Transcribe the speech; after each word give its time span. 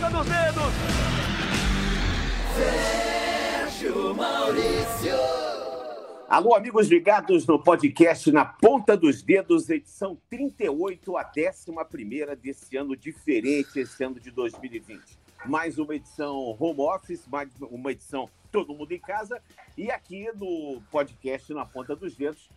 ponta 0.00 0.10
dos 0.10 0.26
dedos. 0.26 0.72
Sérgio 2.56 4.14
Maurício. 4.14 5.16
Alô, 6.26 6.54
amigos 6.54 6.88
ligados 6.88 7.46
no 7.46 7.62
podcast 7.62 8.32
Na 8.32 8.46
Ponta 8.46 8.96
dos 8.96 9.22
Dedos, 9.22 9.68
edição 9.68 10.16
38, 10.30 11.18
a 11.18 11.30
11 11.30 12.36
desse 12.36 12.76
ano 12.78 12.96
diferente, 12.96 13.80
esse 13.80 14.02
ano 14.02 14.18
de 14.18 14.30
2020. 14.30 15.18
Mais 15.44 15.78
uma 15.78 15.94
edição 15.94 16.56
home 16.58 16.80
office, 16.80 17.26
mais 17.26 17.50
uma 17.60 17.92
edição 17.92 18.26
todo 18.50 18.72
mundo 18.72 18.92
em 18.92 19.00
casa. 19.00 19.42
E 19.76 19.90
aqui 19.90 20.30
no 20.34 20.80
podcast 20.90 21.52
Na 21.52 21.66
Ponta 21.66 21.94
dos 21.94 22.16
Dedos, 22.16 22.48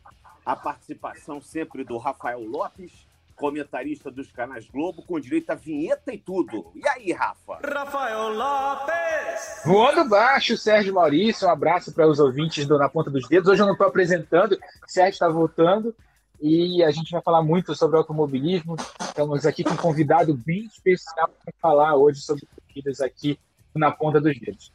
a 0.45 0.55
participação 0.55 1.41
sempre 1.41 1.83
do 1.83 1.97
Rafael 1.97 2.41
Lopes, 2.41 3.05
comentarista 3.35 4.09
dos 4.09 4.31
canais 4.31 4.67
Globo, 4.67 5.03
com 5.03 5.19
direito 5.19 5.49
a 5.49 5.55
vinheta 5.55 6.13
e 6.13 6.17
tudo. 6.17 6.71
E 6.75 6.87
aí, 6.87 7.11
Rafa? 7.11 7.59
Rafael 7.63 8.29
Lopes! 8.33 9.63
Voando 9.65 10.09
baixo, 10.09 10.57
Sérgio 10.57 10.93
Maurício. 10.93 11.47
Um 11.47 11.51
abraço 11.51 11.93
para 11.93 12.07
os 12.07 12.19
ouvintes 12.19 12.65
do 12.65 12.77
Na 12.77 12.89
Ponta 12.89 13.09
dos 13.09 13.27
Dedos. 13.27 13.49
Hoje 13.49 13.61
eu 13.61 13.65
não 13.65 13.73
estou 13.73 13.87
apresentando, 13.87 14.53
o 14.53 14.91
Sérgio 14.91 15.13
está 15.13 15.27
voltando 15.27 15.95
e 16.41 16.83
a 16.83 16.91
gente 16.91 17.11
vai 17.11 17.21
falar 17.21 17.41
muito 17.41 17.73
sobre 17.75 17.97
automobilismo. 17.97 18.75
Estamos 18.99 19.45
aqui 19.45 19.63
com 19.63 19.73
um 19.73 19.77
convidado 19.77 20.33
bem 20.33 20.65
especial 20.65 21.29
para 21.29 21.53
falar 21.61 21.95
hoje 21.95 22.21
sobre 22.21 22.45
corridas 22.45 22.99
aqui 22.99 23.39
na 23.73 23.91
Ponta 23.91 24.19
dos 24.19 24.37
Dedos. 24.39 24.71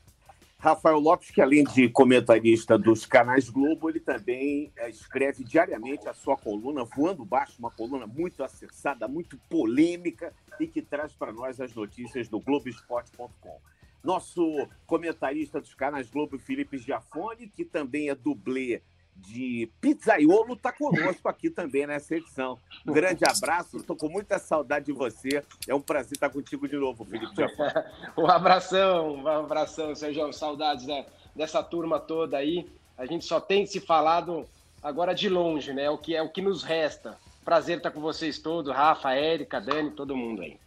Rafael 0.61 0.99
Lopes, 0.99 1.31
que 1.31 1.41
além 1.41 1.63
de 1.63 1.89
comentarista 1.89 2.77
dos 2.77 3.07
canais 3.07 3.49
Globo, 3.49 3.89
ele 3.89 4.01
também 4.01 4.73
eh, 4.77 4.91
escreve 4.91 5.45
diariamente 5.45 6.09
a 6.09 6.13
sua 6.13 6.37
coluna 6.37 6.83
Voando 6.83 7.25
Baixo, 7.25 7.55
uma 7.61 7.71
coluna 7.71 8.09
muito 8.09 8.43
acessada, 8.43 9.07
muito 9.07 9.39
polêmica 9.49 10.35
e 10.59 10.67
que 10.67 10.83
traz 10.83 11.13
para 11.13 11.33
nós 11.33 11.61
as 11.61 11.73
notícias 11.73 12.29
do 12.29 12.41
Globoesporte.com. 12.41 13.61
Nosso 14.03 14.69
comentarista 14.85 15.61
dos 15.61 15.75
canais 15.75 16.11
Globo, 16.11 16.41
Felipe 16.41 16.77
Giafone, 16.77 17.47
que 17.49 17.65
também 17.65 18.09
é 18.09 18.15
dublê 18.17 18.83
de 19.19 19.69
Pizzaiolo 19.81 20.55
está 20.55 20.73
conosco 20.73 21.29
aqui 21.29 21.51
também 21.51 21.87
nessa 21.87 22.15
edição. 22.15 22.59
Um 22.87 22.93
grande 22.93 23.25
abraço, 23.25 23.77
estou 23.77 23.97
com 23.97 24.09
muita 24.09 24.39
saudade 24.39 24.87
de 24.87 24.93
você. 24.93 25.43
É 25.67 25.75
um 25.75 25.81
prazer 25.81 26.13
estar 26.13 26.31
contigo 26.31 26.69
de 26.69 26.77
novo, 26.77 27.05
Felipe 27.05 27.35
Jafone. 27.35 27.73
um 28.17 28.27
abração, 28.27 29.17
um 29.17 29.29
abração, 29.29 29.95
Sérgio. 29.95 30.33
Saudades 30.33 30.87
né, 30.87 31.05
dessa 31.35 31.63
turma 31.63 31.99
toda 31.99 32.37
aí. 32.37 32.67
A 32.97 33.07
gente 33.07 33.25
só 33.25 33.41
tem 33.41 33.67
se 33.67 33.81
falado 33.81 34.47
agora 34.83 35.15
de 35.15 35.29
longe, 35.29 35.73
né? 35.73 35.91
O 35.91 35.99
que 35.99 36.15
é 36.15 36.23
o 36.23 36.29
que 36.29 36.41
nos 36.41 36.63
resta. 36.63 37.17
Prazer 37.45 37.79
estar 37.79 37.91
com 37.91 38.01
vocês 38.01 38.39
todos, 38.39 38.73
Rafa, 38.73 39.15
Érica, 39.15 39.61
Dani, 39.61 39.91
todo 39.91 40.17
mundo 40.17 40.43
aí. 40.43 40.59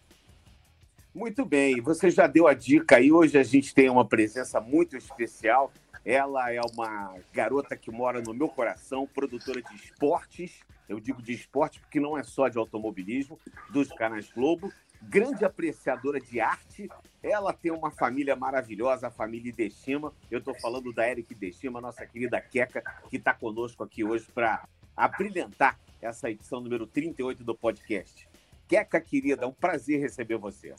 Muito 1.14 1.46
bem, 1.46 1.82
você 1.82 2.10
já 2.10 2.26
deu 2.26 2.48
a 2.48 2.54
dica 2.54 2.96
aí. 2.96 3.12
Hoje 3.12 3.38
a 3.38 3.44
gente 3.44 3.74
tem 3.74 3.90
uma 3.90 4.06
presença 4.06 4.62
muito 4.62 4.96
especial 4.96 5.72
ela 6.04 6.52
é 6.52 6.60
uma 6.62 7.16
garota 7.32 7.78
que 7.78 7.92
mora 7.92 8.22
no 8.22 8.34
meu 8.34 8.50
coração, 8.50 9.08
produtora 9.08 9.62
de 9.62 9.76
esportes. 9.76 10.62
Eu 10.90 11.00
digo 11.00 11.22
de 11.22 11.32
esporte 11.32 11.80
porque 11.80 12.00
não 12.00 12.18
é 12.18 12.24
só 12.24 12.48
de 12.48 12.58
automobilismo, 12.58 13.40
dos 13.70 13.90
canais 13.90 14.30
Globo. 14.32 14.72
Grande 15.02 15.46
apreciadora 15.46 16.20
de 16.20 16.40
arte. 16.40 16.90
Ela 17.24 17.54
tem 17.54 17.72
uma 17.72 17.92
família 17.92 18.36
maravilhosa, 18.36 19.08
a 19.08 19.12
família 19.12 19.52
Deshima. 19.52 20.14
Eu 20.30 20.40
estou 20.40 20.54
falando 20.60 20.92
da 20.92 21.10
Eric 21.10 21.34
Deshima, 21.36 21.80
nossa 21.80 22.06
querida 22.06 22.42
Queca, 22.42 22.84
que 23.10 23.18
está 23.18 23.34
conosco 23.34 23.84
aqui 23.84 24.04
hoje 24.04 24.26
para 24.34 24.68
abrilhantar 24.96 25.80
essa 26.02 26.30
edição 26.30 26.60
número 26.60 26.86
38 26.88 27.44
do 27.44 27.56
podcast. 27.56 28.28
Queca, 28.68 29.00
querida, 29.00 29.44
é 29.44 29.48
um 29.48 29.54
prazer 29.54 30.00
receber 30.00 30.38
você. 30.38 30.74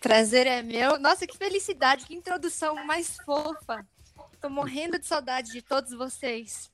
Prazer 0.00 0.46
é 0.46 0.62
meu. 0.62 0.98
Nossa, 0.98 1.26
que 1.26 1.36
felicidade, 1.36 2.06
que 2.06 2.14
introdução 2.14 2.84
mais 2.86 3.16
fofa. 3.16 3.86
Tô 4.46 4.50
morrendo 4.50 4.96
de 4.96 5.04
saudade 5.04 5.50
de 5.50 5.60
todos 5.60 5.90
vocês. 5.90 6.70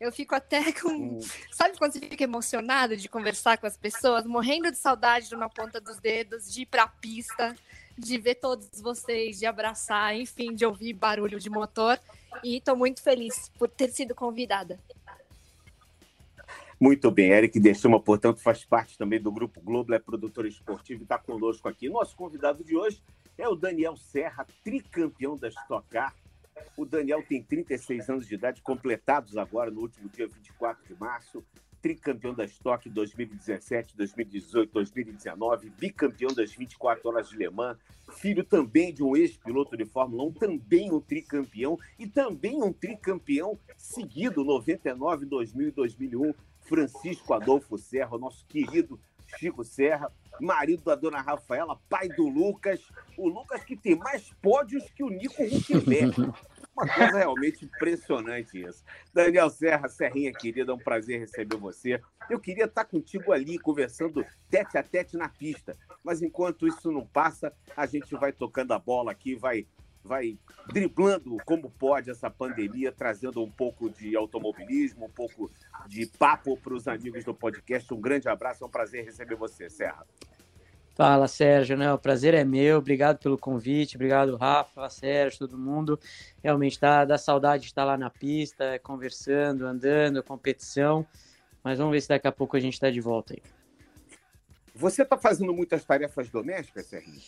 Eu 0.00 0.10
fico 0.10 0.34
até 0.34 0.72
com. 0.74 1.20
Sabe 1.52 1.78
quando 1.78 1.92
você 1.92 2.00
fica 2.00 2.24
emocionado 2.24 2.96
de 2.96 3.08
conversar 3.08 3.56
com 3.56 3.68
as 3.68 3.76
pessoas? 3.76 4.26
Morrendo 4.26 4.68
de 4.72 4.76
saudade 4.76 5.28
de 5.28 5.34
uma 5.36 5.48
ponta 5.48 5.80
dos 5.80 6.00
dedos, 6.00 6.52
de 6.52 6.62
ir 6.62 6.66
pra 6.66 6.88
pista, 6.88 7.54
de 7.96 8.18
ver 8.18 8.34
todos 8.34 8.68
vocês, 8.80 9.38
de 9.38 9.46
abraçar, 9.46 10.16
enfim, 10.16 10.56
de 10.56 10.66
ouvir 10.66 10.92
barulho 10.92 11.38
de 11.38 11.48
motor. 11.48 12.00
E 12.42 12.56
estou 12.56 12.74
muito 12.74 13.00
feliz 13.00 13.48
por 13.60 13.68
ter 13.68 13.90
sido 13.90 14.12
convidada. 14.12 14.76
Muito 16.80 17.12
bem, 17.12 17.30
Eric 17.30 17.60
Deixama, 17.60 18.00
portanto, 18.00 18.40
faz 18.40 18.64
parte 18.64 18.98
também 18.98 19.22
do 19.22 19.30
Grupo 19.30 19.60
Globo, 19.60 19.94
é 19.94 20.00
produtor 20.00 20.46
esportivo 20.46 21.02
e 21.02 21.04
está 21.04 21.16
conosco 21.16 21.68
aqui. 21.68 21.88
Nosso 21.88 22.16
convidado 22.16 22.64
de 22.64 22.76
hoje 22.76 23.00
é 23.38 23.48
o 23.48 23.54
Daniel 23.54 23.96
Serra, 23.96 24.44
tricampeão 24.64 25.36
da 25.36 25.46
Stock 25.46 25.88
Car, 25.88 26.12
o 26.76 26.84
Daniel 26.84 27.22
tem 27.22 27.42
36 27.42 28.10
anos 28.10 28.26
de 28.26 28.34
idade, 28.34 28.62
completados 28.62 29.36
agora 29.36 29.70
no 29.70 29.80
último 29.80 30.08
dia 30.08 30.26
24 30.26 30.86
de 30.86 30.98
março. 30.98 31.44
Tricampeão 31.80 32.32
da 32.32 32.46
Stock 32.46 32.88
2017, 32.88 33.94
2018, 33.94 34.72
2019, 34.72 35.68
bicampeão 35.68 36.32
das 36.32 36.50
24 36.54 37.06
horas 37.06 37.28
de 37.28 37.36
Le 37.36 37.50
Mans, 37.50 37.76
filho 38.14 38.42
também 38.42 38.92
de 38.92 39.02
um 39.02 39.14
ex-piloto 39.14 39.76
de 39.76 39.84
Fórmula 39.84 40.24
1, 40.24 40.32
também 40.32 40.90
um 40.90 40.98
tricampeão 40.98 41.78
e 41.98 42.06
também 42.06 42.62
um 42.62 42.72
tricampeão 42.72 43.58
seguido 43.76 44.42
99, 44.42 45.26
2000 45.26 45.68
e 45.68 45.70
2001, 45.72 46.34
Francisco 46.62 47.34
Adolfo 47.34 47.76
Serra, 47.76 48.16
nosso 48.16 48.46
querido 48.46 48.98
Chico 49.38 49.64
Serra, 49.64 50.10
marido 50.40 50.84
da 50.84 50.94
dona 50.94 51.20
Rafaela, 51.20 51.78
pai 51.88 52.08
do 52.08 52.28
Lucas. 52.28 52.80
O 53.16 53.28
Lucas 53.28 53.62
que 53.64 53.76
tem 53.76 53.96
mais 53.96 54.32
pódios 54.42 54.84
que 54.90 55.02
o 55.02 55.08
Nico 55.08 55.42
Huckenberg. 55.42 56.32
Uma 56.76 56.88
coisa 56.92 57.18
realmente 57.18 57.64
impressionante 57.64 58.60
isso. 58.60 58.84
Daniel 59.12 59.48
Serra, 59.48 59.88
Serrinha 59.88 60.32
querida, 60.32 60.72
é 60.72 60.74
um 60.74 60.78
prazer 60.78 61.20
receber 61.20 61.56
você. 61.56 62.00
Eu 62.28 62.40
queria 62.40 62.64
estar 62.64 62.84
contigo 62.84 63.32
ali, 63.32 63.58
conversando 63.58 64.26
tete 64.50 64.76
a 64.76 64.82
tete 64.82 65.16
na 65.16 65.28
pista. 65.28 65.76
Mas 66.02 66.20
enquanto 66.20 66.66
isso 66.66 66.90
não 66.90 67.06
passa, 67.06 67.52
a 67.76 67.86
gente 67.86 68.12
vai 68.16 68.32
tocando 68.32 68.72
a 68.72 68.78
bola 68.78 69.12
aqui, 69.12 69.36
vai 69.36 69.66
vai 70.04 70.38
driblando 70.68 71.36
como 71.44 71.70
pode 71.70 72.10
essa 72.10 72.30
pandemia, 72.30 72.92
trazendo 72.92 73.42
um 73.42 73.50
pouco 73.50 73.88
de 73.88 74.14
automobilismo, 74.14 75.06
um 75.06 75.10
pouco 75.10 75.50
de 75.88 76.06
papo 76.06 76.56
para 76.56 76.74
os 76.74 76.86
amigos 76.86 77.24
do 77.24 77.34
podcast. 77.34 77.92
Um 77.92 78.00
grande 78.00 78.28
abraço, 78.28 78.62
é 78.62 78.66
um 78.66 78.70
prazer 78.70 79.04
receber 79.04 79.34
você, 79.34 79.70
Serra. 79.70 80.04
Fala, 80.94 81.26
Sérgio, 81.26 81.76
né? 81.76 81.92
O 81.92 81.98
prazer 81.98 82.34
é 82.34 82.44
meu. 82.44 82.78
Obrigado 82.78 83.18
pelo 83.18 83.36
convite, 83.36 83.96
obrigado, 83.96 84.36
Rafa, 84.36 84.88
Sérgio, 84.88 85.40
todo 85.40 85.58
mundo. 85.58 85.98
Realmente 86.42 86.80
dá, 86.80 87.04
dá 87.04 87.18
saudade 87.18 87.62
de 87.62 87.68
estar 87.70 87.84
lá 87.84 87.96
na 87.96 88.10
pista, 88.10 88.78
conversando, 88.80 89.66
andando, 89.66 90.22
competição. 90.22 91.04
Mas 91.64 91.78
vamos 91.78 91.92
ver 91.92 92.00
se 92.00 92.08
daqui 92.08 92.28
a 92.28 92.32
pouco 92.32 92.56
a 92.56 92.60
gente 92.60 92.74
está 92.74 92.90
de 92.90 93.00
volta 93.00 93.34
aí. 93.34 93.42
Você 94.74 95.02
está 95.02 95.16
fazendo 95.16 95.52
muitas 95.52 95.84
tarefas 95.84 96.28
domésticas, 96.28 96.86
Serginho? 96.86 97.20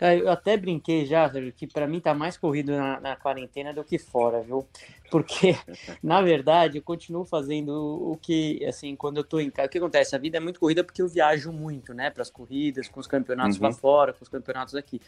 Eu 0.00 0.30
até 0.30 0.56
brinquei 0.56 1.04
já, 1.04 1.30
que 1.54 1.66
para 1.66 1.86
mim 1.86 2.00
tá 2.00 2.14
mais 2.14 2.36
corrido 2.36 2.72
na, 2.72 2.98
na, 3.00 3.16
quarentena 3.16 3.72
do 3.72 3.84
que 3.84 3.98
fora, 3.98 4.40
viu? 4.40 4.66
Porque, 5.10 5.54
na 6.02 6.22
verdade, 6.22 6.78
eu 6.78 6.82
continuo 6.82 7.24
fazendo 7.24 7.70
o 7.70 8.16
que, 8.16 8.64
assim, 8.64 8.96
quando 8.96 9.18
eu 9.18 9.24
tô 9.24 9.38
em 9.38 9.50
casa. 9.50 9.68
O 9.68 9.70
que 9.70 9.78
acontece? 9.78 10.16
A 10.16 10.18
vida 10.18 10.38
é 10.38 10.40
muito 10.40 10.58
corrida 10.58 10.82
porque 10.82 11.02
eu 11.02 11.08
viajo 11.08 11.52
muito, 11.52 11.92
né? 11.92 12.08
Para 12.08 12.22
as 12.22 12.30
corridas, 12.30 12.88
com 12.88 12.98
os 12.98 13.06
campeonatos 13.06 13.58
uhum. 13.58 13.64
lá 13.64 13.72
fora, 13.72 14.12
com 14.14 14.22
os 14.22 14.28
campeonatos 14.28 14.74
aqui. 14.74 15.02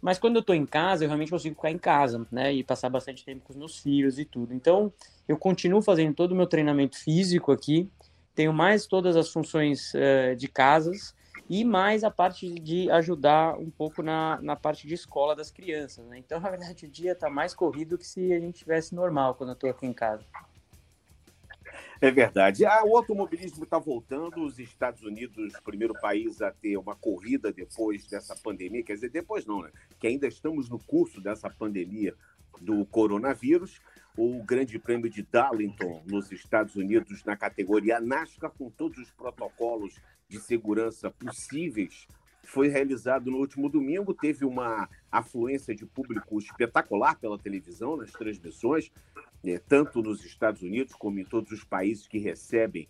Mas 0.00 0.18
quando 0.18 0.36
eu 0.36 0.42
tô 0.42 0.54
em 0.54 0.64
casa, 0.64 1.04
eu 1.04 1.08
realmente 1.08 1.30
consigo 1.30 1.54
ficar 1.54 1.70
em 1.70 1.78
casa, 1.78 2.26
né? 2.32 2.52
E 2.52 2.64
passar 2.64 2.88
bastante 2.88 3.24
tempo 3.24 3.42
com 3.44 3.52
os 3.52 3.58
meus 3.58 3.78
filhos 3.78 4.18
e 4.18 4.24
tudo. 4.24 4.54
Então, 4.54 4.92
eu 5.28 5.36
continuo 5.36 5.82
fazendo 5.82 6.14
todo 6.14 6.32
o 6.32 6.34
meu 6.34 6.46
treinamento 6.46 6.98
físico 6.98 7.52
aqui, 7.52 7.90
tenho 8.34 8.52
mais 8.52 8.86
todas 8.86 9.16
as 9.16 9.28
funções 9.28 9.92
uh, 9.94 10.34
de 10.34 10.48
casas 10.48 11.14
e 11.48 11.64
mais 11.64 12.04
a 12.04 12.10
parte 12.10 12.48
de 12.48 12.90
ajudar 12.90 13.58
um 13.58 13.70
pouco 13.70 14.02
na, 14.02 14.40
na 14.40 14.56
parte 14.56 14.86
de 14.86 14.94
escola 14.94 15.36
das 15.36 15.50
crianças. 15.50 16.06
Né? 16.06 16.18
Então, 16.18 16.40
na 16.40 16.50
verdade, 16.50 16.86
o 16.86 16.90
dia 16.90 17.12
está 17.12 17.28
mais 17.28 17.54
corrido 17.54 17.98
que 17.98 18.06
se 18.06 18.32
a 18.32 18.40
gente 18.40 18.58
tivesse 18.58 18.94
normal 18.94 19.34
quando 19.34 19.50
eu 19.50 19.54
estou 19.54 19.70
aqui 19.70 19.86
em 19.86 19.92
casa. 19.92 20.24
É 22.00 22.10
verdade. 22.10 22.64
Ah, 22.66 22.84
o 22.84 22.96
automobilismo 22.96 23.64
está 23.64 23.78
voltando. 23.78 24.44
Os 24.44 24.58
Estados 24.58 25.02
Unidos, 25.02 25.54
primeiro 25.64 25.94
país 25.94 26.42
a 26.42 26.50
ter 26.50 26.76
uma 26.76 26.94
corrida 26.94 27.52
depois 27.52 28.06
dessa 28.06 28.34
pandemia, 28.36 28.82
quer 28.82 28.94
dizer, 28.94 29.10
depois 29.10 29.46
não, 29.46 29.62
né? 29.62 29.70
Que 29.98 30.08
ainda 30.08 30.26
estamos 30.26 30.68
no 30.68 30.78
curso 30.78 31.20
dessa 31.20 31.48
pandemia 31.48 32.14
do 32.60 32.84
coronavírus. 32.86 33.80
O 34.16 34.42
Grande 34.44 34.78
Prêmio 34.78 35.10
de 35.10 35.22
Darlington, 35.22 36.02
nos 36.06 36.30
Estados 36.30 36.76
Unidos, 36.76 37.24
na 37.24 37.36
categoria 37.36 38.00
NASCAR, 38.00 38.52
com 38.56 38.70
todos 38.70 38.98
os 38.98 39.10
protocolos 39.10 40.00
de 40.28 40.38
segurança 40.38 41.10
possíveis 41.10 42.06
foi 42.44 42.68
realizado 42.68 43.30
no 43.30 43.38
último 43.38 43.68
domingo. 43.68 44.14
Teve 44.14 44.44
uma 44.44 44.88
afluência 45.10 45.74
de 45.74 45.84
público 45.84 46.38
espetacular 46.38 47.18
pela 47.18 47.38
televisão, 47.38 47.96
nas 47.96 48.12
transmissões, 48.12 48.92
né, 49.42 49.58
tanto 49.58 50.02
nos 50.02 50.24
Estados 50.24 50.62
Unidos 50.62 50.94
como 50.94 51.18
em 51.18 51.24
todos 51.24 51.50
os 51.52 51.64
países 51.64 52.06
que 52.06 52.18
recebem 52.18 52.88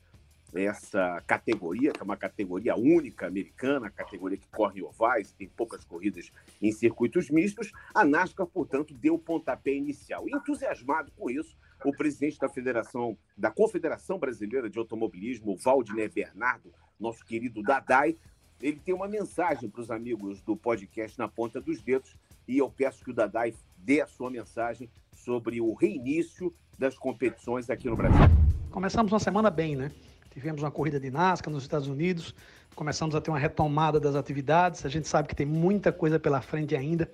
essa 0.57 1.23
categoria, 1.27 1.93
que 1.93 2.01
é 2.01 2.05
uma 2.05 2.17
categoria 2.17 2.77
única 2.77 3.27
americana, 3.27 3.91
categoria 3.91 4.39
que 4.39 4.49
corre 4.49 4.83
ovais, 4.83 5.33
tem 5.33 5.49
poucas 5.49 5.85
corridas 5.85 6.31
em 6.63 6.71
circuitos 6.71 7.31
mistos, 7.31 7.73
a 7.95 8.05
NASCAR, 8.05 8.47
portanto, 8.47 8.95
deu 8.95 9.15
o 9.15 9.19
pontapé 9.19 9.73
inicial. 9.73 10.29
Entusiasmado 10.29 11.11
com 11.13 11.31
isso, 11.31 11.57
o 11.85 11.93
presidente 11.93 12.39
da 12.39 12.49
Federação, 12.49 13.17
da 13.37 13.51
Confederação 13.51 14.19
Brasileira 14.19 14.71
de 14.71 14.79
Automobilismo, 14.79 15.57
Valdiner 15.57 16.13
Bernardo, 16.13 16.73
nosso 16.99 17.25
querido 17.25 17.63
Dadai, 17.63 18.17
ele 18.61 18.79
tem 18.79 18.95
uma 18.95 19.09
mensagem 19.09 19.69
para 19.69 19.83
os 19.83 19.91
amigos 19.91 20.41
do 20.41 20.57
podcast 20.57 21.19
Na 21.19 21.29
Ponta 21.29 21.61
dos 21.61 21.83
Dedos 21.83 22.17
e 22.47 22.59
eu 22.59 22.71
peço 22.71 23.05
que 23.05 23.11
o 23.11 23.15
Dadai 23.15 23.55
dê 23.77 24.01
a 24.01 24.07
sua 24.07 24.31
mensagem 24.31 24.89
sobre 25.13 25.61
o 25.61 25.75
reinício 25.75 26.55
das 26.79 26.97
competições 26.97 27.69
aqui 27.69 27.89
no 27.89 27.97
Brasil. 27.97 28.21
Começamos 28.71 29.13
uma 29.13 29.21
semana 29.21 29.51
bem, 29.51 29.77
né? 29.77 29.93
Tivemos 30.35 30.65
uma 30.65 30.71
corrida 30.71 30.99
de 30.99 31.13
NASCAR 31.13 31.53
nos 31.53 31.63
Estados 31.63 31.87
Unidos, 31.87 32.35
começamos 32.75 33.15
a 33.15 33.21
ter 33.21 33.31
uma 33.31 33.39
retomada 33.39 34.01
das 34.01 34.17
atividades. 34.17 34.85
A 34.85 34.89
gente 34.89 35.07
sabe 35.07 35.29
que 35.29 35.35
tem 35.35 35.47
muita 35.47 35.93
coisa 35.93 36.19
pela 36.19 36.41
frente 36.41 36.75
ainda, 36.75 37.09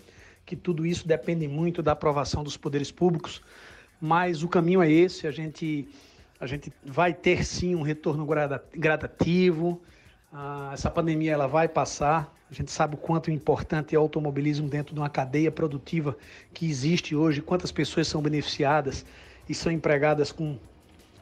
que 0.46 0.56
tudo 0.56 0.86
isso 0.86 1.06
depende 1.06 1.46
muito 1.46 1.82
da 1.82 1.92
aprovação 1.92 2.42
dos 2.42 2.56
poderes 2.56 2.90
públicos, 2.90 3.42
mas 4.00 4.42
o 4.42 4.48
caminho 4.48 4.80
é 4.80 4.90
esse. 4.90 5.26
A 5.26 5.30
gente, 5.30 5.86
a 6.40 6.46
gente 6.46 6.72
vai 6.82 7.12
ter 7.12 7.44
sim 7.44 7.74
um 7.74 7.82
retorno 7.82 8.26
gradativo. 8.74 9.78
Ah, 10.32 10.70
essa 10.72 10.90
pandemia 10.90 11.32
ela 11.32 11.46
vai 11.46 11.68
passar. 11.68 12.34
A 12.50 12.54
gente 12.54 12.70
sabe 12.70 12.94
o 12.94 12.98
quanto 12.98 13.30
importante 13.30 13.94
é 13.94 13.98
o 13.98 14.02
automobilismo 14.02 14.66
dentro 14.66 14.94
de 14.94 15.00
uma 15.00 15.10
cadeia 15.10 15.52
produtiva 15.52 16.16
que 16.54 16.68
existe 16.70 17.14
hoje, 17.14 17.42
quantas 17.42 17.70
pessoas 17.70 18.08
são 18.08 18.22
beneficiadas 18.22 19.04
e 19.46 19.54
são 19.54 19.70
empregadas 19.70 20.32
com 20.32 20.58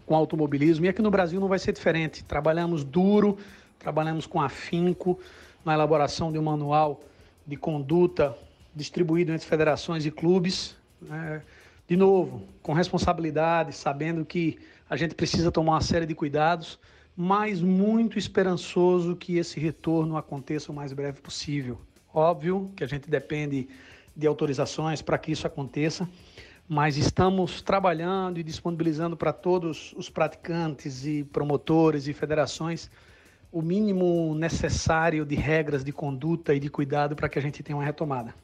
com 0.08 0.16
automobilismo. 0.16 0.86
E 0.86 0.88
aqui 0.88 1.02
no 1.02 1.10
Brasil 1.10 1.38
não 1.38 1.48
vai 1.48 1.58
ser 1.58 1.72
diferente. 1.72 2.24
Trabalhamos 2.24 2.82
duro, 2.82 3.36
trabalhamos 3.78 4.26
com 4.26 4.40
afinco 4.40 5.20
na 5.62 5.74
elaboração 5.74 6.32
de 6.32 6.38
um 6.38 6.42
manual 6.42 7.02
de 7.46 7.56
conduta 7.56 8.34
distribuído 8.74 9.32
entre 9.32 9.46
federações 9.46 10.06
e 10.06 10.10
clubes. 10.10 10.74
Né? 11.02 11.42
De 11.86 11.94
novo, 11.94 12.42
com 12.62 12.72
responsabilidade, 12.72 13.74
sabendo 13.74 14.24
que 14.24 14.58
a 14.88 14.96
gente 14.96 15.14
precisa 15.14 15.52
tomar 15.52 15.72
uma 15.72 15.80
série 15.82 16.06
de 16.06 16.14
cuidados, 16.14 16.78
mas 17.14 17.60
muito 17.60 18.18
esperançoso 18.18 19.14
que 19.14 19.36
esse 19.36 19.60
retorno 19.60 20.16
aconteça 20.16 20.72
o 20.72 20.74
mais 20.74 20.94
breve 20.94 21.20
possível. 21.20 21.78
Óbvio 22.14 22.72
que 22.74 22.82
a 22.82 22.86
gente 22.86 23.10
depende 23.10 23.68
de 24.16 24.26
autorizações 24.26 25.02
para 25.02 25.18
que 25.18 25.32
isso 25.32 25.46
aconteça, 25.46 26.08
mas 26.68 26.98
estamos 26.98 27.62
trabalhando 27.62 28.38
e 28.38 28.42
disponibilizando 28.42 29.16
para 29.16 29.32
todos 29.32 29.94
os 29.96 30.10
praticantes 30.10 31.06
e 31.06 31.24
promotores 31.24 32.06
e 32.06 32.12
federações 32.12 32.90
o 33.50 33.62
mínimo 33.62 34.34
necessário 34.34 35.24
de 35.24 35.34
regras 35.34 35.82
de 35.82 35.92
conduta 35.92 36.54
e 36.54 36.60
de 36.60 36.68
cuidado 36.68 37.16
para 37.16 37.28
que 37.28 37.38
a 37.38 37.42
gente 37.42 37.62
tenha 37.62 37.76
uma 37.76 37.84
retomada. 37.84 38.34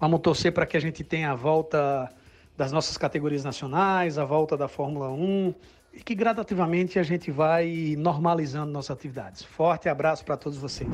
Vamos 0.00 0.20
torcer 0.20 0.52
para 0.52 0.66
que 0.66 0.76
a 0.76 0.80
gente 0.80 1.04
tenha 1.04 1.30
a 1.30 1.34
volta 1.36 2.12
das 2.56 2.72
nossas 2.72 2.96
categorias 2.96 3.44
nacionais, 3.44 4.18
a 4.18 4.24
volta 4.24 4.56
da 4.56 4.66
Fórmula 4.66 5.08
1 5.10 5.54
e 5.94 6.02
que 6.02 6.16
gradativamente 6.16 6.98
a 6.98 7.04
gente 7.04 7.30
vai 7.30 7.94
normalizando 7.96 8.72
nossas 8.72 8.96
atividades. 8.96 9.44
Forte 9.44 9.88
abraço 9.88 10.24
para 10.24 10.36
todos 10.36 10.58
vocês. 10.58 10.90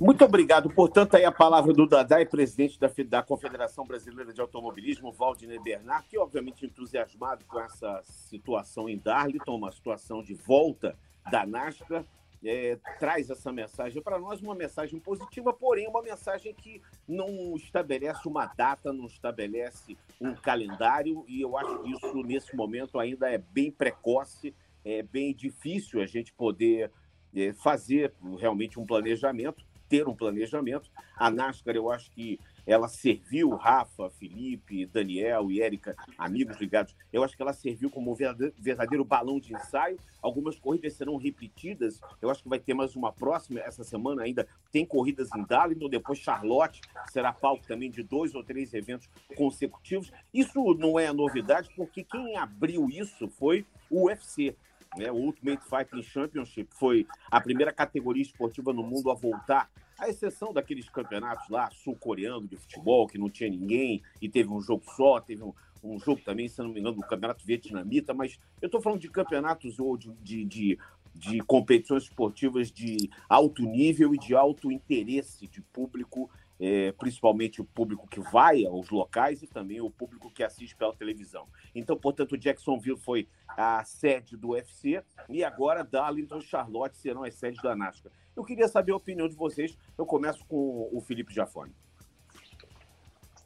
Muito 0.00 0.24
obrigado. 0.24 0.70
Portanto, 0.70 1.16
aí 1.16 1.24
a 1.24 1.32
palavra 1.32 1.72
do 1.72 1.84
Dadai, 1.84 2.24
presidente 2.24 2.78
da, 2.78 2.88
da 3.08 3.20
Confederação 3.20 3.84
Brasileira 3.84 4.32
de 4.32 4.40
Automobilismo, 4.40 5.10
Valdiner 5.10 5.60
Bernard, 5.60 6.06
que 6.06 6.16
obviamente 6.16 6.64
entusiasmado 6.64 7.44
com 7.46 7.58
essa 7.58 8.00
situação 8.04 8.88
em 8.88 8.96
Darlington, 8.96 9.56
uma 9.56 9.72
situação 9.72 10.22
de 10.22 10.34
volta 10.34 10.96
da 11.28 11.44
NASCAR, 11.44 12.04
é, 12.44 12.78
traz 13.00 13.28
essa 13.28 13.52
mensagem 13.52 14.00
para 14.00 14.20
nós, 14.20 14.40
uma 14.40 14.54
mensagem 14.54 15.00
positiva, 15.00 15.52
porém 15.52 15.88
uma 15.88 16.00
mensagem 16.00 16.54
que 16.54 16.80
não 17.08 17.56
estabelece 17.56 18.28
uma 18.28 18.46
data, 18.46 18.92
não 18.92 19.06
estabelece 19.06 19.98
um 20.20 20.32
calendário, 20.32 21.24
e 21.26 21.40
eu 21.40 21.58
acho 21.58 21.76
que 21.80 21.90
isso, 21.90 22.22
nesse 22.22 22.54
momento, 22.54 23.00
ainda 23.00 23.28
é 23.28 23.38
bem 23.38 23.72
precoce, 23.72 24.54
é 24.84 25.02
bem 25.02 25.34
difícil 25.34 26.00
a 26.00 26.06
gente 26.06 26.32
poder 26.32 26.92
é, 27.34 27.52
fazer 27.52 28.14
realmente 28.38 28.78
um 28.78 28.86
planejamento 28.86 29.66
ter 29.88 30.06
um 30.06 30.14
planejamento. 30.14 30.90
A 31.16 31.30
NASCAR, 31.30 31.74
eu 31.74 31.90
acho 31.90 32.10
que 32.10 32.38
ela 32.66 32.86
serviu, 32.86 33.48
Rafa, 33.56 34.10
Felipe, 34.10 34.84
Daniel 34.84 35.50
e 35.50 35.62
Érica, 35.62 35.96
amigos 36.18 36.60
ligados, 36.60 36.94
eu 37.10 37.24
acho 37.24 37.34
que 37.34 37.40
ela 37.40 37.54
serviu 37.54 37.88
como 37.88 38.14
verdadeiro 38.14 39.04
balão 39.04 39.40
de 39.40 39.54
ensaio. 39.54 39.98
Algumas 40.20 40.58
corridas 40.58 40.92
serão 40.92 41.16
repetidas, 41.16 42.00
eu 42.20 42.28
acho 42.28 42.42
que 42.42 42.48
vai 42.48 42.58
ter 42.58 42.74
mais 42.74 42.94
uma 42.94 43.10
próxima, 43.10 43.60
essa 43.60 43.82
semana 43.84 44.22
ainda 44.22 44.46
tem 44.70 44.84
corridas 44.84 45.30
em 45.34 45.42
Darlington, 45.44 45.88
depois 45.88 46.18
Charlotte 46.18 46.82
será 47.10 47.32
palco 47.32 47.66
também 47.66 47.90
de 47.90 48.02
dois 48.02 48.34
ou 48.34 48.44
três 48.44 48.74
eventos 48.74 49.08
consecutivos. 49.34 50.12
Isso 50.34 50.74
não 50.74 50.98
é 50.98 51.10
novidade, 51.12 51.70
porque 51.74 52.04
quem 52.04 52.36
abriu 52.36 52.88
isso 52.90 53.28
foi 53.28 53.64
o 53.88 54.08
UFC. 54.08 54.54
Né? 54.96 55.10
O 55.10 55.16
Ultimate 55.16 55.62
Fighting 55.64 56.02
Championship 56.02 56.68
foi 56.74 57.06
a 57.30 57.40
primeira 57.40 57.72
categoria 57.72 58.22
esportiva 58.22 58.72
no 58.72 58.82
mundo 58.82 59.10
a 59.10 59.14
voltar, 59.14 59.70
à 59.98 60.08
exceção 60.08 60.52
daqueles 60.52 60.88
campeonatos 60.88 61.48
lá 61.48 61.70
sul-coreano 61.70 62.46
de 62.46 62.56
futebol, 62.56 63.06
que 63.06 63.18
não 63.18 63.28
tinha 63.28 63.50
ninguém 63.50 64.02
e 64.22 64.28
teve 64.28 64.48
um 64.48 64.60
jogo 64.60 64.84
só, 64.96 65.20
teve 65.20 65.42
um, 65.42 65.52
um 65.82 65.98
jogo 65.98 66.20
também, 66.24 66.48
se 66.48 66.60
não 66.62 66.68
me 66.68 66.80
engano, 66.80 66.96
do 66.96 67.02
campeonato 67.02 67.44
vietnamita, 67.44 68.14
mas 68.14 68.38
eu 68.62 68.66
estou 68.66 68.80
falando 68.80 69.00
de 69.00 69.10
campeonatos 69.10 69.78
ou 69.78 69.96
de, 69.96 70.12
de, 70.22 70.44
de, 70.44 70.78
de 71.14 71.40
competições 71.40 72.04
esportivas 72.04 72.70
de 72.70 73.10
alto 73.28 73.62
nível 73.62 74.14
e 74.14 74.18
de 74.18 74.34
alto 74.34 74.70
interesse 74.70 75.48
de 75.48 75.60
público 75.60 76.30
é, 76.60 76.92
principalmente 76.92 77.60
o 77.60 77.64
público 77.64 78.06
que 78.08 78.20
vai 78.20 78.64
aos 78.64 78.90
locais 78.90 79.42
e 79.42 79.46
também 79.46 79.80
o 79.80 79.90
público 79.90 80.30
que 80.30 80.42
assiste 80.42 80.74
pela 80.74 80.94
televisão. 80.94 81.46
Então, 81.74 81.96
portanto, 81.96 82.36
Jacksonville 82.36 82.98
foi 82.98 83.28
a 83.48 83.82
sede 83.84 84.36
do 84.36 84.50
UFC 84.50 85.02
e 85.28 85.44
agora 85.44 85.84
Darlington 85.84 86.38
e 86.38 86.42
Charlotte 86.42 86.96
serão 86.96 87.22
as 87.22 87.34
sedes 87.34 87.62
da 87.62 87.76
NASCAR. 87.76 88.12
Eu 88.34 88.44
queria 88.44 88.68
saber 88.68 88.92
a 88.92 88.96
opinião 88.96 89.28
de 89.28 89.34
vocês. 89.34 89.76
Eu 89.96 90.06
começo 90.06 90.44
com 90.46 90.88
o 90.92 91.00
Felipe 91.00 91.34
Jafone. 91.34 91.74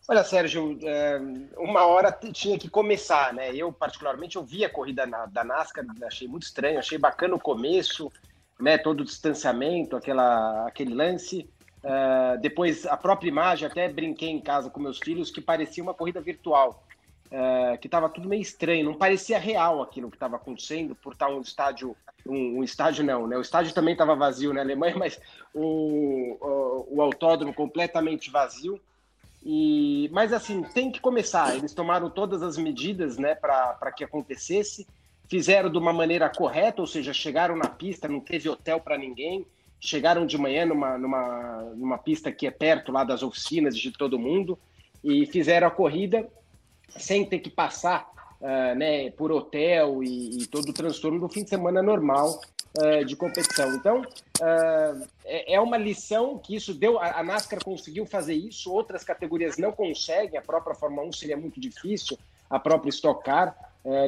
Olha, 0.08 0.24
Sérgio, 0.24 0.78
é, 0.82 1.18
uma 1.56 1.86
hora 1.86 2.12
tinha 2.32 2.58
que 2.58 2.68
começar, 2.68 3.32
né? 3.32 3.54
Eu, 3.54 3.72
particularmente, 3.72 4.36
eu 4.36 4.44
vi 4.44 4.64
a 4.64 4.70
corrida 4.70 5.06
da 5.30 5.44
NASCAR, 5.44 5.86
achei 6.04 6.26
muito 6.26 6.42
estranho, 6.42 6.78
achei 6.78 6.98
bacana 6.98 7.36
o 7.36 7.40
começo, 7.40 8.12
né? 8.60 8.76
Todo 8.76 9.02
o 9.02 9.04
distanciamento, 9.04 9.96
aquela, 9.96 10.66
aquele 10.66 10.92
lance. 10.92 11.48
Uh, 11.82 12.38
depois, 12.40 12.86
a 12.86 12.96
própria 12.96 13.28
imagem, 13.28 13.66
até 13.66 13.88
brinquei 13.88 14.30
em 14.30 14.40
casa 14.40 14.70
com 14.70 14.80
meus 14.80 14.98
filhos, 14.98 15.30
que 15.30 15.40
parecia 15.40 15.82
uma 15.82 15.92
corrida 15.92 16.20
virtual, 16.20 16.84
uh, 17.26 17.76
que 17.78 17.88
estava 17.88 18.08
tudo 18.08 18.28
meio 18.28 18.40
estranho, 18.40 18.84
não 18.84 18.94
parecia 18.94 19.38
real 19.38 19.82
aquilo 19.82 20.08
que 20.08 20.16
estava 20.16 20.36
acontecendo, 20.36 20.94
por 20.94 21.12
estar 21.12 21.28
um 21.28 21.40
estádio, 21.40 21.96
um, 22.24 22.58
um, 22.58 22.64
estádio 22.64 23.04
não, 23.04 23.26
né? 23.26 23.36
O 23.36 23.40
estádio 23.40 23.74
também 23.74 23.92
estava 23.92 24.14
vazio 24.14 24.52
na 24.52 24.60
Alemanha, 24.60 24.94
mas 24.96 25.20
o, 25.52 26.38
o, 26.40 26.96
o 26.96 27.02
autódromo 27.02 27.52
completamente 27.52 28.30
vazio. 28.30 28.80
E, 29.44 30.08
mas 30.12 30.32
assim, 30.32 30.62
tem 30.62 30.88
que 30.88 31.00
começar. 31.00 31.56
Eles 31.56 31.74
tomaram 31.74 32.08
todas 32.08 32.44
as 32.44 32.56
medidas 32.56 33.18
né, 33.18 33.34
para 33.34 33.90
que 33.90 34.04
acontecesse, 34.04 34.86
fizeram 35.28 35.68
de 35.68 35.76
uma 35.76 35.92
maneira 35.92 36.28
correta, 36.28 36.80
ou 36.80 36.86
seja, 36.86 37.12
chegaram 37.12 37.56
na 37.56 37.68
pista, 37.68 38.06
não 38.06 38.20
teve 38.20 38.48
hotel 38.48 38.78
para 38.78 38.96
ninguém 38.96 39.44
chegaram 39.82 40.24
de 40.24 40.38
manhã 40.38 40.64
numa, 40.64 40.96
numa, 40.96 41.62
numa 41.74 41.98
pista 41.98 42.30
que 42.30 42.46
é 42.46 42.52
perto 42.52 42.92
lá 42.92 43.02
das 43.02 43.22
oficinas 43.22 43.76
de 43.76 43.90
todo 43.90 44.18
mundo 44.18 44.56
e 45.02 45.26
fizeram 45.26 45.66
a 45.66 45.70
corrida 45.70 46.28
sem 46.88 47.24
ter 47.24 47.40
que 47.40 47.50
passar 47.50 48.08
uh, 48.40 48.76
né, 48.76 49.10
por 49.10 49.32
hotel 49.32 50.04
e, 50.04 50.42
e, 50.42 50.46
todo 50.46 50.68
o 50.68 50.72
transtorno 50.72 51.18
do 51.18 51.28
fim 51.28 51.42
de 51.42 51.50
semana 51.50 51.82
normal 51.82 52.40
uh, 52.78 53.04
de 53.04 53.16
competição. 53.16 53.74
Então, 53.74 54.02
uh, 54.02 55.08
é, 55.24 55.54
é, 55.54 55.60
uma 55.60 55.76
lição 55.76 56.38
que 56.38 56.54
isso 56.54 56.72
deu. 56.72 57.00
A, 57.00 57.18
a, 57.18 57.24
NASCAR 57.24 57.64
conseguiu 57.64 58.06
fazer 58.06 58.34
isso, 58.34 58.72
outras 58.72 59.02
categorias 59.02 59.56
não 59.58 59.72
conseguem. 59.72 60.38
A 60.38 60.42
própria 60.42 60.76
Fórmula 60.76 61.08
1 61.08 61.12
seria 61.12 61.36
muito 61.36 61.58
difícil, 61.58 62.16
a 62.48 62.60
própria 62.60 62.90
Stock 62.90 63.24
Car. 63.24 63.56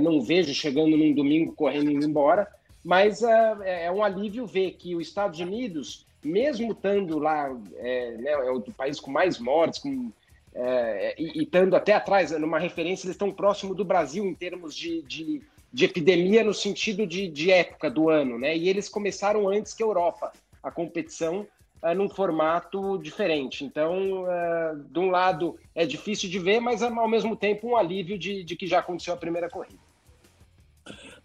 não 0.00 0.23
vejo 0.23 0.54
chegando 0.54 0.97
num 0.97 1.12
domingo 1.12 1.52
correndo 1.52 1.90
e 1.90 1.95
indo 1.95 2.07
embora. 2.07 2.47
Mas 2.85 3.23
uh, 3.23 3.62
é 3.64 3.91
um 3.91 4.05
alívio 4.05 4.47
ver 4.47 4.73
que 4.73 4.95
os 4.95 5.09
Estados 5.09 5.41
Unidos, 5.41 6.07
mesmo 6.23 6.73
estando 6.73 7.19
lá, 7.19 7.50
é, 7.76 8.11
né, 8.19 8.31
é 8.31 8.50
o 8.50 8.61
país 8.61 9.00
com 9.00 9.11
mais 9.11 9.38
mortes, 9.38 9.79
com, 9.79 10.12
é, 10.55 11.14
e 11.19 11.43
estando 11.43 11.75
até 11.75 11.95
atrás, 11.95 12.31
numa 12.33 12.59
referência, 12.59 13.07
eles 13.07 13.14
estão 13.14 13.33
próximo 13.33 13.75
do 13.75 13.85
Brasil 13.85 14.25
em 14.25 14.35
termos 14.35 14.76
de, 14.76 15.03
de, 15.03 15.43
de 15.73 15.85
epidemia 15.85 16.45
no 16.45 16.55
sentido 16.55 17.07
de, 17.07 17.26
de, 17.26 17.50
época 17.50 17.91
do 17.91 18.09
ano, 18.09 18.38
né? 18.38 18.57
E 18.57 18.69
eles 18.69 18.88
começaram 18.88 19.49
antes 19.49 19.75
que 19.75 19.83
a 19.83 19.87
Europa 19.87 20.33
a 20.62 20.71
competição 20.71 21.47
uh, 21.83 21.95
num 21.95 22.09
formato 22.09 22.99
diferente. 22.99 23.64
Então, 23.64 24.25
uh, 24.25 24.76
de 24.91 24.99
um 24.99 25.11
lado 25.11 25.59
é 25.75 25.85
difícil 25.85 26.31
de 26.31 26.38
ver, 26.38 26.61
mas 26.61 26.83
ao 26.83 27.09
mesmo 27.09 27.35
tempo 27.35 27.69
um 27.69 27.76
alívio 27.76 28.17
de, 28.17 28.45
de 28.45 28.55
que 28.55 28.67
já 28.67 28.79
aconteceu 28.79 29.14
a 29.14 29.17
primeira 29.17 29.49
corrida. 29.49 29.93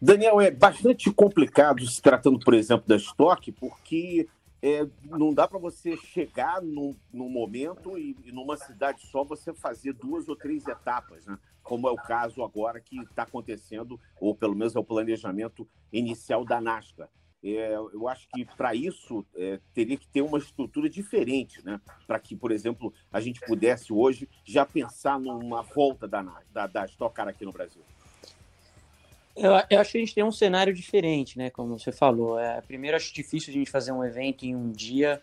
Daniel, 0.01 0.39
é 0.39 0.50
bastante 0.50 1.12
complicado 1.12 1.86
se 1.86 2.01
tratando, 2.01 2.39
por 2.39 2.53
exemplo, 2.53 2.88
da 2.88 2.96
estoque, 2.96 3.51
porque 3.51 4.27
é, 4.62 4.88
não 5.03 5.34
dá 5.34 5.48
para 5.48 5.60
você 5.60 5.98
chegar 5.98 6.62
num, 6.62 6.96
num 7.12 7.29
momento 7.29 7.98
e, 7.98 8.15
e, 8.25 8.32
numa 8.32 8.56
cidade 8.56 9.06
só 9.08 9.25
você 9.25 9.53
fazer 9.53 9.94
duas 9.94 10.29
ou 10.29 10.38
três 10.38 10.65
etapas, 10.68 11.25
né? 11.25 11.38
como 11.62 11.88
é 11.88 11.91
o 11.91 11.98
caso 11.98 12.44
agora 12.44 12.79
que 12.79 13.00
está 13.01 13.24
acontecendo, 13.24 14.00
ou 14.20 14.34
pelo 14.34 14.56
menos 14.56 14.75
é 14.75 14.79
o 14.79 14.84
planejamento 14.84 15.68
inicial 15.91 16.46
da 16.46 16.62
NASCAR. 16.62 17.10
É, 17.41 17.75
eu 17.75 18.08
acho 18.08 18.27
que 18.29 18.44
para 18.44 18.75
isso 18.75 19.25
é, 19.36 19.60
teria 19.74 19.96
que 19.96 20.08
ter 20.08 20.22
uma 20.22 20.38
estrutura 20.38 20.89
diferente, 20.89 21.63
né? 21.63 21.79
Para 22.06 22.20
que, 22.20 22.36
por 22.36 22.51
exemplo, 22.51 22.94
a 23.12 23.22
gente 23.22 23.39
pudesse 23.41 23.94
hoje 23.94 24.27
já 24.44 24.65
pensar 24.65 25.18
numa 25.18 25.62
volta 25.62 26.06
da, 26.06 26.22
da, 26.51 26.68
da 26.68 26.86
Stock 26.86 27.15
Car 27.15 27.29
aqui 27.29 27.46
no 27.46 27.53
Brasil. 27.53 27.82
Eu, 29.39 29.51
eu, 29.69 29.79
acho 29.79 29.93
que 29.93 29.98
a 29.98 30.01
gente 30.01 30.13
tem 30.13 30.24
um 30.24 30.34
cenário 30.34 30.74
diferente, 30.74 31.38
né? 31.38 31.50
Como 31.50 31.79
você 31.79 31.93
falou. 31.93 32.38
É, 32.38 32.60
primeiro, 32.60 32.98
acho 32.98 33.13
difícil 33.13 33.51
a 33.51 33.53
gente 33.53 33.72
fazer 33.72 33.93
um 33.93 34.03
evento 34.03 34.43
em 34.43 34.53
um 34.53 34.69
dia. 34.69 35.22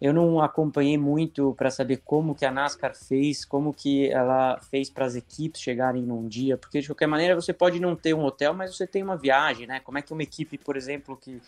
Eu 0.00 0.14
não 0.14 0.40
acompanhei 0.40 0.96
muito 0.96 1.54
para 1.58 1.70
saber 1.70 1.98
como 2.02 2.34
que 2.34 2.46
a 2.46 2.50
NASCAR 2.50 2.94
fez, 2.96 3.44
como 3.44 3.74
que 3.74 4.08
ela 4.08 4.58
fez 4.70 4.88
para 4.88 5.04
as 5.04 5.14
equipes 5.14 5.60
chegarem 5.60 6.02
num 6.02 6.26
dia, 6.26 6.56
porque 6.56 6.80
de 6.80 6.88
qualquer 6.88 7.06
maneira 7.06 7.34
você 7.34 7.52
pode 7.52 7.78
não 7.78 7.94
ter 7.94 8.14
um 8.14 8.24
hotel, 8.24 8.54
mas 8.54 8.74
você 8.74 8.86
tem 8.86 9.02
uma 9.02 9.18
viagem, 9.18 9.66
né? 9.66 9.78
Como 9.80 9.98
é 9.98 10.02
que 10.02 10.10
uma 10.10 10.22
equipe, 10.22 10.56
por 10.56 10.74
exemplo, 10.74 11.14
que 11.14 11.42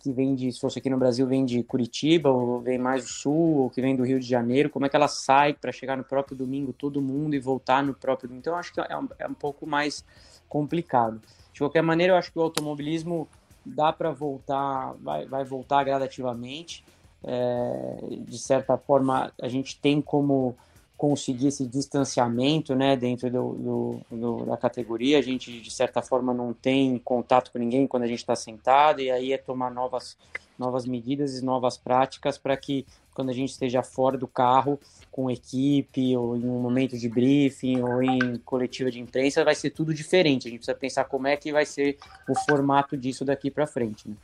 que 0.00 0.10
vem 0.12 0.34
de, 0.34 0.50
se 0.50 0.58
fosse 0.58 0.78
aqui 0.78 0.88
no 0.88 0.96
Brasil, 0.96 1.26
vem 1.26 1.44
de 1.44 1.62
Curitiba, 1.62 2.30
ou 2.30 2.58
vem 2.58 2.78
mais 2.78 3.04
do 3.04 3.10
Sul, 3.10 3.58
ou 3.58 3.70
que 3.70 3.82
vem 3.82 3.94
do 3.94 4.02
Rio 4.02 4.18
de 4.18 4.26
Janeiro, 4.26 4.70
como 4.70 4.86
é 4.86 4.88
que 4.88 4.96
ela 4.96 5.08
sai 5.08 5.52
para 5.52 5.70
chegar 5.70 5.94
no 5.94 6.02
próprio 6.02 6.34
domingo 6.34 6.72
todo 6.72 7.02
mundo 7.02 7.34
e 7.34 7.38
voltar 7.38 7.82
no 7.82 7.92
próprio 7.92 8.26
domingo? 8.26 8.40
Então, 8.40 8.56
acho 8.56 8.72
que 8.72 8.80
é 8.80 8.96
um, 8.96 9.08
é 9.18 9.28
um 9.28 9.34
pouco 9.34 9.66
mais 9.66 10.02
complicado. 10.48 11.20
De 11.60 11.64
qualquer 11.64 11.82
maneira, 11.82 12.14
eu 12.14 12.16
acho 12.16 12.32
que 12.32 12.38
o 12.38 12.42
automobilismo 12.42 13.28
dá 13.62 13.92
para 13.92 14.10
voltar, 14.10 14.94
vai, 14.94 15.26
vai 15.26 15.44
voltar 15.44 15.84
gradativamente. 15.84 16.82
É, 17.22 17.98
de 18.26 18.38
certa 18.38 18.78
forma, 18.78 19.30
a 19.38 19.46
gente 19.46 19.78
tem 19.78 20.00
como 20.00 20.56
conseguir 20.96 21.48
esse 21.48 21.66
distanciamento 21.66 22.74
né, 22.74 22.96
dentro 22.96 23.30
do, 23.30 23.52
do, 23.52 24.00
do, 24.10 24.46
da 24.46 24.56
categoria. 24.56 25.18
A 25.18 25.22
gente, 25.22 25.60
de 25.60 25.70
certa 25.70 26.00
forma, 26.00 26.32
não 26.32 26.54
tem 26.54 26.98
contato 26.98 27.52
com 27.52 27.58
ninguém 27.58 27.86
quando 27.86 28.04
a 28.04 28.06
gente 28.06 28.20
está 28.20 28.34
sentado, 28.34 29.02
e 29.02 29.10
aí 29.10 29.34
é 29.34 29.36
tomar 29.36 29.70
novas, 29.70 30.16
novas 30.58 30.86
medidas 30.86 31.38
e 31.38 31.44
novas 31.44 31.76
práticas 31.76 32.38
para 32.38 32.56
que, 32.56 32.86
quando 33.20 33.28
a 33.28 33.34
gente 33.34 33.50
esteja 33.50 33.82
fora 33.82 34.16
do 34.16 34.26
carro, 34.26 34.80
com 35.10 35.30
equipe, 35.30 36.16
ou 36.16 36.36
em 36.36 36.44
um 36.44 36.58
momento 36.58 36.96
de 36.96 37.06
briefing, 37.06 37.82
ou 37.82 38.02
em 38.02 38.38
coletiva 38.38 38.90
de 38.90 38.98
imprensa, 38.98 39.44
vai 39.44 39.54
ser 39.54 39.70
tudo 39.70 39.92
diferente. 39.92 40.48
A 40.48 40.50
gente 40.50 40.60
precisa 40.60 40.74
pensar 40.74 41.04
como 41.04 41.26
é 41.26 41.36
que 41.36 41.52
vai 41.52 41.66
ser 41.66 41.98
o 42.26 42.34
formato 42.46 42.96
disso 42.96 43.22
daqui 43.22 43.50
para 43.50 43.66
frente. 43.66 44.08
Né? 44.08 44.16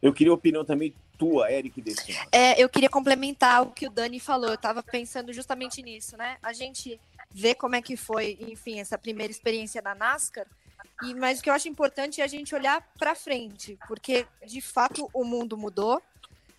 Eu 0.00 0.14
queria 0.14 0.30
a 0.30 0.34
opinião 0.34 0.64
também 0.64 0.94
tua, 1.18 1.52
Eric 1.52 1.82
Destino. 1.82 2.18
É, 2.32 2.60
eu 2.60 2.68
queria 2.68 2.88
complementar 2.88 3.62
o 3.62 3.70
que 3.70 3.86
o 3.86 3.90
Dani 3.90 4.18
falou. 4.18 4.48
Eu 4.48 4.54
estava 4.54 4.82
pensando 4.82 5.34
justamente 5.34 5.82
nisso, 5.82 6.16
né? 6.16 6.38
A 6.42 6.54
gente 6.54 6.98
vê 7.30 7.54
como 7.54 7.76
é 7.76 7.82
que 7.82 7.94
foi, 7.94 8.38
enfim, 8.40 8.80
essa 8.80 8.96
primeira 8.96 9.30
experiência 9.30 9.82
da 9.82 9.94
NASCAR. 9.94 10.46
E, 11.02 11.12
mas 11.14 11.40
o 11.40 11.42
que 11.42 11.50
eu 11.50 11.54
acho 11.54 11.68
importante 11.68 12.22
é 12.22 12.24
a 12.24 12.26
gente 12.26 12.54
olhar 12.54 12.80
para 12.98 13.14
frente, 13.14 13.78
porque 13.86 14.26
de 14.46 14.62
fato 14.62 15.10
o 15.12 15.24
mundo 15.24 15.58
mudou 15.58 16.00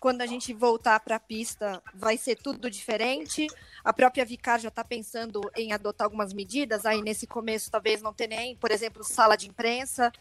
quando 0.00 0.20
a 0.22 0.26
gente 0.26 0.52
voltar 0.52 1.00
para 1.00 1.16
a 1.16 1.20
pista, 1.20 1.82
vai 1.94 2.16
ser 2.16 2.36
tudo 2.36 2.70
diferente. 2.70 3.46
A 3.84 3.92
própria 3.92 4.24
Vicar 4.24 4.58
já 4.58 4.68
está 4.68 4.84
pensando 4.84 5.40
em 5.56 5.72
adotar 5.72 6.04
algumas 6.04 6.32
medidas, 6.32 6.84
aí 6.84 7.02
nesse 7.02 7.26
começo 7.26 7.70
talvez 7.70 8.02
não 8.02 8.12
tenha 8.12 8.28
nem, 8.28 8.56
por 8.56 8.70
exemplo, 8.70 9.02
sala 9.04 9.36
de 9.36 9.48
imprensa. 9.48 10.12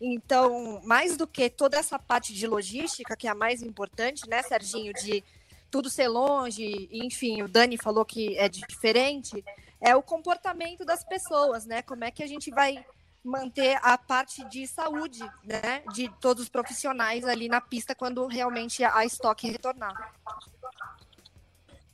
Então, 0.00 0.80
mais 0.84 1.16
do 1.16 1.26
que 1.26 1.48
toda 1.50 1.78
essa 1.78 1.98
parte 1.98 2.32
de 2.32 2.46
logística, 2.46 3.16
que 3.16 3.26
é 3.26 3.30
a 3.30 3.34
mais 3.34 3.62
importante, 3.62 4.28
né, 4.28 4.42
Serginho, 4.42 4.92
de 4.92 5.24
tudo 5.70 5.90
ser 5.90 6.08
longe, 6.08 6.88
enfim, 6.92 7.42
o 7.42 7.48
Dani 7.48 7.76
falou 7.76 8.04
que 8.04 8.38
é 8.38 8.48
diferente, 8.48 9.44
é 9.80 9.96
o 9.96 10.02
comportamento 10.02 10.84
das 10.84 11.02
pessoas, 11.02 11.66
né? 11.66 11.82
Como 11.82 12.04
é 12.04 12.10
que 12.10 12.22
a 12.22 12.26
gente 12.28 12.50
vai 12.50 12.84
manter 13.24 13.78
a 13.82 13.96
parte 13.96 14.44
de 14.48 14.66
saúde, 14.66 15.20
né, 15.42 15.82
de 15.92 16.08
todos 16.20 16.42
os 16.42 16.48
profissionais 16.48 17.24
ali 17.24 17.48
na 17.48 17.60
pista 17.60 17.94
quando 17.94 18.26
realmente 18.26 18.84
a 18.84 19.04
estoque 19.04 19.50
retornar. 19.50 20.14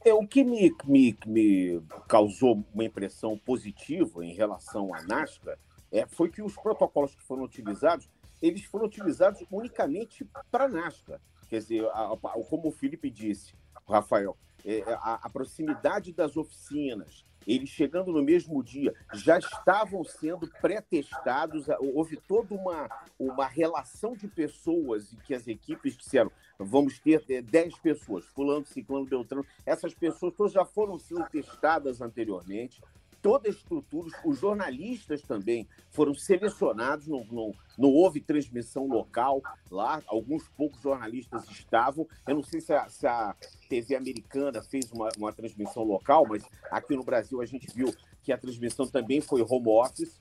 É, 0.04 0.12
o 0.12 0.26
que 0.26 0.42
me, 0.42 0.74
me, 0.84 1.16
me 1.26 1.82
causou 2.08 2.64
uma 2.74 2.84
impressão 2.84 3.38
positiva 3.38 4.24
em 4.24 4.32
relação 4.34 4.94
à 4.94 5.02
NASCAR 5.02 5.58
é, 5.92 6.06
foi 6.06 6.30
que 6.30 6.42
os 6.42 6.56
protocolos 6.56 7.14
que 7.14 7.22
foram 7.22 7.44
utilizados, 7.44 8.08
eles 8.40 8.64
foram 8.64 8.86
utilizados 8.86 9.44
unicamente 9.50 10.26
para 10.50 10.64
a 10.64 10.68
NASCAR. 10.68 11.20
Quer 11.48 11.58
dizer, 11.58 11.86
a, 11.88 12.12
a, 12.12 12.16
como 12.16 12.68
o 12.68 12.72
Felipe 12.72 13.10
disse, 13.10 13.54
Rafael, 13.86 14.36
é, 14.64 14.82
a, 14.94 15.20
a 15.22 15.30
proximidade 15.30 16.12
das 16.12 16.36
oficinas, 16.36 17.24
eles 17.46 17.68
chegando 17.68 18.12
no 18.12 18.22
mesmo 18.22 18.62
dia, 18.62 18.94
já 19.14 19.38
estavam 19.38 20.04
sendo 20.04 20.48
pré-testados, 20.60 21.66
houve 21.94 22.16
toda 22.16 22.54
uma, 22.54 22.88
uma 23.18 23.46
relação 23.46 24.14
de 24.14 24.28
pessoas 24.28 25.12
em 25.12 25.16
que 25.18 25.34
as 25.34 25.46
equipes 25.46 25.96
disseram, 25.96 26.30
vamos 26.58 26.98
ter 26.98 27.24
10 27.42 27.78
pessoas, 27.78 28.24
fulano, 28.26 28.66
ciclano, 28.66 29.06
beltrano, 29.06 29.46
essas 29.64 29.94
pessoas 29.94 30.34
todas 30.34 30.52
já 30.52 30.64
foram 30.64 30.98
sendo 30.98 31.28
testadas 31.28 32.00
anteriormente, 32.00 32.82
toda 33.22 33.48
a 33.48 33.50
estrutura, 33.50 34.08
os 34.24 34.40
jornalistas 34.40 35.22
também 35.22 35.68
foram 35.90 36.14
selecionados, 36.14 37.06
não, 37.06 37.24
não, 37.30 37.52
não 37.78 37.88
houve 37.90 38.20
transmissão 38.20 38.86
local 38.86 39.42
lá, 39.70 40.02
alguns 40.06 40.48
poucos 40.48 40.80
jornalistas 40.80 41.48
estavam. 41.50 42.06
Eu 42.26 42.36
não 42.36 42.42
sei 42.42 42.60
se 42.60 42.72
a, 42.72 42.88
se 42.88 43.06
a 43.06 43.34
TV 43.68 43.94
americana 43.94 44.62
fez 44.62 44.90
uma, 44.90 45.08
uma 45.16 45.32
transmissão 45.32 45.82
local, 45.82 46.26
mas 46.26 46.44
aqui 46.70 46.96
no 46.96 47.04
Brasil 47.04 47.40
a 47.40 47.46
gente 47.46 47.66
viu 47.74 47.94
que 48.22 48.32
a 48.32 48.38
transmissão 48.38 48.86
também 48.86 49.20
foi 49.20 49.42
home 49.42 49.68
office. 49.68 50.20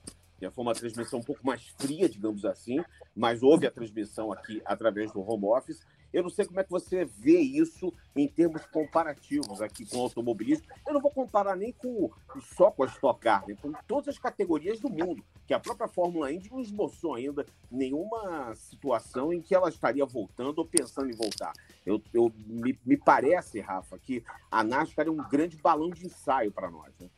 Foi 0.52 0.64
uma 0.64 0.74
transmissão 0.74 1.18
um 1.18 1.22
pouco 1.22 1.46
mais 1.46 1.68
fria, 1.76 2.08
digamos 2.08 2.46
assim, 2.46 2.82
mas 3.14 3.42
houve 3.42 3.66
a 3.66 3.70
transmissão 3.70 4.32
aqui 4.32 4.62
através 4.64 5.12
do 5.12 5.20
home 5.20 5.44
office. 5.44 5.80
Eu 6.12 6.22
não 6.22 6.30
sei 6.30 6.44
como 6.44 6.58
é 6.60 6.64
que 6.64 6.70
você 6.70 7.04
vê 7.04 7.38
isso 7.38 7.92
em 8.16 8.26
termos 8.26 8.64
comparativos 8.66 9.62
aqui 9.62 9.86
com 9.86 9.98
o 9.98 10.02
automobilismo. 10.02 10.66
Eu 10.86 10.94
não 10.94 11.00
vou 11.00 11.10
comparar 11.10 11.56
nem 11.56 11.72
com 11.72 12.10
só 12.56 12.70
com 12.70 12.82
a 12.82 12.86
Stock 12.86 13.20
Car, 13.20 13.46
né? 13.46 13.56
com 13.60 13.72
todas 13.86 14.08
as 14.08 14.18
categorias 14.18 14.80
do 14.80 14.90
mundo, 14.90 15.22
que 15.46 15.54
a 15.54 15.60
própria 15.60 15.88
Fórmula 15.88 16.32
Indy 16.32 16.50
não 16.50 16.60
esboçou 16.60 17.14
ainda 17.14 17.46
nenhuma 17.70 18.54
situação 18.54 19.32
em 19.32 19.40
que 19.40 19.54
ela 19.54 19.68
estaria 19.68 20.04
voltando 20.04 20.58
ou 20.58 20.66
pensando 20.66 21.08
em 21.08 21.16
voltar. 21.16 21.52
Eu, 21.86 22.02
eu 22.12 22.32
me, 22.46 22.78
me 22.84 22.96
parece, 22.96 23.60
Rafa, 23.60 23.98
que 23.98 24.24
a 24.50 24.64
NASCAR 24.64 25.06
é 25.06 25.10
um 25.10 25.28
grande 25.28 25.56
balão 25.56 25.90
de 25.90 26.06
ensaio 26.06 26.50
para 26.50 26.70
nós. 26.70 26.92
Né? 26.98 27.08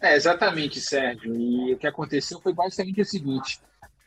É, 0.00 0.14
exatamente, 0.14 0.80
Sérgio. 0.80 1.34
E 1.34 1.74
o 1.74 1.78
que 1.78 1.86
aconteceu 1.86 2.40
foi 2.40 2.52
basicamente 2.52 3.00
o 3.00 3.04
seguinte: 3.04 3.60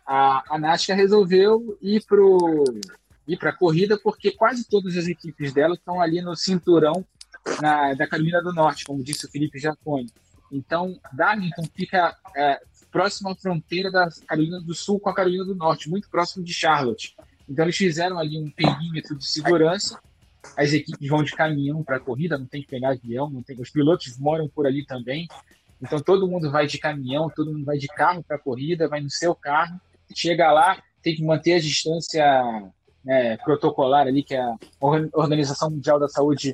a, 0.06 0.56
a 0.56 0.58
NASCAR 0.58 0.96
resolveu 0.96 1.78
ir 1.82 2.04
pro 2.06 2.64
ir 3.32 3.38
para 3.38 3.52
a 3.52 3.56
corrida, 3.56 3.98
porque 3.98 4.32
quase 4.32 4.68
todas 4.68 4.98
as 4.98 5.08
equipes 5.08 5.54
dela 5.54 5.76
estão 5.76 6.02
ali 6.02 6.22
no 6.22 6.36
cinturão 6.36 7.06
na, 7.62 7.94
da 7.94 8.08
Carolina 8.08 8.42
do 8.42 8.54
Norte, 8.54 8.86
como 8.86 9.04
disse 9.04 9.26
o 9.26 9.30
Felipe 9.30 9.60
Jaconi. 9.60 10.12
Então, 10.52 11.00
Darlington 11.14 11.64
fica 11.74 12.16
é, 12.36 12.60
próximo 12.92 13.30
à 13.30 13.36
fronteira 13.36 13.90
da 13.90 14.10
Carolina 14.28 14.60
do 14.60 14.74
Sul 14.74 15.00
com 15.00 15.10
a 15.10 15.16
Carolina 15.16 15.46
do 15.46 15.56
Norte, 15.56 15.90
muito 15.90 16.10
próximo 16.10 16.44
de 16.44 16.54
Charlotte. 16.54 17.16
Então, 17.48 17.66
eles 17.66 17.78
fizeram 17.78 18.20
ali 18.20 18.38
um 18.38 18.50
perímetro 18.50 19.16
de 19.18 19.26
segurança. 19.26 20.00
As 20.58 20.74
equipes 20.74 21.08
vão 21.08 21.24
de 21.24 21.32
caminhão 21.32 21.84
para 21.84 21.98
a 21.98 22.00
corrida, 22.00 22.38
não 22.38 22.46
tem 22.46 22.62
que 22.62 22.68
pegar 22.68 22.92
avião, 22.92 23.30
não 23.30 23.42
tem. 23.42 23.60
Os 23.60 23.70
pilotos 23.70 24.18
moram 24.18 24.50
por 24.50 24.68
ali 24.68 24.86
também. 24.86 25.28
Então, 25.82 26.00
todo 26.00 26.28
mundo 26.28 26.52
vai 26.52 26.68
de 26.68 26.78
caminhão, 26.78 27.32
todo 27.34 27.52
mundo 27.52 27.66
vai 27.66 27.78
de 27.78 27.88
carro 27.88 28.24
para 28.24 28.36
a 28.36 28.40
corrida, 28.40 28.88
vai 28.88 29.02
no 29.02 29.10
seu 29.10 29.34
carro, 29.34 29.80
chega 30.14 30.52
lá, 30.52 30.82
tem 31.02 31.16
que 31.16 31.24
manter 31.24 31.54
a 31.54 31.60
distância 31.60 32.24
né, 33.04 33.38
protocolar 33.38 34.08
ali 34.08 34.24
que 34.24 34.36
a 34.36 34.56
Organização 35.14 35.70
Mundial 35.70 36.00
da 36.00 36.08
Saúde 36.08 36.54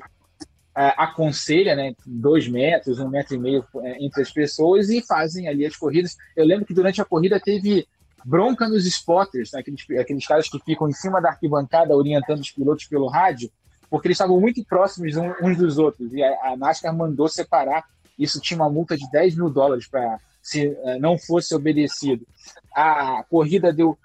é, 0.76 0.94
aconselha, 0.96 1.74
né, 1.74 1.94
dois 2.06 2.48
metros, 2.48 2.98
um 2.98 3.08
metro 3.08 3.34
e 3.34 3.38
meio 3.38 3.64
é, 3.82 4.04
entre 4.04 4.22
as 4.22 4.30
pessoas 4.30 4.88
e 4.88 5.04
fazem 5.04 5.48
ali 5.48 5.66
as 5.66 5.76
corridas. 5.76 6.16
Eu 6.36 6.44
lembro 6.44 6.64
que 6.64 6.74
durante 6.74 7.00
a 7.02 7.04
corrida 7.04 7.40
teve 7.40 7.86
bronca 8.24 8.68
nos 8.68 8.86
spotters, 8.86 9.52
né, 9.52 9.60
aqueles, 9.60 9.84
aqueles 9.98 10.26
caras 10.26 10.48
que 10.48 10.58
ficam 10.60 10.88
em 10.88 10.92
cima 10.92 11.20
da 11.20 11.30
arquibancada 11.30 11.96
orientando 11.96 12.40
os 12.40 12.50
pilotos 12.50 12.84
pelo 12.86 13.08
rádio, 13.08 13.50
porque 13.90 14.08
eles 14.08 14.16
estavam 14.16 14.40
muito 14.40 14.64
próximos 14.64 15.14
uns 15.42 15.56
dos 15.56 15.78
outros 15.78 16.12
e 16.12 16.22
a, 16.22 16.52
a 16.52 16.56
NASCAR 16.56 16.94
mandou 16.94 17.28
separar. 17.28 17.84
Isso 18.18 18.40
tinha 18.40 18.58
uma 18.58 18.70
multa 18.70 18.96
de 18.96 19.10
10 19.10 19.36
mil 19.36 19.50
dólares 19.50 19.88
para 19.88 20.18
se 20.42 20.68
uh, 20.68 20.98
não 21.00 21.18
fosse 21.18 21.54
obedecido. 21.54 22.26
A 22.74 23.24
corrida 23.28 23.72
deu 23.72 23.98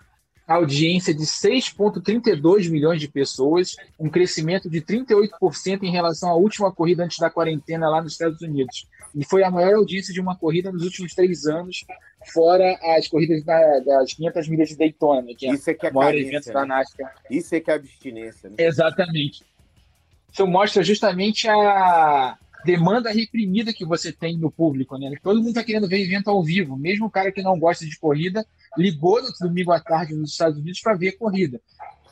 audiência 0.55 1.13
de 1.13 1.23
6,32 1.23 2.69
milhões 2.69 2.99
de 2.99 3.07
pessoas, 3.07 3.75
um 3.99 4.09
crescimento 4.09 4.69
de 4.69 4.81
38% 4.81 5.83
em 5.83 5.91
relação 5.91 6.29
à 6.29 6.35
última 6.35 6.71
corrida 6.71 7.03
antes 7.03 7.17
da 7.17 7.29
quarentena 7.29 7.89
lá 7.89 8.01
nos 8.01 8.13
Estados 8.13 8.41
Unidos. 8.41 8.87
E 9.15 9.23
foi 9.23 9.43
a 9.43 9.51
maior 9.51 9.75
audiência 9.75 10.13
de 10.13 10.19
uma 10.19 10.35
corrida 10.35 10.71
nos 10.71 10.83
últimos 10.83 11.13
três 11.13 11.45
anos, 11.45 11.85
fora 12.33 12.77
as 12.97 13.07
corridas 13.07 13.43
da, 13.43 13.79
das 13.79 14.13
500 14.13 14.47
milhas 14.47 14.69
de 14.69 14.77
Daytona, 14.77 15.27
que 15.37 15.47
é, 15.47 15.53
Isso 15.53 15.69
é 15.69 15.73
que 15.73 15.85
é 15.85 15.89
o 15.89 15.93
maior 15.93 16.11
carência, 16.11 16.29
evento 16.29 16.47
né? 16.47 16.53
da 16.53 16.65
NASCAR. 16.65 17.15
Isso 17.29 17.55
é 17.55 17.59
que 17.59 17.71
é 17.71 17.73
abstinência. 17.75 18.49
Né? 18.49 18.55
Exatamente. 18.57 19.43
Isso 20.31 20.47
mostra 20.47 20.83
justamente 20.83 21.47
a 21.47 22.37
demanda 22.63 23.11
reprimida 23.11 23.73
que 23.73 23.85
você 23.85 24.11
tem 24.11 24.37
no 24.37 24.51
público, 24.51 24.97
né? 24.97 25.11
Todo 25.21 25.37
mundo 25.37 25.49
está 25.49 25.63
querendo 25.63 25.87
ver 25.87 26.01
evento 26.01 26.29
ao 26.29 26.43
vivo, 26.43 26.77
mesmo 26.77 27.05
o 27.05 27.11
cara 27.11 27.31
que 27.31 27.41
não 27.41 27.59
gosta 27.59 27.85
de 27.85 27.97
corrida 27.97 28.45
ligou 28.77 29.21
no 29.21 29.29
domingo 29.39 29.71
à 29.71 29.79
tarde 29.79 30.13
nos 30.13 30.31
Estados 30.31 30.57
Unidos 30.57 30.79
para 30.81 30.95
ver 30.95 31.09
a 31.09 31.17
corrida. 31.17 31.61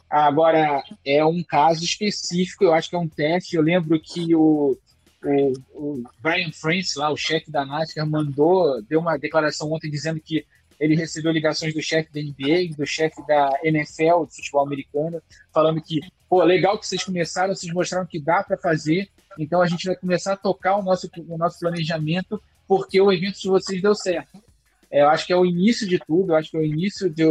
Agora, 0.10 0.84
é 1.06 1.24
um 1.24 1.42
caso 1.42 1.86
específico, 1.86 2.66
eu 2.66 2.74
acho 2.74 2.90
que 2.90 2.96
é 2.96 3.00
um 3.00 3.08
teste. 3.08 3.56
Eu 3.56 3.62
lembro 3.62 3.98
que 3.98 4.36
o, 4.36 4.78
o, 5.24 5.54
o 5.74 6.04
Brian 6.22 6.52
France, 6.52 7.00
lá, 7.00 7.10
o 7.10 7.16
chefe 7.16 7.50
da 7.50 7.66
NASCAR, 7.66 8.06
mandou, 8.06 8.82
deu 8.82 9.00
uma 9.00 9.18
declaração 9.18 9.72
ontem 9.72 9.90
dizendo 9.90 10.20
que 10.20 10.46
ele 10.82 10.96
recebeu 10.96 11.32
ligações 11.32 11.74
do 11.74 11.82
chefe 11.82 12.12
da 12.12 12.20
NBA, 12.20 12.76
do 12.76 12.86
chefe 12.86 13.26
da 13.28 13.52
NFL, 13.64 14.26
do 14.26 14.36
futebol 14.36 14.66
americano, 14.66 15.22
falando 15.54 15.80
que, 15.80 16.02
pô, 16.28 16.44
legal 16.44 16.78
que 16.78 16.88
vocês 16.88 17.04
começaram, 17.04 17.56
vocês 17.56 17.72
mostraram 17.72 18.06
que 18.06 18.20
dá 18.20 18.44
para 18.44 18.58
fazer, 18.58 19.08
então 19.38 19.62
a 19.62 19.68
gente 19.68 19.86
vai 19.86 19.96
começar 19.96 20.34
a 20.34 20.38
tocar 20.38 20.78
o 20.78 20.84
nosso, 20.84 21.10
o 21.28 21.38
nosso 21.38 21.60
planejamento 21.60 22.42
porque 22.68 23.02
o 23.02 23.12
evento 23.12 23.40
de 23.40 23.50
vocês 23.50 23.82
deu 23.82 23.94
certo. 23.94 24.42
É, 24.90 25.02
eu 25.02 25.10
acho 25.10 25.26
que 25.26 25.34
é 25.34 25.36
o 25.36 25.46
início 25.46 25.88
de 25.88 26.00
tudo, 26.00 26.32
eu 26.32 26.36
acho 26.38 26.52
que 26.52 26.58
é 26.58 26.60
o 26.60 26.66
início 26.66 27.10
de, 27.10 27.26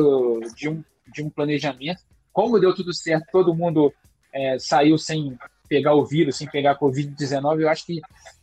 de, 0.54 0.68
um, 0.68 0.84
de 1.12 1.22
um 1.22 1.30
planejamento. 1.30 2.02
Como 2.32 2.58
deu 2.58 2.74
tudo 2.74 2.92
certo, 2.92 3.26
todo 3.32 3.54
mundo 3.54 3.92
é, 4.32 4.58
saiu 4.58 4.98
sem 4.98 5.38
pegar 5.68 5.94
o 5.94 6.04
vírus, 6.04 6.36
sem 6.36 6.46
pegar 6.46 6.72
a 6.72 6.78
Covid-19, 6.78 7.60
eu 7.60 7.68
acho 7.68 7.86
que 7.86 8.00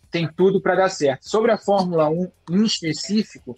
tem 0.10 0.28
tudo 0.28 0.62
para 0.62 0.76
dar 0.76 0.90
certo. 0.90 1.30
Sobre 1.30 1.52
a 1.52 1.58
Fórmula 1.58 2.10
1 2.10 2.32
em 2.52 2.64
específico, 2.64 3.56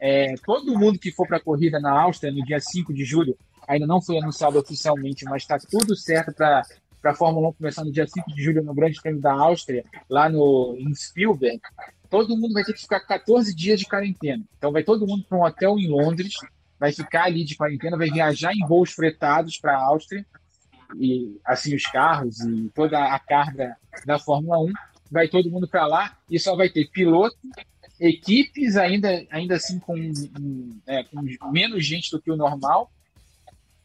é, 0.00 0.34
todo 0.44 0.78
mundo 0.78 0.98
que 0.98 1.12
for 1.12 1.26
para 1.26 1.36
a 1.36 1.42
corrida 1.42 1.78
na 1.78 1.92
Áustria 1.98 2.32
no 2.32 2.44
dia 2.44 2.58
5 2.60 2.92
de 2.92 3.04
julho, 3.04 3.36
ainda 3.66 3.86
não 3.86 4.02
foi 4.02 4.18
anunciado 4.18 4.58
oficialmente, 4.58 5.24
mas 5.24 5.42
está 5.42 5.56
tudo 5.58 5.96
certo 5.96 6.34
para 6.34 6.62
a 7.10 7.14
Fórmula 7.14 7.48
1 7.48 7.52
começar 7.54 7.84
no 7.84 7.92
dia 7.92 8.06
5 8.06 8.34
de 8.34 8.42
julho 8.42 8.62
no 8.62 8.74
Grande 8.74 9.00
Prêmio 9.00 9.20
da 9.20 9.32
Áustria, 9.32 9.84
lá 10.08 10.28
no, 10.28 10.76
em 10.78 10.94
Spielberg 10.94 11.60
todo 12.12 12.36
mundo 12.36 12.52
vai 12.52 12.62
ter 12.62 12.74
que 12.74 12.82
ficar 12.82 13.00
14 13.00 13.56
dias 13.56 13.80
de 13.80 13.86
quarentena. 13.86 14.44
Então 14.58 14.70
vai 14.70 14.84
todo 14.84 15.06
mundo 15.06 15.24
para 15.26 15.38
um 15.38 15.44
hotel 15.44 15.78
em 15.78 15.88
Londres, 15.88 16.34
vai 16.78 16.92
ficar 16.92 17.24
ali 17.24 17.42
de 17.42 17.56
quarentena, 17.56 17.96
vai 17.96 18.10
viajar 18.10 18.52
em 18.52 18.66
voos 18.66 18.92
fretados 18.92 19.58
para 19.58 19.74
a 19.74 19.82
Áustria, 19.82 20.26
e 21.00 21.40
assim 21.42 21.74
os 21.74 21.84
carros 21.84 22.38
e 22.40 22.70
toda 22.74 23.02
a 23.02 23.18
carga 23.18 23.78
da 24.04 24.18
Fórmula 24.18 24.58
1, 24.58 24.72
vai 25.10 25.26
todo 25.26 25.50
mundo 25.50 25.66
para 25.66 25.86
lá 25.86 26.14
e 26.28 26.38
só 26.38 26.54
vai 26.54 26.68
ter 26.68 26.90
piloto, 26.90 27.34
equipes 27.98 28.76
ainda, 28.76 29.26
ainda 29.30 29.54
assim 29.54 29.78
com, 29.78 29.96
é, 30.86 31.04
com 31.04 31.50
menos 31.50 31.82
gente 31.82 32.10
do 32.10 32.20
que 32.20 32.30
o 32.30 32.36
normal 32.36 32.92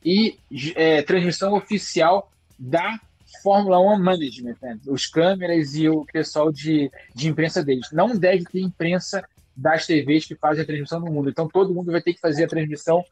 e 0.03 0.37
é, 0.75 1.01
transmissão 1.01 1.53
oficial 1.53 2.29
da 2.57 2.99
Fórmula 3.43 3.79
1 3.79 3.99
Management, 3.99 4.55
né? 4.61 4.79
os 4.87 5.05
câmeras 5.05 5.75
e 5.75 5.89
o 5.89 6.05
pessoal 6.05 6.51
de, 6.51 6.89
de 7.13 7.27
imprensa 7.27 7.63
deles. 7.63 7.87
Não 7.91 8.15
deve 8.17 8.45
ter 8.45 8.61
imprensa 8.61 9.27
das 9.55 9.85
TVs 9.85 10.25
que 10.25 10.35
fazem 10.35 10.63
a 10.63 10.65
transmissão 10.65 10.99
no 10.99 11.11
mundo. 11.11 11.29
Então 11.29 11.47
todo 11.47 11.73
mundo 11.73 11.91
vai 11.91 12.01
ter 12.01 12.13
que 12.13 12.19
fazer 12.19 12.45
a 12.45 12.47
transmissão, 12.47 13.03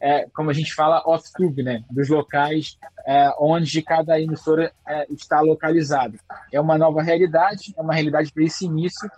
é, 0.00 0.26
como 0.34 0.50
a 0.50 0.52
gente 0.52 0.74
fala, 0.74 1.02
off-tube, 1.06 1.62
né? 1.62 1.84
dos 1.90 2.08
locais 2.08 2.78
é, 3.06 3.30
onde 3.38 3.82
cada 3.82 4.20
emissora 4.20 4.72
é, 4.86 5.06
está 5.12 5.40
localizada. 5.40 6.18
É 6.52 6.60
uma 6.60 6.76
nova 6.76 7.02
realidade, 7.02 7.72
é 7.76 7.80
uma 7.80 7.94
realidade 7.94 8.32
para 8.32 8.44
esse 8.44 8.64
início 8.64 9.10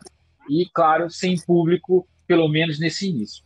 e, 0.49 0.67
claro, 0.73 1.09
sem 1.09 1.37
público, 1.41 2.07
pelo 2.27 2.49
menos 2.49 2.79
nesse 2.79 3.09
início. 3.09 3.45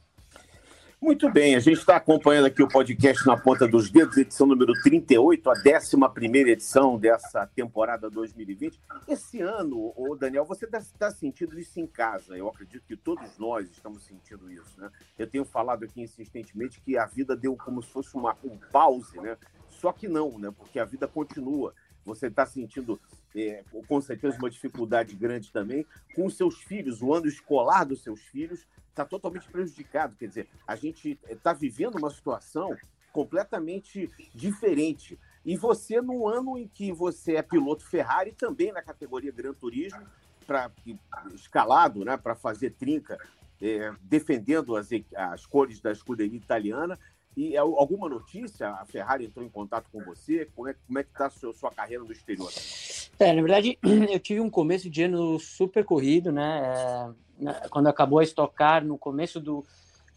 Muito 1.00 1.30
bem, 1.30 1.54
a 1.54 1.60
gente 1.60 1.78
está 1.78 1.96
acompanhando 1.96 2.46
aqui 2.46 2.62
o 2.62 2.68
podcast 2.68 3.26
na 3.26 3.36
ponta 3.36 3.68
dos 3.68 3.90
dedos, 3.90 4.16
edição 4.16 4.46
número 4.46 4.72
38, 4.82 5.50
a 5.50 5.52
11 5.52 6.50
edição 6.50 6.98
dessa 6.98 7.46
temporada 7.46 8.08
2020. 8.08 8.80
Esse 9.06 9.42
ano, 9.42 9.92
ô 9.94 10.16
Daniel, 10.16 10.46
você 10.46 10.64
está 10.64 10.80
tá 10.98 11.10
sentindo 11.10 11.58
isso 11.60 11.78
em 11.78 11.86
casa. 11.86 12.34
Eu 12.34 12.48
acredito 12.48 12.82
que 12.86 12.96
todos 12.96 13.36
nós 13.38 13.70
estamos 13.70 14.04
sentindo 14.04 14.50
isso. 14.50 14.80
Né? 14.80 14.90
Eu 15.18 15.26
tenho 15.26 15.44
falado 15.44 15.84
aqui 15.84 16.00
insistentemente 16.00 16.80
que 16.80 16.96
a 16.96 17.04
vida 17.04 17.36
deu 17.36 17.54
como 17.56 17.82
se 17.82 17.90
fosse 17.90 18.14
uma, 18.14 18.34
um 18.42 18.56
pause, 18.72 19.20
né? 19.20 19.36
só 19.68 19.92
que 19.92 20.08
não, 20.08 20.38
né? 20.38 20.50
porque 20.56 20.78
a 20.78 20.84
vida 20.86 21.06
continua. 21.06 21.74
Você 22.06 22.28
está 22.28 22.46
sentindo, 22.46 22.98
é, 23.34 23.62
com 23.86 24.00
certeza, 24.00 24.38
uma 24.38 24.48
dificuldade 24.48 25.14
grande 25.14 25.52
também 25.52 25.84
com 26.14 26.24
os 26.24 26.36
seus 26.36 26.62
filhos, 26.62 27.02
o 27.02 27.12
ano 27.12 27.26
escolar 27.26 27.84
dos 27.84 28.02
seus 28.02 28.20
filhos 28.20 28.66
está 28.88 29.04
totalmente 29.04 29.48
prejudicado. 29.50 30.16
Quer 30.16 30.28
dizer, 30.28 30.48
a 30.66 30.76
gente 30.76 31.18
está 31.28 31.52
vivendo 31.52 31.96
uma 31.96 32.08
situação 32.08 32.74
completamente 33.12 34.10
diferente. 34.34 35.18
E 35.44 35.56
você, 35.56 36.00
no 36.00 36.26
ano 36.26 36.56
em 36.56 36.68
que 36.68 36.92
você 36.92 37.36
é 37.36 37.42
piloto 37.42 37.84
Ferrari, 37.84 38.32
também 38.32 38.72
na 38.72 38.82
categoria 38.82 39.32
Gran 39.32 39.52
Turismo, 39.52 40.06
pra, 40.46 40.70
escalado 41.34 42.04
né, 42.04 42.16
para 42.16 42.34
fazer 42.34 42.70
trinca, 42.70 43.18
é, 43.60 43.92
defendendo 44.02 44.76
as, 44.76 44.88
as 45.14 45.44
cores 45.44 45.80
da 45.80 45.92
escuderia 45.92 46.36
italiana. 46.36 46.98
E 47.36 47.54
é 47.54 47.58
alguma 47.58 48.08
notícia? 48.08 48.70
A 48.70 48.86
Ferrari 48.86 49.26
entrou 49.26 49.44
em 49.44 49.48
contato 49.48 49.88
com 49.92 50.02
você? 50.02 50.48
Como 50.56 50.68
é, 50.68 50.74
como 50.86 50.98
é 50.98 51.02
que 51.02 51.10
está 51.10 51.26
a 51.26 51.30
sua, 51.30 51.52
sua 51.52 51.70
carreira 51.70 52.02
no 52.02 52.10
exterior? 52.10 52.50
É, 53.18 53.32
na 53.32 53.42
verdade, 53.42 53.78
eu 54.10 54.18
tive 54.18 54.40
um 54.40 54.48
começo 54.48 54.88
de 54.88 55.02
ano 55.02 55.38
super 55.38 55.84
corrido, 55.84 56.32
né? 56.32 56.62
É 56.64 57.26
né, 57.38 57.54
quando 57.70 57.86
acabou 57.86 58.18
a 58.18 58.22
estocar 58.22 58.84
no 58.84 58.96
começo 58.96 59.40
do 59.40 59.64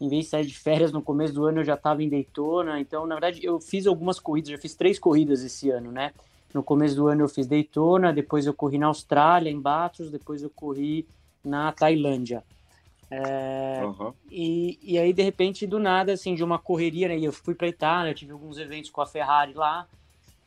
em 0.00 0.08
vez 0.08 0.24
de 0.24 0.30
sair 0.30 0.46
de 0.46 0.58
férias 0.58 0.90
no 0.90 1.02
começo 1.02 1.34
do 1.34 1.44
ano 1.44 1.60
eu 1.60 1.64
já 1.64 1.74
estava 1.74 2.02
em 2.02 2.08
Daytona 2.08 2.80
então 2.80 3.06
na 3.06 3.14
verdade 3.14 3.44
eu 3.44 3.60
fiz 3.60 3.86
algumas 3.86 4.18
corridas 4.18 4.50
já 4.50 4.58
fiz 4.58 4.74
três 4.74 4.98
corridas 4.98 5.44
esse 5.44 5.68
ano 5.70 5.92
né 5.92 6.12
no 6.54 6.62
começo 6.62 6.96
do 6.96 7.08
ano 7.08 7.22
eu 7.22 7.28
fiz 7.28 7.46
Daytona 7.46 8.12
depois 8.12 8.46
eu 8.46 8.54
corri 8.54 8.78
na 8.78 8.86
Austrália 8.86 9.50
em 9.50 9.60
Bathurst 9.60 10.10
depois 10.10 10.42
eu 10.42 10.48
corri 10.48 11.06
na 11.44 11.70
Tailândia 11.72 12.42
é, 13.10 13.80
uhum. 13.84 14.12
e, 14.30 14.78
e 14.82 14.98
aí 14.98 15.12
de 15.12 15.22
repente 15.22 15.66
do 15.66 15.78
nada 15.78 16.12
assim 16.12 16.34
de 16.34 16.44
uma 16.44 16.58
correria 16.58 17.08
né, 17.08 17.18
eu 17.18 17.32
fui 17.32 17.54
para 17.54 17.66
Itália 17.66 18.14
tive 18.14 18.32
alguns 18.32 18.56
eventos 18.56 18.90
com 18.90 19.00
a 19.00 19.06
Ferrari 19.06 19.52
lá 19.52 19.86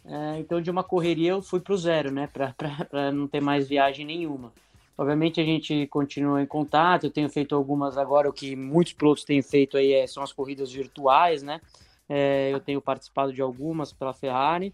é, 0.05 0.39
então 0.39 0.61
de 0.61 0.71
uma 0.71 0.83
correria 0.83 1.31
eu 1.31 1.41
fui 1.41 1.59
para 1.59 1.73
o 1.73 1.77
zero 1.77 2.09
né 2.11 2.27
para 2.27 3.11
não 3.11 3.27
ter 3.27 3.41
mais 3.41 3.67
viagem 3.67 4.05
nenhuma 4.05 4.51
Obviamente 4.95 5.41
a 5.41 5.43
gente 5.43 5.87
continua 5.87 6.41
em 6.41 6.45
contato, 6.45 7.05
eu 7.05 7.11
tenho 7.11 7.27
feito 7.27 7.55
algumas 7.55 7.97
agora, 7.97 8.29
o 8.29 8.33
que 8.33 8.55
muitos 8.55 8.93
pilotos 8.93 9.23
têm 9.23 9.41
feito 9.41 9.75
aí 9.75 9.91
é, 9.91 10.05
são 10.05 10.21
as 10.21 10.31
corridas 10.31 10.71
virtuais, 10.71 11.41
né? 11.41 11.59
É, 12.07 12.51
eu 12.53 12.59
tenho 12.59 12.79
participado 12.79 13.33
de 13.33 13.41
algumas 13.41 13.91
pela 13.91 14.13
Ferrari. 14.13 14.73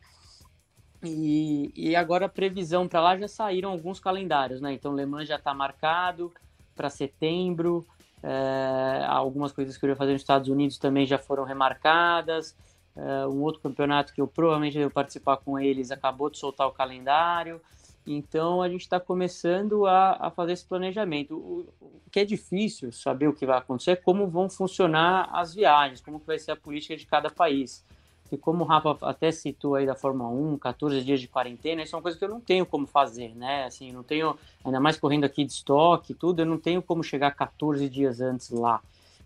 E, 1.01 1.71
e 1.73 1.95
agora 1.95 2.25
a 2.25 2.29
previsão 2.29 2.85
para 2.85 2.99
lá 2.99 3.17
já 3.17 3.29
saíram 3.29 3.71
alguns 3.71 4.01
calendários, 4.01 4.59
né? 4.59 4.73
Então 4.73 4.93
Le 4.93 5.05
Mans 5.05 5.27
já 5.27 5.37
está 5.37 5.53
marcado 5.53 6.33
para 6.79 6.89
setembro, 6.89 7.85
é, 8.23 9.03
algumas 9.05 9.51
coisas 9.51 9.75
que 9.75 9.85
eu 9.85 9.89
ia 9.89 9.97
fazer 9.97 10.13
nos 10.13 10.21
Estados 10.21 10.47
Unidos 10.47 10.77
também 10.77 11.05
já 11.05 11.19
foram 11.19 11.43
remarcadas. 11.43 12.55
É, 12.95 13.27
um 13.27 13.41
outro 13.41 13.61
campeonato 13.61 14.13
que 14.13 14.21
eu 14.21 14.27
provavelmente 14.27 14.77
devo 14.77 14.89
participar 14.89 15.35
com 15.37 15.59
eles 15.59 15.91
acabou 15.91 16.29
de 16.29 16.37
soltar 16.37 16.67
o 16.67 16.71
calendário. 16.71 17.59
Então 18.07 18.61
a 18.61 18.69
gente 18.69 18.81
está 18.81 18.97
começando 18.97 19.85
a, 19.85 20.27
a, 20.27 20.31
fazer 20.31 20.53
esse 20.53 20.65
planejamento. 20.65 21.35
O, 21.35 21.67
o, 21.81 22.01
que 22.09 22.21
é 22.21 22.25
difícil 22.25 22.93
saber 22.93 23.27
o 23.27 23.33
que 23.33 23.45
vai 23.45 23.57
acontecer 23.57 23.91
é 23.91 23.95
como 23.97 24.25
vão 24.25 24.49
funcionar 24.49 25.29
as 25.33 25.53
viagens, 25.53 25.99
como 25.99 26.17
que 26.17 26.25
vai 26.25 26.39
ser 26.39 26.51
a 26.51 26.55
política 26.55 26.95
de 26.95 27.05
cada 27.05 27.29
país. 27.29 27.85
E 28.31 28.37
como 28.37 28.63
o 28.63 28.67
Rafa 28.67 28.97
até 29.01 29.31
citou 29.31 29.75
aí 29.75 29.85
da 29.85 29.95
Fórmula 29.95 30.29
1, 30.29 30.57
14 30.57 31.03
dias 31.03 31.19
de 31.19 31.27
quarentena, 31.27 31.81
isso 31.81 31.95
é 31.95 31.97
uma 31.97 32.03
coisa 32.03 32.17
que 32.17 32.23
eu 32.23 32.29
não 32.29 32.39
tenho 32.39 32.65
como 32.65 32.85
fazer, 32.85 33.35
né? 33.35 33.65
Assim, 33.65 33.91
não 33.91 34.03
tenho, 34.03 34.37
ainda 34.63 34.79
mais 34.79 34.97
correndo 34.97 35.23
aqui 35.23 35.43
de 35.43 35.51
estoque 35.51 36.13
tudo, 36.13 36.41
eu 36.41 36.45
não 36.45 36.57
tenho 36.57 36.81
como 36.81 37.03
chegar 37.03 37.31
14 37.31 37.89
dias 37.89 38.21
antes 38.21 38.49
lá. 38.49 38.81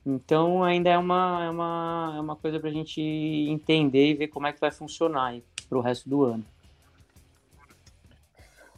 Então 0.05 0.63
ainda 0.63 0.89
é 0.89 0.97
uma, 0.97 1.43
é 1.45 1.49
uma, 1.49 2.13
é 2.17 2.19
uma 2.19 2.35
coisa 2.35 2.59
para 2.59 2.69
a 2.69 2.73
gente 2.73 3.01
entender 3.01 4.11
e 4.11 4.13
ver 4.13 4.27
como 4.27 4.47
é 4.47 4.53
que 4.53 4.59
vai 4.59 4.71
funcionar 4.71 5.35
para 5.69 5.77
o 5.77 5.81
resto 5.81 6.09
do 6.09 6.23
ano. 6.23 6.45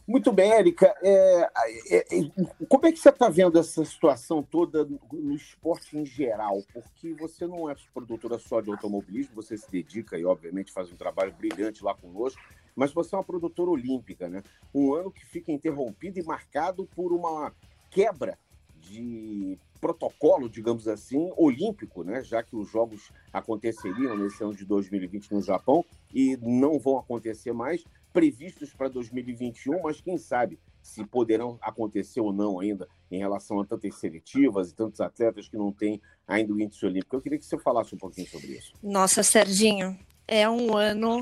Muito 0.06 0.32
bem, 0.32 0.52
Érica. 0.52 0.94
É, 1.02 1.50
é, 1.90 1.98
é, 1.98 2.30
como 2.68 2.86
é 2.86 2.92
que 2.92 2.98
você 2.98 3.08
está 3.08 3.28
vendo 3.28 3.58
essa 3.58 3.84
situação 3.84 4.40
toda 4.40 4.86
no 5.12 5.34
esporte 5.34 5.98
em 5.98 6.06
geral? 6.06 6.62
Porque 6.72 7.12
você 7.14 7.44
não 7.44 7.68
é 7.68 7.74
produtora 7.92 8.38
só 8.38 8.60
de 8.60 8.70
automobilismo, 8.70 9.34
você 9.34 9.58
se 9.58 9.68
dedica 9.68 10.16
e, 10.16 10.24
obviamente, 10.24 10.72
faz 10.72 10.92
um 10.92 10.96
trabalho 10.96 11.34
brilhante 11.34 11.82
lá 11.82 11.92
conosco, 11.92 12.40
mas 12.76 12.92
você 12.92 13.16
é 13.16 13.18
uma 13.18 13.24
produtora 13.24 13.68
olímpica, 13.68 14.28
né? 14.28 14.44
Um 14.72 14.94
ano 14.94 15.10
que 15.10 15.26
fica 15.26 15.50
interrompido 15.50 16.20
e 16.20 16.22
marcado 16.22 16.86
por 16.94 17.12
uma 17.12 17.52
quebra 17.90 18.38
de 18.78 19.58
protocolo, 19.80 20.48
digamos 20.48 20.88
assim, 20.88 21.30
olímpico, 21.36 22.02
né? 22.02 22.22
já 22.22 22.42
que 22.42 22.56
os 22.56 22.70
Jogos 22.70 23.10
aconteceriam 23.32 24.16
nesse 24.16 24.42
ano 24.42 24.54
de 24.54 24.64
2020 24.64 25.32
no 25.32 25.42
Japão 25.42 25.84
e 26.14 26.36
não 26.38 26.78
vão 26.78 26.98
acontecer 26.98 27.52
mais, 27.52 27.84
previstos 28.16 28.72
para 28.72 28.88
2021, 28.88 29.82
mas 29.82 30.00
quem 30.00 30.16
sabe 30.16 30.58
se 30.82 31.04
poderão 31.04 31.58
acontecer 31.60 32.18
ou 32.18 32.32
não 32.32 32.58
ainda 32.58 32.88
em 33.10 33.18
relação 33.18 33.60
a 33.60 33.66
tantas 33.66 33.94
seletivas 33.96 34.70
e 34.70 34.74
tantos 34.74 35.02
atletas 35.02 35.46
que 35.50 35.56
não 35.58 35.70
têm 35.70 36.00
ainda 36.26 36.50
o 36.54 36.58
índice 36.58 36.86
olímpico. 36.86 37.14
Eu 37.14 37.20
queria 37.20 37.38
que 37.38 37.44
você 37.44 37.58
falasse 37.58 37.94
um 37.94 37.98
pouquinho 37.98 38.26
sobre 38.26 38.52
isso. 38.52 38.72
Nossa, 38.82 39.22
Serginho, 39.22 39.98
é 40.26 40.48
um 40.48 40.74
ano 40.74 41.20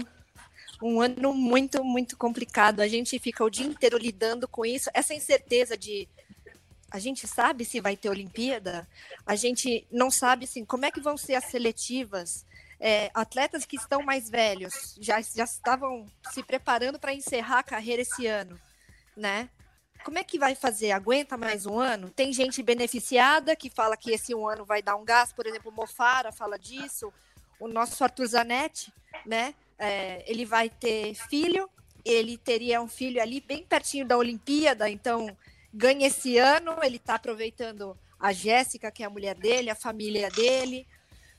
um 0.81 1.01
ano 1.01 1.35
muito, 1.35 1.83
muito 1.83 2.17
complicado. 2.17 2.79
A 2.79 2.87
gente 2.87 3.19
fica 3.19 3.43
o 3.43 3.51
dia 3.51 3.67
inteiro 3.67 3.99
lidando 3.99 4.47
com 4.47 4.65
isso, 4.65 4.89
essa 4.95 5.13
incerteza 5.13 5.77
de 5.77 6.09
a 6.93 7.01
gente 7.01 7.27
sabe 7.27 7.65
se 7.65 7.81
vai 7.81 7.97
ter 7.97 8.09
Olimpíada, 8.09 8.87
a 9.27 9.35
gente 9.35 9.85
não 9.91 10.13
sabe 10.13 10.45
assim, 10.45 10.65
como 10.65 10.85
é 10.85 10.93
que 10.93 11.01
vão 11.01 11.17
ser 11.17 11.35
as 11.35 11.47
seletivas. 11.47 12.47
É, 12.81 13.11
atletas 13.15 13.65
que 13.65 13.77
estão 13.77 14.03
mais 14.03 14.29
velhos 14.29 14.97
já, 15.01 15.21
já 15.21 15.45
estavam 15.45 16.07
se 16.33 16.43
preparando 16.43 16.99
para 16.99 17.15
encerrar 17.15 17.61
a 17.61 17.63
carreira 17.63 18.03
esse 18.03 18.27
ano, 18.27 18.61
né? 19.17 19.49
Como 20.05 20.19
é 20.19 20.25
que 20.25 20.39
vai 20.39 20.55
fazer? 20.55 20.91
Aguenta 20.91 21.37
mais 21.37 21.65
um 21.65 21.79
ano? 21.79 22.11
Tem 22.11 22.31
gente 22.33 22.63
beneficiada 22.63 23.57
que 23.57 23.71
fala 23.71 23.97
que 23.97 24.11
esse 24.11 24.35
um 24.35 24.47
ano 24.47 24.65
vai 24.65 24.83
dar 24.83 24.97
um 24.97 25.05
gás, 25.05 25.33
por 25.33 25.47
exemplo, 25.47 25.71
o 25.71 25.75
Mofara 25.75 26.31
fala 26.31 26.59
disso, 26.59 27.11
o 27.59 27.67
nosso 27.67 28.05
Arthur 28.05 28.27
Zanetti, 28.27 28.93
né? 29.25 29.55
É, 29.79 30.23
ele 30.31 30.45
vai 30.45 30.69
ter 30.69 31.15
filho, 31.15 31.69
ele 32.05 32.37
teria 32.37 32.83
um 32.83 32.89
filho 32.89 33.21
ali 33.21 33.41
bem 33.41 33.65
pertinho 33.65 34.07
da 34.07 34.19
Olimpíada, 34.19 34.91
então 34.91 35.35
ganha 35.73 36.07
esse 36.07 36.37
ano, 36.37 36.77
ele 36.83 36.97
está 36.97 37.15
aproveitando 37.15 37.99
a 38.21 38.33
Jéssica, 38.33 38.91
que 38.91 39.03
é 39.03 39.07
a 39.07 39.11
mulher 39.11 39.35
dele, 39.35 39.71
a 39.71 39.75
família 39.75 40.31
dele, 40.31 40.87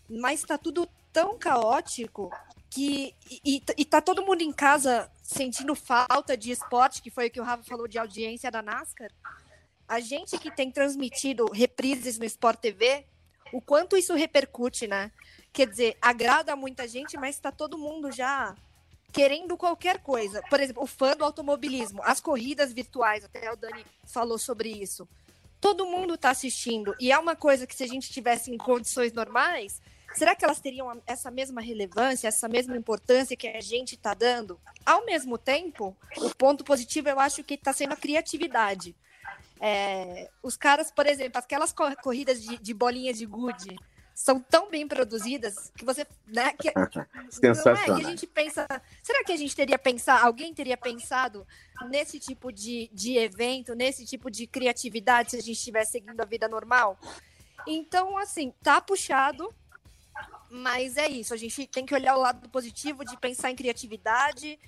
mas 0.10 0.40
está 0.40 0.58
tudo 0.58 0.90
tão 1.16 1.38
caótico 1.40 2.30
que 2.70 3.16
e, 3.32 3.64
e 3.78 3.86
tá 3.86 4.02
todo 4.02 4.26
mundo 4.26 4.42
em 4.42 4.52
casa 4.52 5.10
sentindo 5.24 5.74
falta 5.74 6.36
de 6.36 6.52
esporte, 6.52 7.02
que 7.02 7.10
foi 7.10 7.28
o 7.28 7.32
que 7.32 7.40
o 7.40 7.44
Rafa 7.44 7.64
falou 7.64 7.88
de 7.88 7.98
audiência 7.98 8.52
da 8.52 8.62
NASCAR. 8.62 9.10
A 9.88 10.02
gente 10.02 10.38
que 10.38 10.54
tem 10.54 10.70
transmitido 10.70 11.46
reprises 11.46 12.20
no 12.20 12.26
Sport 12.26 12.60
TV, 12.60 13.06
o 13.54 13.62
quanto 13.62 13.96
isso 13.96 14.14
repercute, 14.14 14.88
né? 14.88 15.10
Quer 15.54 15.68
dizer, 15.68 15.98
agrada 16.02 16.54
muita 16.54 16.86
gente, 16.86 17.16
mas 17.16 17.36
está 17.36 17.50
todo 17.50 17.78
mundo 17.78 18.12
já 18.12 18.54
querendo 19.14 19.56
qualquer 19.56 20.00
coisa. 20.02 20.44
Por 20.50 20.60
exemplo, 20.60 20.84
o 20.84 20.88
fã 20.88 21.16
do 21.16 21.24
automobilismo, 21.24 22.02
as 22.04 22.20
corridas 22.20 22.74
virtuais, 22.74 23.24
até 23.24 23.50
o 23.54 23.56
Dani 23.56 23.86
falou 24.06 24.38
sobre 24.38 24.70
isso. 24.70 25.08
Todo 25.62 25.86
mundo 25.86 26.16
está 26.16 26.32
assistindo. 26.32 26.94
E 27.00 27.10
é 27.10 27.18
uma 27.18 27.38
coisa 27.38 27.66
que, 27.66 27.74
se 27.74 27.86
a 27.86 27.88
gente 27.88 28.12
tivesse 28.12 28.52
em 28.52 28.58
condições 28.58 29.14
normais, 29.14 29.82
será 30.16 30.36
que 30.36 30.44
elas 30.46 30.60
teriam 30.60 31.02
essa 31.06 31.30
mesma 31.30 31.62
relevância, 31.62 32.28
essa 32.28 32.48
mesma 32.48 32.76
importância 32.76 33.36
que 33.36 33.48
a 33.48 33.62
gente 33.62 33.96
está 33.96 34.14
dando? 34.14 34.60
Ao 34.86 35.06
mesmo 35.06 35.38
tempo, 35.38 35.96
o 36.18 36.34
ponto 36.36 36.64
positivo 36.64 37.10
eu 37.10 37.20
acho 37.20 37.44
que 37.44 37.56
está 37.56 37.74
sendo 37.74 37.94
a 37.94 37.98
criatividade. 37.98 38.96
É, 39.60 40.30
os 40.44 40.58
caras, 40.58 40.92
por 40.92 41.06
exemplo, 41.08 41.40
aquelas 41.40 41.74
corridas 42.02 42.42
de, 42.42 42.58
de 42.58 42.74
bolinhas 42.74 43.18
de 43.18 43.26
gude 43.26 43.76
são 44.14 44.40
tão 44.40 44.70
bem 44.70 44.88
produzidas 44.88 45.72
que 45.76 45.84
você, 45.84 46.08
né, 46.26 46.54
que, 46.54 46.72
Sensacional. 47.30 47.98
É, 47.98 48.02
que 48.02 48.06
a 48.08 48.10
gente 48.10 48.28
pensa, 48.28 48.66
será 49.04 49.24
que 49.26 49.34
a 49.34 49.38
gente 49.38 49.54
teria 49.54 49.78
pensado, 49.78 50.26
alguém 50.26 50.54
teria 50.54 50.78
pensado 50.78 51.46
nesse 51.90 52.18
tipo 52.18 52.52
de, 52.52 52.90
de 52.94 53.18
evento, 53.18 53.76
nesse 53.76 54.06
tipo 54.06 54.32
de 54.32 54.48
criatividade 54.48 55.32
se 55.32 55.38
a 55.38 55.42
gente 55.42 55.58
estivesse 55.58 55.92
seguindo 55.92 56.22
a 56.22 56.26
vida 56.26 56.48
normal? 56.48 56.98
Então, 57.68 58.18
assim, 58.18 58.54
tá 58.64 58.80
puxado, 58.80 59.54
mas 60.50 60.98
é 60.98 61.08
isso, 61.08 61.34
a 61.34 61.38
gente 61.38 61.68
tem 61.68 61.86
que 61.86 61.94
olhar 61.94 62.16
o 62.16 62.22
lado 62.22 62.48
positivo 62.50 63.04
de 63.04 63.18
pensar 63.18 63.52
em 63.52 63.56
criatividade, 63.56 64.60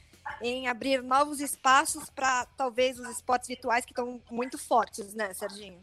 em 0.41 0.67
abrir 0.67 1.01
novos 1.01 1.39
espaços 1.39 2.09
para 2.09 2.45
talvez 2.57 2.99
os 2.99 3.09
esportes 3.09 3.47
virtuais 3.47 3.85
que 3.85 3.91
estão 3.91 4.21
muito 4.29 4.57
fortes, 4.57 5.13
né, 5.13 5.33
Serginho? 5.33 5.79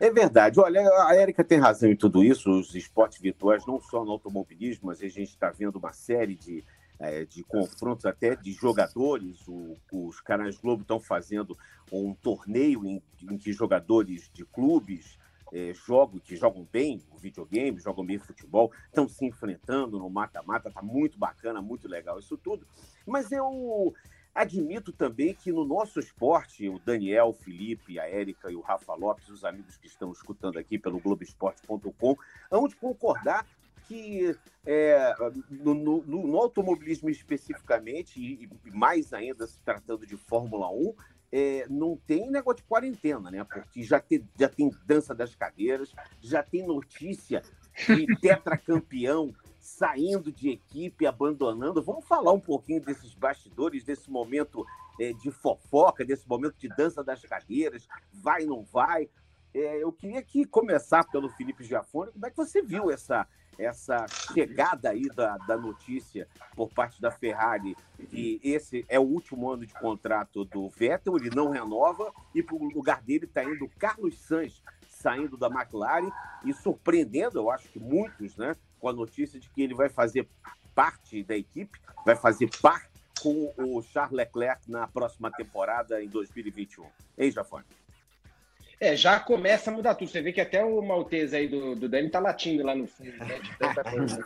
É 0.00 0.10
verdade. 0.10 0.60
Olha, 0.60 0.80
a 1.06 1.14
Érica 1.14 1.44
tem 1.44 1.58
razão 1.58 1.90
em 1.90 1.96
tudo 1.96 2.22
isso. 2.22 2.50
Os 2.50 2.74
esportes 2.74 3.20
virtuais, 3.20 3.64
não 3.66 3.80
só 3.80 4.04
no 4.04 4.12
automobilismo, 4.12 4.88
mas 4.88 5.00
a 5.00 5.08
gente 5.08 5.30
está 5.30 5.50
vendo 5.50 5.76
uma 5.76 5.92
série 5.92 6.34
de, 6.34 6.64
é, 6.98 7.24
de 7.24 7.42
confrontos 7.44 8.04
até 8.04 8.34
de 8.34 8.52
jogadores. 8.52 9.46
O, 9.46 9.76
os 9.92 10.20
canais 10.20 10.58
Globo 10.58 10.82
estão 10.82 11.00
fazendo 11.00 11.56
um 11.92 12.12
torneio 12.12 12.84
em, 12.84 13.02
em 13.22 13.38
que 13.38 13.52
jogadores 13.52 14.28
de 14.32 14.44
clubes 14.44 15.16
é, 15.54 15.72
que 16.20 16.36
jogam 16.36 16.66
bem 16.70 17.00
o 17.10 17.16
videogame, 17.16 17.78
jogam 17.78 18.04
bem 18.04 18.18
futebol, 18.18 18.72
estão 18.86 19.08
se 19.08 19.24
enfrentando 19.24 19.98
no 19.98 20.10
mata-mata. 20.10 20.68
Está 20.68 20.82
muito 20.82 21.16
bacana, 21.16 21.62
muito 21.62 21.86
legal 21.86 22.18
isso 22.18 22.36
tudo. 22.36 22.66
Mas 23.06 23.30
um 23.40 23.92
Admito 24.34 24.92
também 24.92 25.32
que 25.32 25.52
no 25.52 25.64
nosso 25.64 26.00
esporte, 26.00 26.68
o 26.68 26.80
Daniel, 26.80 27.28
o 27.28 27.32
Felipe, 27.32 28.00
a 28.00 28.08
Érica 28.08 28.50
e 28.50 28.56
o 28.56 28.60
Rafa 28.60 28.92
Lopes, 28.94 29.28
os 29.28 29.44
amigos 29.44 29.76
que 29.76 29.86
estão 29.86 30.10
escutando 30.10 30.58
aqui 30.58 30.76
pelo 30.76 30.98
Globoesporte.com, 30.98 32.16
vão 32.50 32.66
de 32.66 32.74
concordar 32.74 33.46
que 33.86 34.36
é, 34.66 35.14
no, 35.48 35.74
no, 35.74 36.02
no, 36.02 36.36
automobilismo 36.36 37.08
especificamente, 37.10 38.18
e 38.18 38.48
mais 38.72 39.12
ainda 39.12 39.46
se 39.46 39.60
tratando 39.60 40.04
de 40.04 40.16
Fórmula 40.16 40.68
1, 40.68 40.94
é, 41.36 41.66
não 41.68 41.96
tem 41.96 42.30
negócio 42.30 42.58
de 42.58 42.68
quarentena, 42.68 43.28
né? 43.28 43.42
Porque 43.42 43.82
já 43.82 43.98
tem, 43.98 44.24
já 44.38 44.48
tem 44.48 44.70
dança 44.86 45.12
das 45.12 45.34
cadeiras, 45.34 45.92
já 46.20 46.44
tem 46.44 46.64
notícia 46.64 47.42
de 47.88 48.06
tetracampeão 48.22 49.34
saindo 49.58 50.30
de 50.30 50.50
equipe, 50.50 51.04
abandonando. 51.04 51.82
Vamos 51.82 52.04
falar 52.04 52.30
um 52.30 52.38
pouquinho 52.38 52.80
desses 52.80 53.12
bastidores, 53.14 53.82
desse 53.82 54.08
momento 54.08 54.64
é, 55.00 55.12
de 55.12 55.32
fofoca, 55.32 56.04
desse 56.04 56.28
momento 56.28 56.54
de 56.56 56.68
dança 56.68 57.02
das 57.02 57.20
cadeiras, 57.22 57.88
vai, 58.12 58.44
não 58.44 58.62
vai. 58.62 59.10
É, 59.52 59.82
eu 59.82 59.90
queria 59.92 60.22
que 60.22 60.44
começar 60.44 61.02
pelo 61.10 61.28
Felipe 61.30 61.64
Giafone. 61.64 62.12
Como 62.12 62.26
é 62.26 62.30
que 62.30 62.36
você 62.36 62.62
viu 62.62 62.92
essa, 62.92 63.26
essa 63.58 64.06
chegada 64.32 64.90
aí 64.90 65.08
da, 65.08 65.36
da 65.38 65.56
notícia 65.56 66.28
por 66.54 66.68
parte 66.70 67.00
da 67.00 67.10
Ferrari 67.10 67.76
que 68.10 68.40
esse 68.42 68.84
é 68.88 68.98
o 68.98 69.02
último 69.02 69.50
ano 69.50 69.66
de 69.66 69.74
contrato 69.74 70.44
do 70.44 70.68
Vettel, 70.68 71.16
ele 71.16 71.30
não 71.34 71.50
renova 71.50 72.12
e 72.34 72.42
para 72.42 72.56
o 72.56 72.68
lugar 72.68 73.02
dele 73.02 73.24
está 73.24 73.44
indo 73.44 73.68
Carlos 73.78 74.18
Sainz 74.18 74.62
saindo 74.88 75.36
da 75.36 75.48
McLaren 75.48 76.10
e 76.44 76.52
surpreendendo, 76.54 77.38
eu 77.38 77.50
acho 77.50 77.68
que 77.68 77.78
muitos, 77.78 78.36
né, 78.36 78.56
com 78.80 78.88
a 78.88 78.92
notícia 78.92 79.38
de 79.38 79.50
que 79.50 79.62
ele 79.62 79.74
vai 79.74 79.88
fazer 79.88 80.26
parte 80.74 81.22
da 81.22 81.36
equipe, 81.36 81.78
vai 82.04 82.16
fazer 82.16 82.50
parte 82.60 82.88
com 83.20 83.52
o 83.56 83.82
Charles 83.82 84.16
Leclerc 84.16 84.70
na 84.70 84.86
próxima 84.86 85.30
temporada 85.30 86.02
em 86.02 86.08
2021. 86.08 86.86
Ei, 87.16 87.30
Jafone? 87.30 87.64
É, 88.80 88.96
já 88.96 89.20
começa 89.20 89.70
a 89.70 89.74
mudar 89.74 89.94
tudo. 89.94 90.10
Você 90.10 90.20
vê 90.20 90.32
que 90.32 90.40
até 90.40 90.64
o 90.64 90.80
Maltese 90.82 91.36
aí 91.36 91.48
do, 91.48 91.74
do 91.74 91.88
Dani 91.88 92.10
tá 92.10 92.18
latindo 92.18 92.64
lá 92.64 92.74
no 92.74 92.86
fundo, 92.86 93.16
né? 93.18 93.38
De 93.38 93.58
tanta 93.58 93.84
coisa. 93.84 94.24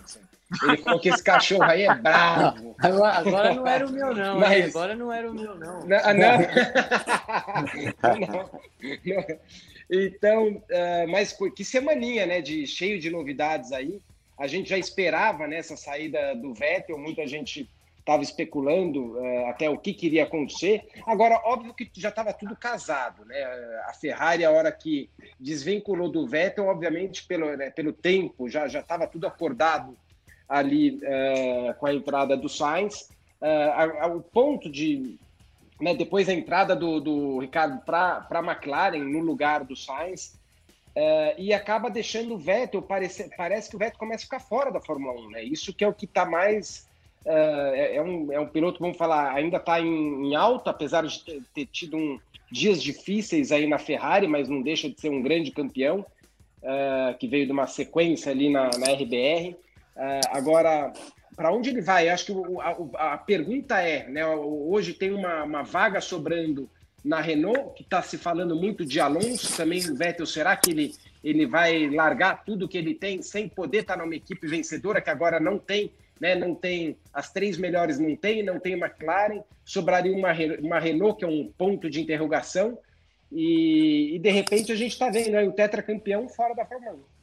Ele 0.63 0.77
falou 0.79 0.99
que 1.01 1.11
esse 1.11 1.23
cachorro 1.23 1.65
aí 1.65 1.83
é 1.83 1.95
bravo. 1.95 2.75
Agora, 2.79 3.19
agora 3.19 3.55
não 3.55 3.67
era 3.67 3.87
o 3.87 3.93
meu, 3.93 4.15
não. 4.15 4.39
Mas... 4.41 4.75
Agora 4.75 4.97
não 4.97 5.13
era 5.13 5.31
o 5.31 5.35
meu, 5.35 5.55
não. 5.55 5.87
Não, 5.87 5.99
ah, 6.03 6.15
não. 6.15 6.39
não. 8.03 8.51
não. 9.05 9.39
Então, 9.91 10.49
uh, 10.49 11.09
mas 11.09 11.37
que 11.55 11.65
semaninha, 11.65 12.27
né? 12.27 12.41
De 12.41 12.67
cheio 12.67 12.99
de 12.99 13.11
novidades 13.11 13.73
aí. 13.73 14.01
A 14.39 14.47
gente 14.47 14.71
já 14.71 14.79
esperava 14.79 15.47
nessa 15.47 15.75
né, 15.75 15.79
saída 15.79 16.35
do 16.35 16.55
Vettel, 16.55 16.97
muita 16.97 17.27
gente 17.27 17.69
estava 18.09 18.23
especulando 18.23 19.19
uh, 19.19 19.47
até 19.49 19.69
o 19.69 19.77
que 19.77 19.93
queria 19.93 20.25
acontecer. 20.25 20.89
Agora, 21.07 21.41
óbvio 21.45 21.75
que 21.75 21.91
já 21.95 22.09
estava 22.09 22.33
tudo 22.33 22.57
casado, 22.57 23.23
né? 23.27 23.39
A 23.87 23.93
Ferrari, 23.93 24.45
a 24.45 24.51
hora 24.51 24.73
que 24.73 25.11
desvinculou 25.39 26.11
do 26.11 26.27
Vettel, 26.27 26.69
obviamente 26.69 27.27
pelo, 27.27 27.55
né, 27.55 27.71
pelo 27.71 27.93
tempo, 27.93 28.49
já 28.49 28.67
estava 28.67 29.07
tudo 29.07 29.27
acordado 29.27 29.95
ali 30.49 30.97
uh, 30.97 31.75
com 31.79 31.87
a 31.87 31.95
entrada 31.95 32.35
do 32.35 32.49
Sainz. 32.49 33.11
Uh, 33.43 34.17
o 34.17 34.23
ponto 34.23 34.71
de 34.71 35.17
né, 35.79 35.95
depois 35.95 36.27
da 36.27 36.33
entrada 36.33 36.75
do, 36.75 37.01
do 37.01 37.39
Ricardo 37.39 37.79
para 37.85 38.27
a 38.29 38.39
McLaren 38.39 39.05
no 39.05 39.21
lugar 39.21 39.65
do 39.65 39.77
Sainz, 39.77 40.39
Uh, 40.97 41.31
e 41.39 41.55
acaba 41.55 41.89
deixando 41.89 42.35
o 42.35 42.39
Vettel, 42.39 42.83
parece, 42.83 43.31
parece 43.37 43.71
que 43.71 43.77
o 43.77 43.79
Vettel 43.79 44.01
começa 44.01 44.23
a 44.23 44.25
ficar 44.25 44.41
fora 44.41 44.73
da 44.73 44.81
Fórmula 44.81 45.13
1, 45.21 45.31
né? 45.31 45.45
Isso 45.45 45.73
que 45.73 45.85
é 45.85 45.87
o 45.87 45.95
que 45.95 46.07
está 46.07 46.27
mais. 46.27 46.88
Uh, 47.29 47.75
é, 47.75 47.97
é, 47.97 48.03
um, 48.03 48.33
é 48.33 48.41
um 48.41 48.47
piloto, 48.47 48.81
vamos 48.81 48.97
falar, 48.97 49.35
ainda 49.35 49.59
está 49.59 49.79
em, 49.79 50.31
em, 50.31 50.35
alta, 50.35 50.71
apesar 50.71 51.05
de 51.05 51.23
ter, 51.23 51.43
ter, 51.55 51.67
tido 51.67 51.95
um, 51.95 52.19
dias 52.51 52.83
difíceis 52.83 53.53
aí 53.53 53.67
na 53.67 53.77
Ferrari, 53.79 54.27
mas 54.27 54.49
não 54.49 54.63
deixa 54.63 54.89
de 54.89 54.99
ser 54.99 55.11
um 55.11 55.21
grande 55.21 55.51
campeão, 55.51 56.07
uh, 56.63 57.19
que 57.19 57.29
veio 57.29 57.45
de 57.45 57.53
uma 57.53 57.67
sequência 57.67 58.33
ali 58.33 58.49
na, 58.49 58.71
na 58.79 58.93
RBR. 58.95 59.55
agora, 60.31 60.91
para 61.37 61.53
onde 61.53 61.69
ele 61.69 61.83
vai? 61.83 62.09
Acho 62.09 62.25
que 62.25 62.33
o, 62.33 62.61
a, 62.63 63.13
a, 63.13 63.19
pergunta 63.19 63.79
é, 63.79 64.09
né? 64.09 64.27
Hoje 64.27 64.95
tem 64.95 65.13
uma, 65.13 65.45
uma 65.45 65.63
vaga 65.63 66.01
sobrando 66.01 66.67
na 67.05 67.21
Renault, 67.21 67.75
que 67.75 67.83
está 67.83 68.03
se 68.03 68.19
falando 68.19 68.57
muito 68.57 68.85
de 68.85 68.99
Alonso, 69.01 69.57
também 69.57 69.81
o 69.89 69.95
Vettel, 69.95 70.27
será 70.27 70.57
que 70.57 70.71
ele, 70.71 70.95
ele 71.23 71.47
vai 71.47 71.89
largar 71.91 72.43
tudo 72.45 72.69
que 72.69 72.77
ele 72.77 72.95
tem 72.95 73.23
sem 73.23 73.49
poder 73.49 73.79
estar 73.79 73.97
tá 73.97 74.03
numa 74.03 74.15
equipe 74.15 74.47
vencedora, 74.47 75.01
que 75.01 75.11
agora 75.11 75.39
não 75.39 75.59
tem, 75.59 75.93
né? 76.21 76.35
Não 76.35 76.55
tem, 76.55 76.97
as 77.13 77.33
três 77.33 77.57
melhores 77.57 77.99
não 77.99 78.15
tem, 78.17 78.43
não 78.43 78.59
tem 78.59 78.75
McLaren, 78.75 79.43
sobraria 79.65 80.13
uma, 80.13 80.33
uma 80.61 80.79
Renault, 80.79 81.19
que 81.19 81.25
é 81.25 81.29
um 81.29 81.53
ponto 81.57 81.89
de 81.91 82.01
interrogação, 82.01 82.79
e, 83.31 84.15
e 84.17 84.19
de 84.19 84.31
repente 84.31 84.73
a 84.73 84.77
gente 84.77 84.93
está 84.93 85.11
vendo 85.11 85.37
aí 85.37 85.47
o 85.47 85.53
tetracampeão 85.53 86.29
fora 86.29 86.55
da 86.55 86.65
Fórmula 86.65 86.95
1. 86.95 87.18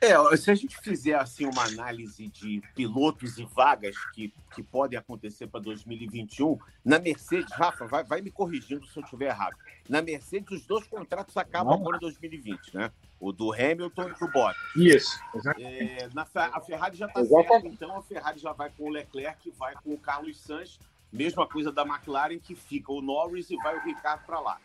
É, 0.00 0.36
se 0.36 0.50
a 0.50 0.54
gente 0.54 0.76
fizer 0.78 1.14
assim 1.14 1.46
uma 1.46 1.64
análise 1.64 2.28
de 2.28 2.62
pilotos 2.74 3.38
e 3.38 3.44
vagas 3.44 3.96
que, 4.12 4.32
que 4.54 4.62
podem 4.62 4.98
acontecer 4.98 5.46
para 5.46 5.60
2021, 5.60 6.58
na 6.84 6.98
Mercedes, 6.98 7.52
Rafa, 7.52 7.86
vai, 7.86 8.04
vai 8.04 8.20
me 8.20 8.30
corrigindo 8.30 8.86
se 8.86 8.98
eu 8.98 9.02
estiver 9.02 9.26
errado. 9.26 9.56
Na 9.88 10.02
Mercedes, 10.02 10.50
os 10.50 10.66
dois 10.66 10.86
contratos 10.86 11.36
acabam 11.36 11.74
agora 11.74 11.96
em 11.96 12.00
2020, 12.00 12.74
né? 12.74 12.90
O 13.20 13.32
do 13.32 13.52
Hamilton 13.52 14.10
e 14.10 14.14
do 14.18 14.28
Bottas. 14.28 14.62
Isso. 14.76 15.18
É, 15.58 16.08
na, 16.12 16.26
a 16.34 16.60
Ferrari 16.60 16.96
já 16.96 17.06
está 17.06 17.24
certa, 17.24 17.66
então 17.66 17.96
a 17.96 18.02
Ferrari 18.02 18.38
já 18.38 18.52
vai 18.52 18.70
com 18.70 18.84
o 18.84 18.90
Leclerc, 18.90 19.50
vai 19.58 19.74
com 19.74 19.94
o 19.94 19.98
Carlos 19.98 20.38
Sainz, 20.38 20.78
mesma 21.12 21.46
coisa 21.46 21.72
da 21.72 21.82
McLaren, 21.82 22.38
que 22.38 22.54
fica 22.54 22.92
o 22.92 23.00
Norris 23.00 23.50
e 23.50 23.56
vai 23.56 23.76
o 23.76 23.82
Ricardo 23.82 24.24
para 24.26 24.40
lá. 24.40 24.60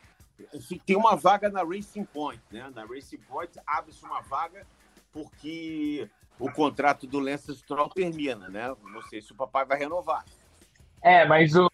Tem 0.85 0.95
uma 0.95 1.15
vaga 1.15 1.49
na 1.49 1.63
Racing 1.63 2.05
Point, 2.05 2.41
né? 2.51 2.71
Na 2.73 2.85
Racing 2.85 3.17
Point 3.17 3.59
abre-se 3.67 4.03
uma 4.03 4.21
vaga 4.21 4.65
porque 5.11 6.09
o 6.39 6.51
contrato 6.51 7.05
do 7.05 7.19
Lance 7.19 7.55
Stroll 7.55 7.89
termina, 7.89 8.49
né? 8.49 8.73
Não 8.83 9.01
sei 9.03 9.21
se 9.21 9.31
o 9.31 9.35
papai 9.35 9.65
vai 9.65 9.77
renovar. 9.77 10.25
É, 11.01 11.25
mas 11.25 11.55
o 11.55 11.69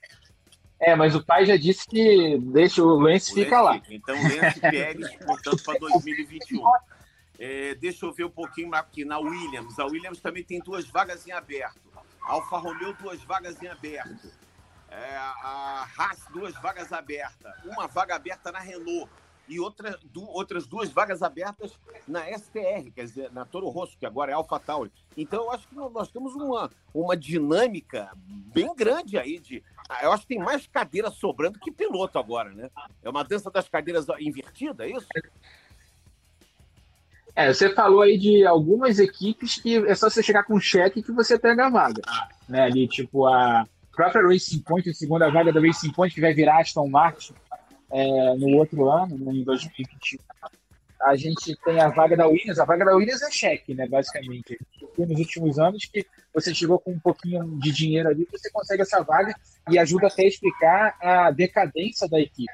é, 0.79 0.93
mas 0.95 1.15
o 1.15 1.23
pai 1.23 1.45
já 1.45 1.55
disse 1.55 1.87
que 1.87 2.37
deixa 2.37 2.83
o 2.83 2.99
Lance 2.99 3.31
o 3.31 3.35
fica 3.35 3.61
lá. 3.61 3.81
Então, 3.89 4.15
Lance 4.15 4.59
Pérez, 4.59 5.15
portanto, 5.25 5.63
para 5.63 5.79
2021. 5.79 6.61
É, 7.39 7.75
deixa 7.75 8.05
eu 8.05 8.13
ver 8.13 8.25
um 8.25 8.29
pouquinho 8.29 8.73
aqui 8.75 9.05
na 9.05 9.17
Williams. 9.17 9.79
A 9.79 9.85
Williams 9.85 10.19
também 10.19 10.43
tem 10.43 10.59
duas 10.59 10.85
vagas 10.87 11.25
em 11.27 11.31
aberto. 11.31 11.81
Alfa 12.23 12.57
Romeo, 12.57 12.93
duas 12.93 13.21
vagas 13.23 13.61
em 13.61 13.67
aberto. 13.67 14.31
É, 14.89 15.15
a 15.17 15.87
Haas, 15.97 16.25
duas 16.31 16.53
vagas 16.55 16.91
abertas. 16.91 17.53
Uma 17.65 17.87
vaga 17.87 18.15
aberta 18.15 18.51
na 18.51 18.59
Renault 18.59 19.09
e 19.47 19.59
outra, 19.59 19.99
du, 20.11 20.23
outras 20.23 20.65
duas 20.65 20.89
vagas 20.89 21.21
abertas 21.21 21.73
na 22.07 22.25
STR, 22.37 22.89
quer 22.93 23.03
dizer, 23.03 23.31
na 23.31 23.45
Toro 23.45 23.69
Rosso, 23.69 23.97
que 23.97 24.05
agora 24.05 24.31
é 24.31 24.35
AlphaTauri. 24.35 24.91
Então, 25.15 25.43
eu 25.43 25.51
acho 25.51 25.67
que 25.67 25.75
nós 25.75 26.09
temos 26.09 26.33
uma, 26.35 26.69
uma 26.93 27.15
dinâmica 27.15 28.11
bem 28.53 28.73
grande 28.75 29.17
aí 29.17 29.39
de. 29.39 29.63
Eu 30.01 30.11
acho 30.11 30.23
que 30.23 30.29
tem 30.35 30.39
mais 30.39 30.65
cadeira 30.65 31.11
sobrando 31.11 31.59
que 31.59 31.71
piloto 31.71 32.17
agora, 32.17 32.49
né? 32.51 32.69
É 33.03 33.09
uma 33.09 33.23
dança 33.23 33.51
das 33.51 33.69
cadeiras 33.69 34.07
invertida, 34.19 34.85
é 34.85 34.91
isso? 34.91 35.07
É, 37.35 37.53
você 37.53 37.69
falou 37.69 38.01
aí 38.01 38.17
de 38.17 38.45
algumas 38.45 38.97
equipes 38.97 39.61
que 39.61 39.75
é 39.75 39.93
só 39.93 40.09
você 40.09 40.23
chegar 40.23 40.43
com 40.43 40.59
cheque 40.59 41.03
que 41.03 41.11
você 41.11 41.37
pega 41.37 41.67
a 41.67 41.69
vaga. 41.69 42.01
Né? 42.47 42.63
Ali, 42.63 42.87
tipo, 42.87 43.27
a 43.27 43.67
própria 43.91 44.25
Racing 44.25 44.59
Point, 44.59 44.89
a 44.89 44.93
segunda 44.93 45.29
vaga 45.29 45.51
da 45.51 45.59
Racing 45.59 45.91
Point, 45.91 46.15
que 46.15 46.21
vai 46.21 46.33
virar 46.33 46.61
Aston 46.61 46.87
Martin 46.87 47.33
é, 47.91 48.35
no 48.35 48.57
outro 48.57 48.89
ano, 48.89 49.17
né, 49.17 49.31
em 49.33 49.43
2021, 49.43 50.19
a 51.01 51.15
gente 51.15 51.55
tem 51.63 51.79
a 51.79 51.89
vaga 51.89 52.17
da 52.17 52.27
Williams. 52.27 52.59
A 52.59 52.65
vaga 52.65 52.85
da 52.85 52.95
Williams 52.95 53.21
é 53.21 53.31
cheque, 53.31 53.73
né, 53.73 53.87
basicamente. 53.87 54.57
Nos 54.97 55.19
últimos 55.19 55.59
anos 55.59 55.85
que 55.85 56.05
você 56.33 56.53
chegou 56.53 56.79
com 56.79 56.91
um 56.91 56.99
pouquinho 56.99 57.59
de 57.59 57.71
dinheiro 57.71 58.09
ali, 58.09 58.27
você 58.31 58.49
consegue 58.49 58.81
essa 58.81 59.03
vaga 59.03 59.35
e 59.69 59.77
ajuda 59.77 60.07
até 60.07 60.23
a 60.23 60.27
explicar 60.27 60.97
a 61.01 61.31
decadência 61.31 62.07
da 62.07 62.19
equipe. 62.19 62.51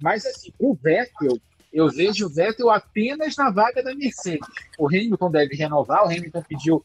Mas, 0.00 0.24
assim, 0.24 0.52
o 0.58 0.74
Vettel, 0.74 1.38
eu 1.72 1.88
vejo 1.90 2.26
o 2.26 2.30
Vettel 2.30 2.70
apenas 2.70 3.36
na 3.36 3.50
vaga 3.50 3.82
da 3.82 3.94
Mercedes. 3.94 4.48
O 4.78 4.88
Hamilton 4.88 5.30
deve 5.30 5.54
renovar, 5.56 6.04
o 6.04 6.06
Hamilton 6.06 6.42
pediu 6.42 6.84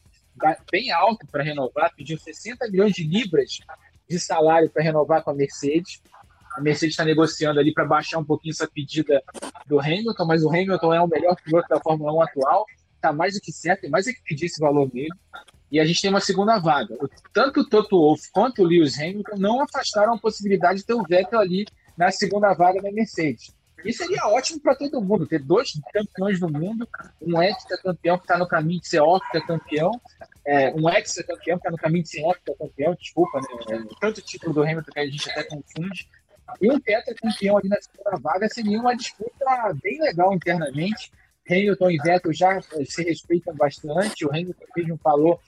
bem 0.70 0.92
alto 0.92 1.26
para 1.26 1.42
renovar, 1.42 1.94
pediu 1.96 2.18
60 2.18 2.68
milhões 2.68 2.92
de 2.92 3.04
libras 3.04 3.58
de 4.08 4.20
salário 4.20 4.70
para 4.70 4.82
renovar 4.82 5.22
com 5.22 5.30
a 5.30 5.34
Mercedes. 5.34 6.02
A 6.56 6.60
Mercedes 6.60 6.94
está 6.94 7.04
negociando 7.04 7.60
ali 7.60 7.72
para 7.72 7.84
baixar 7.84 8.18
um 8.18 8.24
pouquinho 8.24 8.52
essa 8.52 8.66
pedida 8.66 9.22
do 9.66 9.78
Hamilton, 9.78 10.24
mas 10.24 10.42
o 10.42 10.48
Hamilton 10.48 10.94
é 10.94 11.00
o 11.00 11.06
melhor 11.06 11.36
piloto 11.36 11.68
da 11.68 11.78
Fórmula 11.78 12.14
1 12.14 12.22
atual, 12.22 12.64
está 12.94 13.12
mais 13.12 13.34
do 13.34 13.40
que 13.40 13.52
certo, 13.52 13.82
tem 13.82 13.90
mais 13.90 14.06
do 14.06 14.12
que 14.12 14.22
pedir 14.24 14.46
esse 14.46 14.58
valor 14.58 14.90
dele. 14.90 15.12
E 15.70 15.78
a 15.78 15.84
gente 15.84 16.00
tem 16.00 16.08
uma 16.08 16.20
segunda 16.20 16.58
vaga. 16.58 16.96
Tanto 17.34 17.60
o 17.60 17.68
Toto 17.68 17.98
Wolff 17.98 18.30
quanto 18.32 18.62
o 18.62 18.64
Lewis 18.64 18.98
Hamilton 18.98 19.36
não 19.36 19.62
afastaram 19.62 20.14
a 20.14 20.18
possibilidade 20.18 20.78
de 20.78 20.86
ter 20.86 20.94
o 20.94 21.02
Vettel 21.02 21.40
ali 21.40 21.66
na 21.96 22.10
segunda 22.10 22.54
vaga 22.54 22.80
da 22.80 22.90
Mercedes. 22.90 23.54
E 23.84 23.92
seria 23.92 24.26
ótimo 24.26 24.60
para 24.60 24.74
todo 24.74 25.02
mundo, 25.02 25.26
ter 25.26 25.40
dois 25.40 25.78
campeões 25.92 26.40
do 26.40 26.48
mundo, 26.48 26.88
um 27.20 27.40
ex-campeão 27.42 28.16
que 28.16 28.24
está 28.24 28.38
no 28.38 28.48
caminho 28.48 28.80
de 28.80 28.88
ser 28.88 29.00
octa-campeão, 29.00 29.92
é, 30.46 30.72
um 30.74 30.88
ex-campeão 30.88 31.58
que 31.58 31.68
está 31.68 31.70
no 31.70 31.76
caminho 31.76 32.02
de 32.02 32.08
ser 32.08 32.24
octa-campeão, 32.24 32.94
desculpa, 32.94 33.40
né? 33.40 33.86
tanto 34.00 34.22
título 34.22 34.54
do 34.54 34.62
Hamilton 34.62 34.90
que 34.92 34.98
a 34.98 35.06
gente 35.06 35.30
até 35.30 35.44
confunde, 35.44 36.08
e 36.60 36.70
um 36.70 36.80
tetracampeão 36.80 37.58
ali 37.58 37.68
na 37.68 37.80
segunda 37.80 38.16
vaga 38.18 38.48
seria 38.48 38.80
uma 38.80 38.94
disputa 38.94 39.74
bem 39.82 40.00
legal 40.00 40.32
internamente. 40.32 41.12
Hamilton 41.48 41.90
e 41.90 41.98
Vettel 41.98 42.32
já 42.32 42.60
se 42.84 43.02
respeitam 43.04 43.54
bastante. 43.54 44.24
O 44.24 44.30
Hamilton 44.30 44.64
mesmo 44.76 44.98
falou 44.98 45.40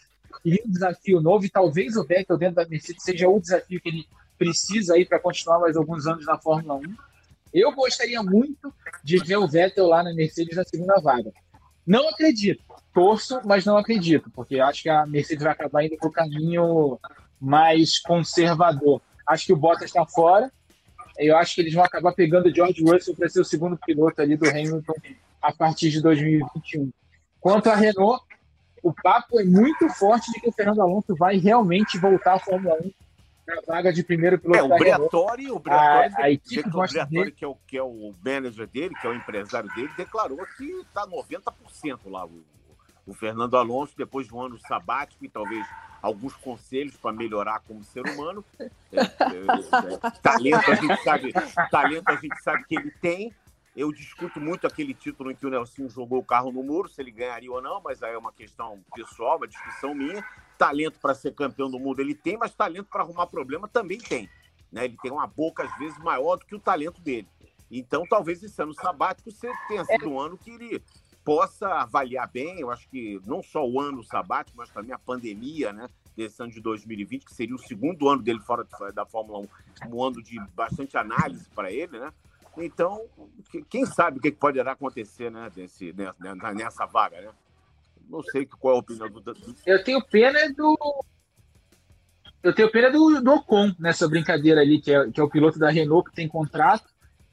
que 0.43 0.63
um 0.65 0.71
desafio 0.71 1.21
novo 1.21 1.45
e 1.45 1.51
talvez 1.51 1.97
o 1.97 2.05
Vettel 2.05 2.37
dentro 2.37 2.57
da 2.57 2.69
Mercedes 2.69 3.03
seja 3.03 3.29
o 3.29 3.41
desafio 3.41 3.81
que 3.81 3.89
ele 3.89 4.07
precisa 4.39 4.95
aí 4.95 5.05
para 5.05 5.19
continuar 5.19 5.59
mais 5.59 5.77
alguns 5.77 6.07
anos 6.07 6.25
na 6.25 6.39
Fórmula 6.39 6.77
1. 6.77 6.95
Eu 7.53 7.73
gostaria 7.73 8.23
muito 8.23 8.73
de 9.03 9.19
ver 9.19 9.37
o 9.37 9.49
Vettel 9.49 9.87
lá 9.87 10.03
na 10.03 10.15
Mercedes 10.15 10.57
na 10.57 10.65
segunda 10.65 11.01
vaga. 11.01 11.33
Não 11.87 12.09
acredito, 12.09 12.63
torço, 12.93 13.41
mas 13.45 13.65
não 13.65 13.77
acredito, 13.77 14.31
porque 14.31 14.61
acho 14.61 14.83
que 14.83 14.91
a 14.91 15.07
Mercedes 15.07 15.43
vai 15.43 15.53
acabar 15.53 15.85
indo 15.85 15.97
para 15.97 16.09
o 16.09 16.13
caminho 16.13 17.01
mais 17.41 17.99
conservador. 17.99 19.01
Acho 19.27 19.47
que 19.47 19.53
o 19.53 19.57
Bottas 19.57 19.85
está 19.85 20.05
fora, 20.07 20.53
eu 21.19 21.37
acho 21.37 21.55
que 21.55 21.61
eles 21.61 21.75
vão 21.75 21.85
acabar 21.85 22.13
pegando 22.13 22.47
o 22.47 22.55
George 22.55 22.83
Russell 22.83 23.15
para 23.15 23.29
ser 23.29 23.41
o 23.41 23.45
segundo 23.45 23.77
piloto 23.77 24.23
ali 24.23 24.37
do 24.37 24.49
Hamilton 24.49 24.95
a 25.43 25.53
partir 25.53 25.91
de 25.91 26.01
2021. 26.01 26.91
Quanto 27.41 27.69
à 27.71 27.75
Renault, 27.75 28.25
o 28.83 28.93
papo 28.93 29.41
é 29.41 29.45
muito 29.45 29.89
forte 29.91 30.31
de 30.33 30.41
que 30.41 30.49
o 30.49 30.53
Fernando 30.53 30.81
Alonso 30.81 31.15
vai 31.17 31.37
realmente 31.37 31.99
voltar 31.99 32.35
à 32.35 32.39
Fórmula 32.39 32.77
1 32.83 32.91
na 33.47 33.61
vaga 33.67 33.93
de 33.93 34.03
primeiro 34.03 34.39
piloto. 34.39 34.61
É, 34.61 34.63
o 34.63 34.79
Briatore, 34.79 35.51
o 35.51 35.59
Briatore, 35.59 36.15
a, 36.19 36.25
a 36.25 36.31
equipe 36.31 36.69
o 36.69 36.83
Briatore 36.83 37.33
que, 37.33 37.45
é 37.45 37.49
o, 37.49 37.57
que 37.67 37.79
é 37.79 37.83
o 37.83 38.13
manager 38.25 38.67
dele, 38.67 38.95
que 39.01 39.07
é 39.07 39.11
o 39.11 39.15
empresário 39.15 39.69
dele, 39.75 39.91
declarou 39.97 40.39
que 40.57 40.65
está 40.65 41.07
90% 41.07 41.99
lá 42.07 42.27
o, 42.27 42.43
o 43.09 43.15
Fernando 43.15 43.57
Alonso, 43.57 43.95
depois 43.97 44.27
de 44.27 44.35
um 44.35 44.43
ano 44.43 44.59
sabático 44.59 45.25
e 45.25 45.29
talvez 45.31 45.67
alguns 46.03 46.35
conselhos 46.37 46.95
para 46.95 47.11
melhorar 47.11 47.61
como 47.61 47.83
ser 47.83 48.07
humano. 48.07 48.45
É, 48.91 49.01
é, 49.01 49.05
é, 49.05 50.11
talento, 50.23 50.71
a 50.71 50.75
gente 50.75 51.03
sabe, 51.03 51.33
talento 51.71 52.09
a 52.09 52.17
gente 52.17 52.43
sabe 52.43 52.65
que 52.65 52.75
ele 52.75 52.91
tem. 52.91 53.35
Eu 53.77 53.93
discuto 53.93 54.41
muito 54.41 54.67
aquele 54.67 54.95
título 54.95 55.31
em 55.31 55.35
que 55.35 55.47
o 55.47 55.51
Nelson 55.51 55.91
jogou 55.91 56.21
o 56.21 56.25
carro 56.25 56.51
no 56.51 56.63
muro, 56.63 56.89
se 56.89 57.03
ele 57.03 57.11
ganharia 57.11 57.53
ou 57.53 57.61
não, 57.61 57.83
mas 57.83 58.03
aí 58.03 58.15
é 58.15 58.19
uma 58.19 58.33
questão 58.33 58.81
pessoal, 58.95 59.37
uma 59.37 59.47
discussão 59.47 59.95
minha. 59.95 60.25
Talento 60.57 60.99
para 61.01 61.15
ser 61.15 61.35
campeão 61.35 61.71
do 61.71 61.79
mundo 61.79 62.01
ele 62.01 62.15
tem, 62.15 62.39
mas 62.39 62.55
talento 62.55 62.89
para 62.91 63.03
arrumar 63.03 63.27
problema 63.27 63.69
também 63.69 63.99
tem. 63.99 64.29
Né? 64.73 64.87
Ele 64.87 64.97
tem 65.03 65.13
uma 65.13 65.27
boca, 65.27 65.63
às 65.63 65.79
vezes, 65.79 65.99
maior 65.99 66.37
do 66.37 66.47
que 66.47 66.55
o 66.55 66.61
talento 66.61 67.01
dele. 67.03 67.29
Então, 67.71 68.07
talvez 68.09 68.43
esse 68.43 68.61
ano 68.61 68.73
sabático 68.73 69.29
tenha 69.69 69.85
sido 69.85 70.09
um 70.09 70.19
ano 70.19 70.39
que 70.39 70.51
ele 70.51 70.83
possa 71.29 71.69
avaliar 71.69 72.27
bem, 72.33 72.59
eu 72.59 72.71
acho 72.71 72.89
que 72.89 73.21
não 73.27 73.43
só 73.43 73.63
o 73.63 73.79
ano 73.79 74.03
sabático, 74.03 74.57
mas 74.57 74.71
também 74.71 74.95
a 74.95 74.99
pandemia, 74.99 75.75
né? 75.75 75.87
Desse 76.17 76.43
ano 76.43 76.51
de 76.51 76.59
2020, 76.59 77.27
que 77.27 77.35
seria 77.35 77.55
o 77.55 77.59
segundo 77.59 78.09
ano 78.09 78.23
dele 78.23 78.41
fora 78.41 78.67
da 78.95 79.05
Fórmula 79.05 79.47
1, 79.85 79.95
um 79.95 80.03
ano 80.03 80.23
de 80.23 80.41
bastante 80.55 80.97
análise 80.97 81.47
para 81.55 81.71
ele, 81.71 81.99
né? 81.99 82.11
Então, 82.57 83.03
quem 83.69 83.85
sabe 83.85 84.19
o 84.19 84.23
que 84.23 84.33
pode 84.33 84.59
acontecer, 84.59 85.31
né? 85.31 85.53
Nessa, 85.55 86.55
nessa 86.55 86.87
vaga, 86.87 87.21
né? 87.21 87.31
Não 88.09 88.23
sei 88.23 88.47
qual 88.47 88.75
é 88.75 88.77
a 88.79 88.81
opinião 88.81 89.11
do. 89.11 89.23
Eu 89.67 89.85
tenho 89.85 90.03
pena 90.03 90.51
do. 90.55 91.05
Eu 92.43 92.55
tenho 92.55 92.73
pena 92.73 92.91
do, 92.91 93.21
do 93.21 93.33
Ocon 93.33 93.75
nessa 93.79 94.09
brincadeira 94.09 94.63
ali, 94.63 94.81
que 94.81 94.95
é, 94.95 95.11
que 95.11 95.21
é 95.21 95.23
o 95.23 95.29
piloto 95.29 95.59
da 95.59 95.69
Renault 95.69 96.09
que 96.09 96.17
tem 96.17 96.27
contrato 96.27 96.89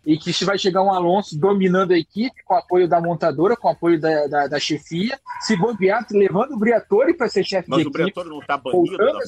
e 0.06 0.18
que 0.18 0.46
vai 0.46 0.58
chegar 0.58 0.84
um 0.84 0.92
Alonso 0.92 1.38
dominando 1.38 1.92
a 1.92 1.98
equipe, 1.98 2.44
com 2.44 2.54
apoio 2.54 2.88
da 2.88 3.02
montadora, 3.02 3.56
com 3.56 3.68
apoio 3.68 4.00
da, 4.00 4.28
da, 4.28 4.48
da 4.48 4.60
chefia, 4.60 5.20
se 5.42 5.56
bobear, 5.56 6.06
levando 6.12 6.54
o 6.54 6.60
Briatore 6.60 7.16
para 7.16 7.28
ser 7.28 7.44
chefe 7.44 7.70
de 7.70 7.82
equipe. 7.82 7.90
Mas 7.98 8.02
o 8.02 8.04
Briatore 8.04 8.30
não 8.30 8.40
está 8.40 8.58
banido 8.58 8.98
da 8.98 9.26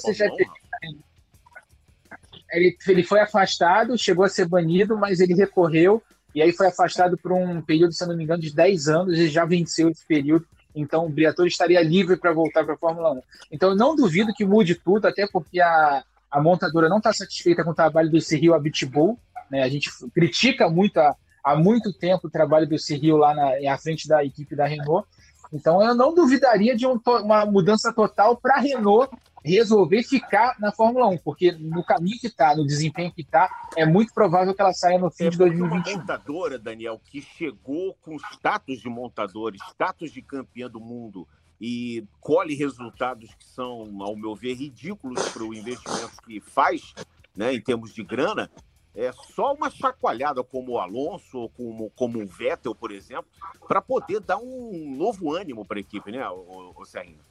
ele, 2.52 2.78
ele 2.88 3.04
foi 3.04 3.20
afastado, 3.20 3.98
chegou 3.98 4.24
a 4.24 4.30
ser 4.30 4.48
banido, 4.48 4.98
mas 4.98 5.20
ele 5.20 5.34
recorreu, 5.34 6.02
e 6.34 6.42
aí 6.42 6.54
foi 6.54 6.68
afastado 6.68 7.18
por 7.18 7.32
um 7.32 7.62
período, 7.62 7.94
se 7.94 8.06
não 8.06 8.16
me 8.16 8.24
engano, 8.24 8.42
de 8.42 8.54
10 8.54 8.88
anos, 8.88 9.18
e 9.18 9.28
já 9.28 9.46
venceu 9.46 9.90
esse 9.90 10.06
período, 10.06 10.46
então 10.76 11.06
o 11.06 11.10
Briatore 11.10 11.50
estaria 11.50 11.82
livre 11.82 12.16
para 12.18 12.32
voltar 12.32 12.64
para 12.64 12.76
a 12.76 12.78
Fórmula 12.78 13.12
1. 13.12 13.22
Então 13.52 13.70
eu 13.72 13.76
não 13.76 13.96
duvido 13.96 14.34
que 14.34 14.46
mude 14.46 14.76
tudo, 14.76 15.08
até 15.08 15.28
porque 15.28 15.60
a, 15.60 16.04
a 16.30 16.42
montadora 16.42 16.88
não 16.88 16.98
está 16.98 17.12
satisfeita 17.12 17.64
com 17.64 17.72
o 17.72 17.76
trabalho 17.76 18.12
do 18.12 18.22
Cyril 18.22 18.54
Abitbull, 18.54 19.20
Né? 19.50 19.64
A 19.64 19.70
gente 19.70 19.90
critica 20.14 20.70
muito 20.70 20.98
há, 20.98 21.16
há 21.44 21.56
muito 21.56 21.94
tempo 21.94 22.28
o 22.28 22.32
trabalho 22.32 22.68
do 22.68 22.78
Cyril 22.78 23.18
lá 23.18 23.34
na, 23.34 23.74
à 23.74 23.78
frente 23.78 24.08
da 24.08 24.24
equipe 24.24 24.56
da 24.56 24.66
Renault. 24.66 25.08
Então 25.52 25.82
eu 25.82 25.96
não 25.96 26.14
duvidaria 26.14 26.76
de 26.76 26.86
um, 26.86 27.00
uma 27.24 27.46
mudança 27.46 27.94
total 27.94 28.36
para 28.36 28.56
a 28.56 28.60
Renault 28.60 29.16
resolver 29.44 30.04
ficar 30.04 30.56
na 30.60 30.72
Fórmula 30.72 31.08
1, 31.08 31.20
porque 31.20 31.54
no 31.54 31.84
caminho 31.84 32.20
que 32.20 32.28
está, 32.28 32.56
no 32.56 32.66
desempenho 32.66 33.12
que 33.14 33.22
está, 33.22 33.50
é 33.78 33.86
muito 33.86 34.14
provável 34.14 34.54
que 34.54 34.62
ela 34.62 34.74
saia 34.74 35.00
no 35.00 35.10
fim 35.10 35.28
é 35.28 35.30
de 35.30 35.38
2021. 35.38 35.94
Uma 35.94 36.00
montadora, 36.02 36.60
Daniel, 36.60 37.00
que 37.06 37.22
chegou 37.22 37.96
com 38.02 38.18
status 38.34 38.82
de 38.82 38.90
montadora, 38.90 39.56
status 39.56 40.12
de 40.12 40.22
campeã 40.22 40.70
do 40.70 40.82
mundo 40.82 41.26
e 41.60 42.06
colhe 42.20 42.56
resultados 42.56 43.34
que 43.36 43.46
são, 43.46 44.02
ao 44.02 44.16
meu 44.16 44.36
ver, 44.36 44.54
ridículos 44.54 45.28
para 45.30 45.44
o 45.44 45.54
investimento 45.54 46.22
que 46.26 46.40
faz, 46.40 46.94
né, 47.36 47.54
em 47.54 47.62
termos 47.62 47.94
de 47.94 48.04
grana, 48.04 48.50
é 48.98 49.12
só 49.12 49.54
uma 49.54 49.70
chacoalhada 49.70 50.44
como 50.44 50.74
o 50.74 50.80
Alonso 50.80 51.38
ou 51.38 51.50
como, 51.50 51.92
como 51.92 52.20
o 52.20 52.26
Vettel, 52.26 52.74
por 52.74 52.92
exemplo, 52.92 53.28
para 53.68 53.80
poder 53.80 54.20
dar 54.20 54.38
um 54.38 54.96
novo 54.98 55.34
ânimo 55.34 55.64
para 55.64 55.78
a 55.78 55.82
equipe, 55.82 56.12
né, 56.12 56.28
o, 56.28 56.74
o 56.76 56.84
Serrinho? 56.84 57.22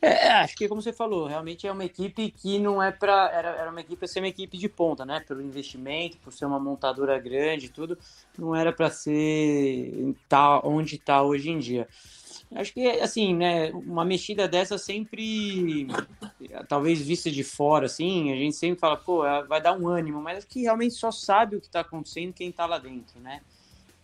É, 0.00 0.28
é, 0.28 0.32
acho 0.34 0.54
que 0.54 0.68
como 0.68 0.80
você 0.80 0.92
falou, 0.92 1.26
realmente 1.26 1.66
é 1.66 1.72
uma 1.72 1.84
equipe 1.84 2.30
que 2.30 2.58
não 2.58 2.80
é 2.80 2.92
para 2.92 3.30
era, 3.32 3.48
era 3.48 3.70
uma 3.70 3.80
equipe 3.80 4.06
ser 4.06 4.20
uma 4.20 4.28
equipe 4.28 4.56
de 4.56 4.68
ponta, 4.68 5.04
né? 5.04 5.18
Pelo 5.26 5.42
investimento, 5.42 6.18
por 6.18 6.32
ser 6.32 6.44
uma 6.44 6.60
montadora 6.60 7.18
grande 7.18 7.68
tudo, 7.68 7.98
não 8.38 8.54
era 8.54 8.72
para 8.72 8.90
ser 8.90 10.14
tá 10.28 10.60
onde 10.62 10.94
está 10.94 11.20
hoje 11.22 11.50
em 11.50 11.58
dia. 11.58 11.88
Acho 12.54 12.72
que 12.72 12.88
assim, 12.88 13.34
né, 13.34 13.70
uma 13.72 14.04
mexida 14.04 14.48
dessa 14.48 14.78
sempre 14.78 15.86
talvez 16.66 17.00
vista 17.00 17.30
de 17.30 17.44
fora 17.44 17.86
assim, 17.86 18.32
a 18.32 18.36
gente 18.36 18.56
sempre 18.56 18.80
fala, 18.80 18.96
pô, 18.96 19.22
vai 19.46 19.60
dar 19.60 19.74
um 19.74 19.86
ânimo, 19.86 20.22
mas 20.22 20.38
acho 20.38 20.46
que 20.46 20.62
realmente 20.62 20.94
só 20.94 21.10
sabe 21.10 21.56
o 21.56 21.60
que 21.60 21.66
está 21.66 21.80
acontecendo 21.80 22.32
quem 22.32 22.48
está 22.48 22.64
lá 22.64 22.78
dentro, 22.78 23.20
né? 23.20 23.42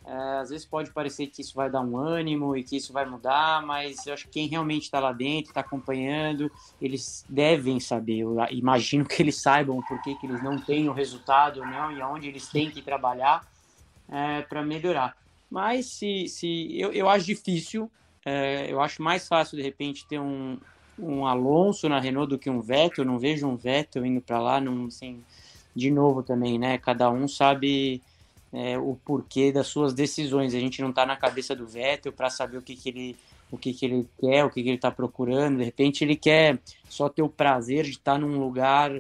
É, 0.07 0.39
às 0.39 0.51
vezes 0.51 0.67
pode 0.67 0.91
parecer 0.91 1.29
que 1.29 1.41
isso 1.41 1.55
vai 1.55 1.71
dar 1.71 1.81
um 1.81 1.97
ânimo 1.97 2.55
e 2.55 2.63
que 2.63 2.77
isso 2.77 2.93
vai 2.93 3.07
mudar, 3.07 3.65
mas 3.65 4.07
eu 4.07 4.13
acho 4.13 4.27
que 4.27 4.33
quem 4.33 4.47
realmente 4.47 4.83
está 4.83 5.01
lá 5.01 5.13
dentro, 5.13 5.49
está 5.51 5.61
acompanhando, 5.61 6.53
eles 6.81 7.25
devem 7.27 7.81
saber. 7.81 8.19
Eu 8.19 8.37
imagino 8.51 9.07
que 9.07 9.23
eles 9.23 9.41
saibam 9.41 9.81
por 9.89 10.03
que, 10.03 10.15
que 10.17 10.27
eles 10.27 10.43
não 10.43 10.59
têm 10.59 10.91
o 10.91 10.93
resultado 10.93 11.61
ou 11.61 11.67
não 11.67 11.91
e 11.91 12.03
aonde 12.03 12.29
eles 12.29 12.47
têm 12.49 12.71
que 12.71 12.83
trabalhar 12.83 13.47
é, 14.11 14.43
para 14.43 14.63
melhorar. 14.63 15.17
Mas 15.51 15.87
se, 15.87 16.29
se 16.29 16.79
eu, 16.79 16.93
eu 16.93 17.09
acho 17.09 17.25
difícil, 17.25 17.91
é, 18.25 18.73
eu 18.73 18.81
acho 18.81 19.03
mais 19.03 19.29
fácil 19.29 19.57
de 19.57 19.63
repente 19.63 20.07
ter 20.07 20.19
um, 20.19 20.59
um 20.99 21.27
Alonso 21.27 21.89
na 21.89 22.01
Renault 22.01 22.31
do 22.31 22.39
que 22.39 22.49
um 22.49 22.61
Vettel. 22.61 23.05
Eu 23.05 23.11
não 23.11 23.19
vejo 23.19 23.47
um 23.47 23.57
Vettel 23.57 24.07
indo 24.07 24.21
para 24.21 24.41
lá, 24.41 24.61
não, 24.61 24.87
assim, 24.87 25.23
de 25.75 25.91
novo 25.91 26.23
também, 26.23 26.59
né? 26.59 26.79
Cada 26.79 27.11
um 27.11 27.29
sabe 27.29 28.01
é, 28.53 28.79
o 28.79 28.97
porquê 29.05 29.53
das 29.53 29.67
suas 29.67 29.93
decisões. 29.93 30.55
A 30.55 30.61
gente 30.61 30.81
não 30.81 30.91
está 30.91 31.05
na 31.05 31.17
cabeça 31.17 31.55
do 31.55 31.67
Vettel 31.67 32.13
para 32.13 32.31
saber 32.31 32.57
o 32.57 32.63
que, 32.63 32.77
que 32.77 32.89
ele 32.89 33.17
o 33.51 33.59
que, 33.59 33.73
que 33.73 33.87
ele 33.87 34.09
quer, 34.19 34.45
o 34.45 34.51
que, 34.51 34.63
que 34.63 34.69
ele 34.69 34.77
está 34.77 34.91
procurando. 34.91 35.59
De 35.59 35.65
repente 35.65 36.03
ele 36.03 36.17
quer 36.17 36.59
só 36.89 37.09
ter 37.09 37.23
o 37.23 37.29
prazer 37.29 37.85
de 37.85 37.91
estar 37.91 38.15
tá 38.15 38.19
num 38.19 38.39
lugar 38.39 38.91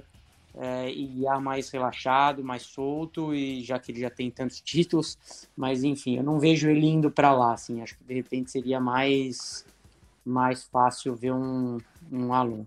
é, 0.56 0.90
e 0.90 1.22
ir 1.22 1.40
mais 1.40 1.70
relaxado, 1.70 2.44
mais 2.44 2.62
solto, 2.62 3.34
e 3.34 3.62
já 3.62 3.78
que 3.78 3.92
ele 3.92 4.00
já 4.00 4.10
tem 4.10 4.30
tantos 4.30 4.60
títulos, 4.60 5.18
mas 5.56 5.82
enfim, 5.82 6.16
eu 6.16 6.22
não 6.22 6.38
vejo 6.38 6.68
ele 6.68 6.86
indo 6.86 7.10
para 7.10 7.32
lá, 7.32 7.54
assim, 7.54 7.82
acho 7.82 7.96
que 7.98 8.04
de 8.04 8.14
repente 8.14 8.50
seria 8.50 8.80
mais 8.80 9.64
mais 10.24 10.64
fácil 10.64 11.14
ver 11.14 11.32
um, 11.32 11.78
um 12.10 12.32
aluno. 12.32 12.66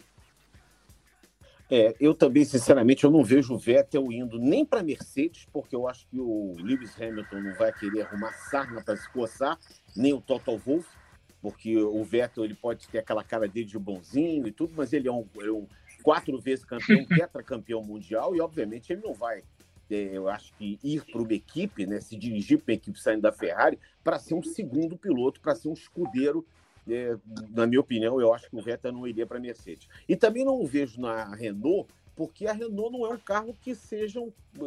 É, 1.69 1.95
eu 1.99 2.13
também, 2.13 2.45
sinceramente, 2.45 3.03
eu 3.03 3.11
não 3.11 3.23
vejo 3.23 3.53
o 3.53 3.57
Vettel 3.57 4.09
indo 4.11 4.39
nem 4.39 4.63
para 4.63 4.83
Mercedes, 4.83 5.47
porque 5.51 5.75
eu 5.75 5.87
acho 5.87 6.07
que 6.07 6.19
o 6.19 6.55
Lewis 6.59 6.95
Hamilton 7.01 7.41
não 7.41 7.53
vai 7.55 7.73
querer 7.73 8.03
arrumar 8.03 8.31
sarna 8.33 8.81
para 8.81 8.95
se 8.95 9.09
coçar, 9.11 9.57
nem 9.95 10.13
o 10.13 10.21
Toto 10.21 10.57
Wolff, 10.57 10.87
porque 11.41 11.77
o 11.77 12.03
Vettel 12.03 12.45
ele 12.45 12.53
pode 12.53 12.87
ter 12.87 12.99
aquela 12.99 13.23
cara 13.23 13.47
dele 13.47 13.65
de 13.65 13.77
bonzinho 13.77 14.47
e 14.47 14.51
tudo, 14.51 14.73
mas 14.77 14.93
ele 14.93 15.09
é 15.09 15.11
um, 15.11 15.25
é 15.39 15.51
um 15.51 15.67
quatro 16.03 16.39
vezes 16.39 16.65
campeão, 16.65 17.05
tetracampeão 17.05 17.83
mundial, 17.83 18.35
e 18.35 18.41
obviamente 18.41 18.91
ele 18.91 19.01
não 19.01 19.13
vai, 19.13 19.43
é, 19.89 20.09
eu 20.13 20.27
acho 20.27 20.53
que 20.53 20.79
ir 20.83 21.03
para 21.05 21.21
uma 21.21 21.33
equipe, 21.33 21.85
né, 21.85 21.99
se 21.99 22.15
dirigir 22.15 22.59
para 22.59 22.71
uma 22.71 22.75
equipe 22.75 22.99
saindo 22.99 23.21
da 23.21 23.31
Ferrari, 23.31 23.79
para 24.03 24.19
ser 24.19 24.33
um 24.33 24.43
segundo 24.43 24.97
piloto, 24.97 25.39
para 25.39 25.55
ser 25.55 25.69
um 25.69 25.73
escudeiro 25.73 26.45
é, 26.89 27.17
na 27.49 27.67
minha 27.67 27.81
opinião, 27.81 28.19
eu 28.19 28.33
acho 28.33 28.49
que 28.49 28.55
o 28.55 28.61
Vettel 28.61 28.93
não 28.93 29.07
iria 29.07 29.25
para 29.25 29.37
a 29.37 29.41
Mercedes. 29.41 29.87
E 30.07 30.15
também 30.15 30.45
não 30.45 30.59
o 30.59 30.65
vejo 30.65 30.99
na 30.99 31.35
Renault, 31.35 31.89
porque 32.15 32.47
a 32.47 32.53
Renault 32.53 32.97
não 32.97 33.05
é 33.05 33.09
um 33.09 33.17
carro 33.17 33.55
que 33.61 33.75
seja, 33.75 34.21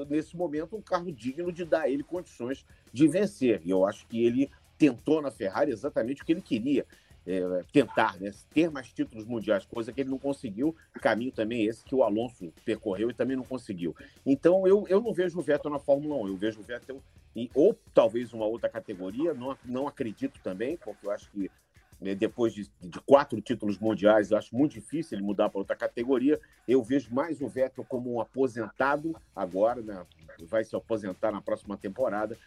nesse 0.09 0.37
momento, 0.37 0.77
um 0.77 0.83
carro 0.83 1.11
digno 1.11 1.51
de 1.51 1.65
dar 1.65 1.83
a 1.83 1.89
ele 1.89 2.03
condições 2.03 2.65
de 2.93 3.09
vencer. 3.09 3.61
E 3.65 3.71
eu 3.71 3.87
acho 3.87 4.07
que 4.07 4.25
ele 4.25 4.51
tentou 4.79 5.21
na 5.21 5.31
Ferrari 5.31 5.73
exatamente 5.73 6.23
o 6.23 6.25
que 6.25 6.33
ele 6.33 6.43
queria. 6.43 6.87
É, 7.27 7.63
tentar 7.71 8.19
né, 8.19 8.33
ter 8.53 8.71
mais 8.71 8.91
títulos 8.93 9.27
mundiais, 9.27 9.67
coisa 9.67 9.93
que 9.93 10.01
ele 10.01 10.11
não 10.11 10.19
conseguiu. 10.19 10.75
Caminho 11.03 11.31
também 11.31 11.67
esse 11.67 11.85
que 11.85 11.95
o 11.95 12.03
Alonso 12.03 12.53
percorreu 12.65 13.11
e 13.11 13.15
também 13.15 13.37
não 13.37 13.45
conseguiu. 13.45 13.95
Então 14.25 14.67
eu, 14.67 14.87
eu 14.89 15.01
não 15.01 15.13
vejo 15.13 15.39
o 15.39 15.43
Vettel 15.43 15.71
na 15.71 15.79
Fórmula 15.79 16.17
1, 16.25 16.29
eu 16.29 16.37
vejo 16.37 16.61
o 16.61 16.63
Vettel 16.63 17.03
em 17.37 17.51
ou 17.55 17.79
talvez 17.95 18.33
uma 18.33 18.47
outra 18.47 18.69
categoria, 18.69 19.35
não, 19.35 19.57
não 19.65 19.87
acredito 19.87 20.41
também, 20.43 20.77
porque 20.79 21.07
eu 21.07 21.11
acho 21.11 21.31
que 21.31 21.51
né, 22.01 22.15
depois 22.15 22.55
de, 22.55 22.71
de, 22.81 22.99
quatro 23.01 23.41
títulos 23.41 23.79
mundiais, 23.79 24.31
eu 24.31 24.39
acho 24.39 24.57
muito 24.57 24.73
difícil 24.73 25.17
ele 25.19 25.27
mudar 25.27 25.51
para 25.51 25.59
outra 25.59 25.77
categoria. 25.77 26.41
Eu 26.67 26.83
vejo 26.83 27.15
mais 27.15 27.41
o 27.43 27.49
Vettel 27.49 27.85
como 27.85 28.15
um 28.15 28.21
aposentado 28.21 29.15
agora, 29.37 29.83
né? 29.83 30.07
vai 30.47 30.65
se 30.65 30.75
aposentar 30.75 31.31
na 31.31 31.43
próxima 31.43 31.77
temporada, 31.77 32.39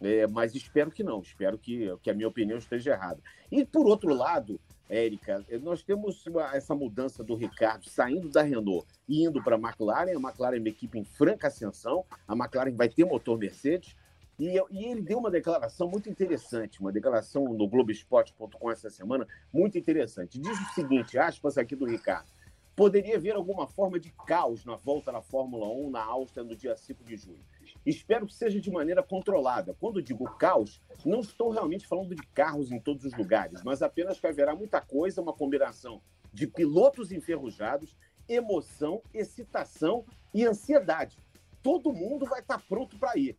é, 0.00 0.26
mas 0.26 0.54
espero 0.54 0.90
que 0.90 1.02
não, 1.02 1.20
espero 1.20 1.58
que, 1.58 1.96
que 2.02 2.10
a 2.10 2.14
minha 2.14 2.28
opinião 2.28 2.58
esteja 2.58 2.92
errada. 2.92 3.20
E 3.50 3.64
por 3.64 3.86
outro 3.86 4.12
lado, 4.14 4.60
Érica, 4.88 5.44
nós 5.62 5.82
temos 5.82 6.24
essa 6.52 6.74
mudança 6.74 7.24
do 7.24 7.34
Ricardo 7.34 7.88
saindo 7.88 8.28
da 8.28 8.42
Renault 8.42 8.86
e 9.08 9.24
indo 9.24 9.42
para 9.42 9.56
a 9.56 9.58
McLaren. 9.58 10.12
A 10.12 10.20
McLaren 10.20 10.56
é 10.56 10.60
uma 10.60 10.68
equipe 10.68 10.98
em 10.98 11.04
franca 11.04 11.48
ascensão, 11.48 12.04
a 12.26 12.34
McLaren 12.34 12.74
vai 12.74 12.88
ter 12.88 13.04
motor 13.04 13.38
Mercedes. 13.38 13.96
E, 14.38 14.60
e, 14.70 14.84
ele 14.84 15.00
deu 15.00 15.18
uma 15.18 15.30
declaração 15.30 15.88
muito 15.88 16.10
interessante, 16.10 16.78
uma 16.80 16.92
declaração 16.92 17.44
no 17.54 17.66
Globoesporte.com 17.66 18.70
essa 18.70 18.90
semana, 18.90 19.26
muito 19.50 19.78
interessante. 19.78 20.38
Diz 20.38 20.60
o 20.60 20.74
seguinte, 20.74 21.18
aspas 21.18 21.56
aqui 21.56 21.74
do 21.74 21.86
Ricardo. 21.86 22.30
Poderia 22.76 23.16
haver 23.16 23.34
alguma 23.34 23.66
forma 23.66 23.98
de 23.98 24.12
caos 24.26 24.62
na 24.66 24.76
volta 24.76 25.10
da 25.10 25.22
Fórmula 25.22 25.66
1 25.66 25.90
na 25.90 26.04
Áustria 26.04 26.44
no 26.44 26.54
dia 26.54 26.76
5 26.76 27.02
de 27.02 27.16
julho. 27.16 27.42
Espero 27.86 28.26
que 28.26 28.34
seja 28.34 28.60
de 28.60 28.70
maneira 28.70 29.02
controlada. 29.02 29.74
Quando 29.80 30.02
digo 30.02 30.24
caos, 30.36 30.80
não 31.04 31.20
estou 31.20 31.50
realmente 31.50 31.86
falando 31.86 32.14
de 32.14 32.26
carros 32.34 32.70
em 32.72 32.80
todos 32.80 33.04
os 33.04 33.14
lugares, 33.14 33.62
mas 33.62 33.80
apenas 33.80 34.18
que 34.18 34.26
haverá 34.26 34.54
muita 34.54 34.80
coisa, 34.80 35.22
uma 35.22 35.32
combinação 35.32 36.02
de 36.32 36.46
pilotos 36.46 37.12
enferrujados, 37.12 37.96
emoção, 38.28 39.00
excitação 39.14 40.04
e 40.34 40.44
ansiedade. 40.44 41.16
Todo 41.62 41.92
mundo 41.92 42.26
vai 42.26 42.40
estar 42.40 42.60
pronto 42.68 42.98
para 42.98 43.16
ir 43.16 43.38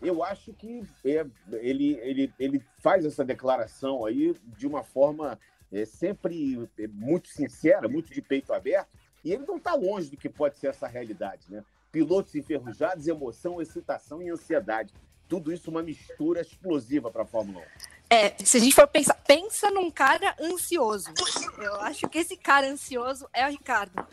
eu 0.00 0.22
acho 0.22 0.52
que 0.52 0.82
é, 1.04 1.26
ele, 1.54 1.98
ele, 2.00 2.32
ele 2.38 2.64
faz 2.78 3.04
essa 3.04 3.24
declaração 3.24 4.04
aí 4.04 4.34
de 4.56 4.66
uma 4.66 4.82
forma 4.82 5.38
é, 5.72 5.84
sempre 5.84 6.68
é, 6.78 6.86
muito 6.86 7.28
sincera, 7.28 7.88
muito 7.88 8.12
de 8.12 8.22
peito 8.22 8.52
aberto, 8.52 8.88
e 9.24 9.32
ele 9.32 9.44
não 9.46 9.56
está 9.56 9.74
longe 9.74 10.10
do 10.10 10.16
que 10.16 10.28
pode 10.28 10.56
ser 10.58 10.68
essa 10.68 10.86
realidade, 10.86 11.50
né? 11.50 11.64
Pilotos 11.90 12.34
enferrujados, 12.34 13.06
emoção, 13.06 13.60
excitação 13.60 14.22
e 14.22 14.30
ansiedade. 14.30 14.92
Tudo 15.28 15.52
isso 15.52 15.70
uma 15.70 15.82
mistura 15.82 16.40
explosiva 16.40 17.10
para 17.10 17.22
a 17.22 17.26
Fórmula 17.26 17.60
1. 17.60 17.98
É, 18.10 18.34
se 18.42 18.56
a 18.56 18.60
gente 18.60 18.74
for 18.74 18.88
pensar, 18.88 19.14
pensa 19.26 19.70
num 19.70 19.90
cara 19.90 20.34
ansioso. 20.40 21.12
Eu 21.58 21.74
acho 21.82 22.08
que 22.08 22.18
esse 22.18 22.36
cara 22.36 22.66
ansioso 22.66 23.28
é 23.34 23.46
o 23.46 23.50
Ricardo. 23.50 24.06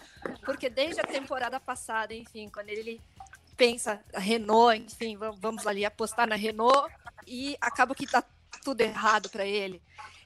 Porque 0.44 0.70
desde 0.70 1.00
a 1.00 1.06
temporada 1.06 1.60
passada, 1.60 2.14
enfim, 2.14 2.50
quando 2.50 2.70
ele 2.70 3.00
pensa 3.56 4.02
Renault, 4.14 4.82
enfim, 4.82 5.18
vamos 5.40 5.66
ali 5.66 5.86
apostar 5.86 6.28
na 6.28 6.36
Renault 6.36 6.94
e 7.26 7.56
acaba 7.62 7.96
que 7.96 8.06
tá 8.06 8.22
tudo 8.64 8.82
errado 8.82 9.30
para 9.30 9.46
ele. 9.46 9.82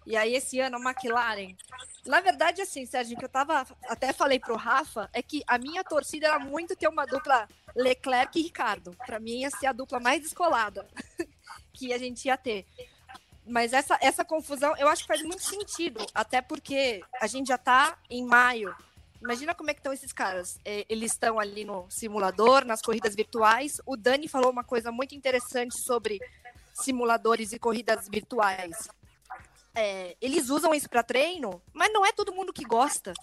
E 0.09 0.17
aí 0.17 0.33
esse 0.33 0.59
ano 0.59 0.77
a 0.77 0.81
McLaren, 0.81 1.55
na 2.03 2.19
verdade 2.19 2.63
assim, 2.63 2.83
Sérgio, 2.83 3.15
que 3.15 3.23
eu 3.23 3.29
tava 3.29 3.63
até 3.87 4.11
falei 4.11 4.39
pro 4.39 4.55
Rafa, 4.55 5.07
é 5.13 5.21
que 5.21 5.43
a 5.45 5.59
minha 5.59 5.83
torcida 5.83 6.25
era 6.25 6.39
muito 6.39 6.75
ter 6.75 6.87
uma 6.87 7.05
dupla 7.05 7.47
Leclerc 7.75 8.39
e 8.39 8.41
Ricardo. 8.41 8.89
Para 9.05 9.19
mim 9.19 9.41
ia 9.41 9.51
ser 9.51 9.67
a 9.67 9.71
dupla 9.71 9.99
mais 9.99 10.19
descolada 10.19 10.87
que 11.71 11.93
a 11.93 11.99
gente 11.99 12.25
ia 12.25 12.35
ter. 12.35 12.65
Mas 13.45 13.71
essa, 13.71 13.99
essa 14.01 14.25
confusão 14.25 14.75
eu 14.77 14.87
acho 14.87 15.03
que 15.03 15.07
faz 15.09 15.21
muito 15.21 15.43
sentido, 15.43 16.03
até 16.11 16.41
porque 16.41 17.03
a 17.21 17.27
gente 17.27 17.49
já 17.49 17.55
está 17.55 17.95
em 18.09 18.25
maio 18.25 18.75
Imagina 19.21 19.53
como 19.53 19.69
é 19.69 19.73
que 19.73 19.81
estão 19.81 19.91
esses 19.91 20.13
caras. 20.13 20.57
É, 20.63 20.85
eles 20.87 21.11
estão 21.11 21.39
ali 21.39 21.65
no 21.65 21.85
simulador, 21.91 22.63
nas 22.63 22.81
corridas 22.81 23.15
virtuais. 23.15 23.81
O 23.85 23.97
Dani 23.97 24.29
falou 24.29 24.49
uma 24.49 24.63
coisa 24.63 24.93
muito 24.93 25.13
interessante 25.13 25.77
sobre 25.77 26.19
simuladores 26.73 27.51
e 27.51 27.59
corridas 27.59 28.07
virtuais. 28.07 28.89
É, 29.79 30.17
eles 30.19 30.49
usam 30.49 30.73
isso 30.73 30.89
para 30.89 31.01
treino, 31.01 31.61
mas 31.71 31.91
não 31.93 32.05
é 32.05 32.11
todo 32.11 32.33
mundo 32.33 32.51
que 32.51 32.65
gosta. 32.65 33.13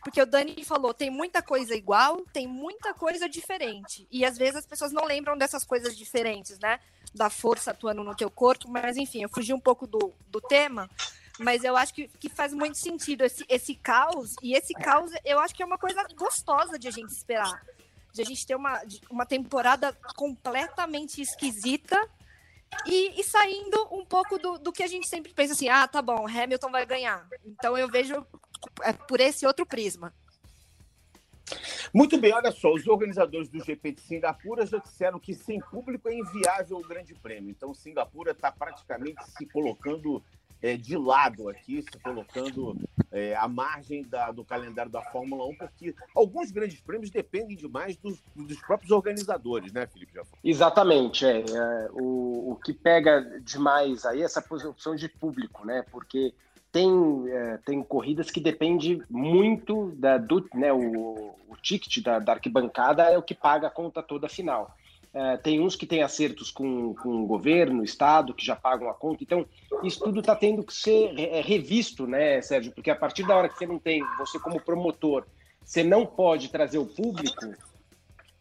Porque 0.00 0.22
o 0.22 0.26
Dani 0.26 0.64
falou, 0.64 0.94
tem 0.94 1.10
muita 1.10 1.42
coisa 1.42 1.74
igual, 1.74 2.24
tem 2.32 2.46
muita 2.46 2.94
coisa 2.94 3.28
diferente. 3.28 4.06
E 4.12 4.24
às 4.24 4.38
vezes 4.38 4.56
as 4.56 4.66
pessoas 4.66 4.92
não 4.92 5.04
lembram 5.06 5.36
dessas 5.36 5.64
coisas 5.64 5.96
diferentes, 5.96 6.56
né? 6.60 6.78
Da 7.12 7.28
força 7.28 7.72
atuando 7.72 8.04
no 8.04 8.14
teu 8.14 8.30
corpo, 8.30 8.68
mas 8.68 8.96
enfim, 8.96 9.22
eu 9.22 9.28
fugi 9.28 9.52
um 9.52 9.58
pouco 9.58 9.88
do, 9.88 10.12
do 10.28 10.40
tema, 10.40 10.88
mas 11.38 11.64
eu 11.64 11.76
acho 11.76 11.92
que, 11.92 12.06
que 12.06 12.28
faz 12.28 12.52
muito 12.54 12.78
sentido 12.78 13.24
esse, 13.24 13.44
esse 13.48 13.74
caos, 13.74 14.36
e 14.40 14.54
esse 14.54 14.72
caos 14.74 15.10
eu 15.24 15.40
acho 15.40 15.54
que 15.54 15.62
é 15.62 15.66
uma 15.66 15.78
coisa 15.78 16.06
gostosa 16.14 16.78
de 16.78 16.86
a 16.86 16.92
gente 16.92 17.10
esperar. 17.10 17.64
De 18.12 18.22
a 18.22 18.24
gente 18.24 18.46
ter 18.46 18.54
uma, 18.54 18.80
uma 19.10 19.26
temporada 19.26 19.92
completamente 20.14 21.20
esquisita 21.20 21.98
e, 22.86 23.20
e, 23.20 23.24
saindo 23.24 23.88
um 23.90 24.04
pouco 24.04 24.38
do, 24.38 24.58
do 24.58 24.72
que 24.72 24.82
a 24.82 24.86
gente 24.86 25.06
sempre 25.06 25.32
pensa 25.32 25.52
assim, 25.52 25.68
ah, 25.68 25.86
tá 25.86 26.00
bom, 26.00 26.26
Hamilton 26.26 26.70
vai 26.70 26.86
ganhar. 26.86 27.26
Então 27.44 27.76
eu 27.76 27.88
vejo 27.88 28.26
é, 28.82 28.92
por 28.92 29.20
esse 29.20 29.46
outro 29.46 29.66
prisma. 29.66 30.12
Muito 31.92 32.18
bem, 32.18 32.32
olha 32.32 32.50
só, 32.50 32.72
os 32.72 32.86
organizadores 32.86 33.48
do 33.48 33.62
GP 33.62 33.92
de 33.92 34.00
Singapura 34.00 34.66
já 34.66 34.78
disseram 34.78 35.20
que 35.20 35.34
sem 35.34 35.60
público 35.60 36.08
é 36.08 36.14
inviável 36.14 36.78
o 36.78 36.88
Grande 36.88 37.14
Prêmio. 37.14 37.50
Então, 37.50 37.74
Singapura 37.74 38.32
está 38.32 38.50
praticamente 38.50 39.22
se 39.30 39.46
colocando 39.46 40.22
é, 40.64 40.78
de 40.78 40.96
lado 40.96 41.50
aqui, 41.50 41.82
se 41.82 41.98
colocando 41.98 42.74
é, 43.12 43.36
à 43.36 43.46
margem 43.46 44.02
da, 44.02 44.32
do 44.32 44.42
calendário 44.42 44.90
da 44.90 45.02
Fórmula 45.02 45.44
1, 45.44 45.56
porque 45.56 45.94
alguns 46.16 46.50
grandes 46.50 46.80
prêmios 46.80 47.10
dependem 47.10 47.54
demais 47.54 47.98
dos, 47.98 48.18
dos 48.34 48.58
próprios 48.62 48.90
organizadores, 48.90 49.74
né, 49.74 49.86
Felipe? 49.86 50.18
Exatamente, 50.42 51.26
é, 51.26 51.40
é, 51.40 51.88
o, 51.92 52.52
o 52.52 52.58
que 52.64 52.72
pega 52.72 53.20
demais 53.42 54.06
aí 54.06 54.22
é 54.22 54.24
essa 54.24 54.42
opção 54.66 54.96
de 54.96 55.06
público, 55.06 55.66
né, 55.66 55.84
porque 55.92 56.32
tem, 56.72 56.90
é, 57.28 57.58
tem 57.58 57.82
corridas 57.82 58.30
que 58.30 58.40
depende 58.40 59.02
muito 59.10 59.90
da, 59.96 60.16
do, 60.16 60.48
né, 60.54 60.72
o, 60.72 61.34
o 61.46 61.56
ticket 61.60 62.02
da, 62.02 62.18
da 62.18 62.32
arquibancada 62.32 63.02
é 63.02 63.18
o 63.18 63.22
que 63.22 63.34
paga 63.34 63.66
a 63.66 63.70
conta 63.70 64.02
toda 64.02 64.30
final. 64.30 64.74
É, 65.14 65.36
tem 65.36 65.60
uns 65.60 65.76
que 65.76 65.86
têm 65.86 66.02
acertos 66.02 66.50
com, 66.50 66.92
com 66.94 67.22
o 67.22 67.26
governo, 67.26 67.84
Estado, 67.84 68.34
que 68.34 68.44
já 68.44 68.56
pagam 68.56 68.90
a 68.90 68.94
conta. 68.94 69.22
Então, 69.22 69.46
isso 69.84 70.02
tudo 70.02 70.18
está 70.18 70.34
tendo 70.34 70.64
que 70.64 70.74
ser 70.74 71.16
é, 71.16 71.40
revisto, 71.40 72.04
né, 72.04 72.42
Sérgio? 72.42 72.72
Porque 72.72 72.90
a 72.90 72.96
partir 72.96 73.24
da 73.24 73.36
hora 73.36 73.48
que 73.48 73.56
você 73.56 73.64
não 73.64 73.78
tem, 73.78 74.02
você 74.18 74.40
como 74.40 74.60
promotor, 74.60 75.24
você 75.64 75.84
não 75.84 76.04
pode 76.04 76.48
trazer 76.48 76.78
o 76.78 76.86
público, 76.86 77.54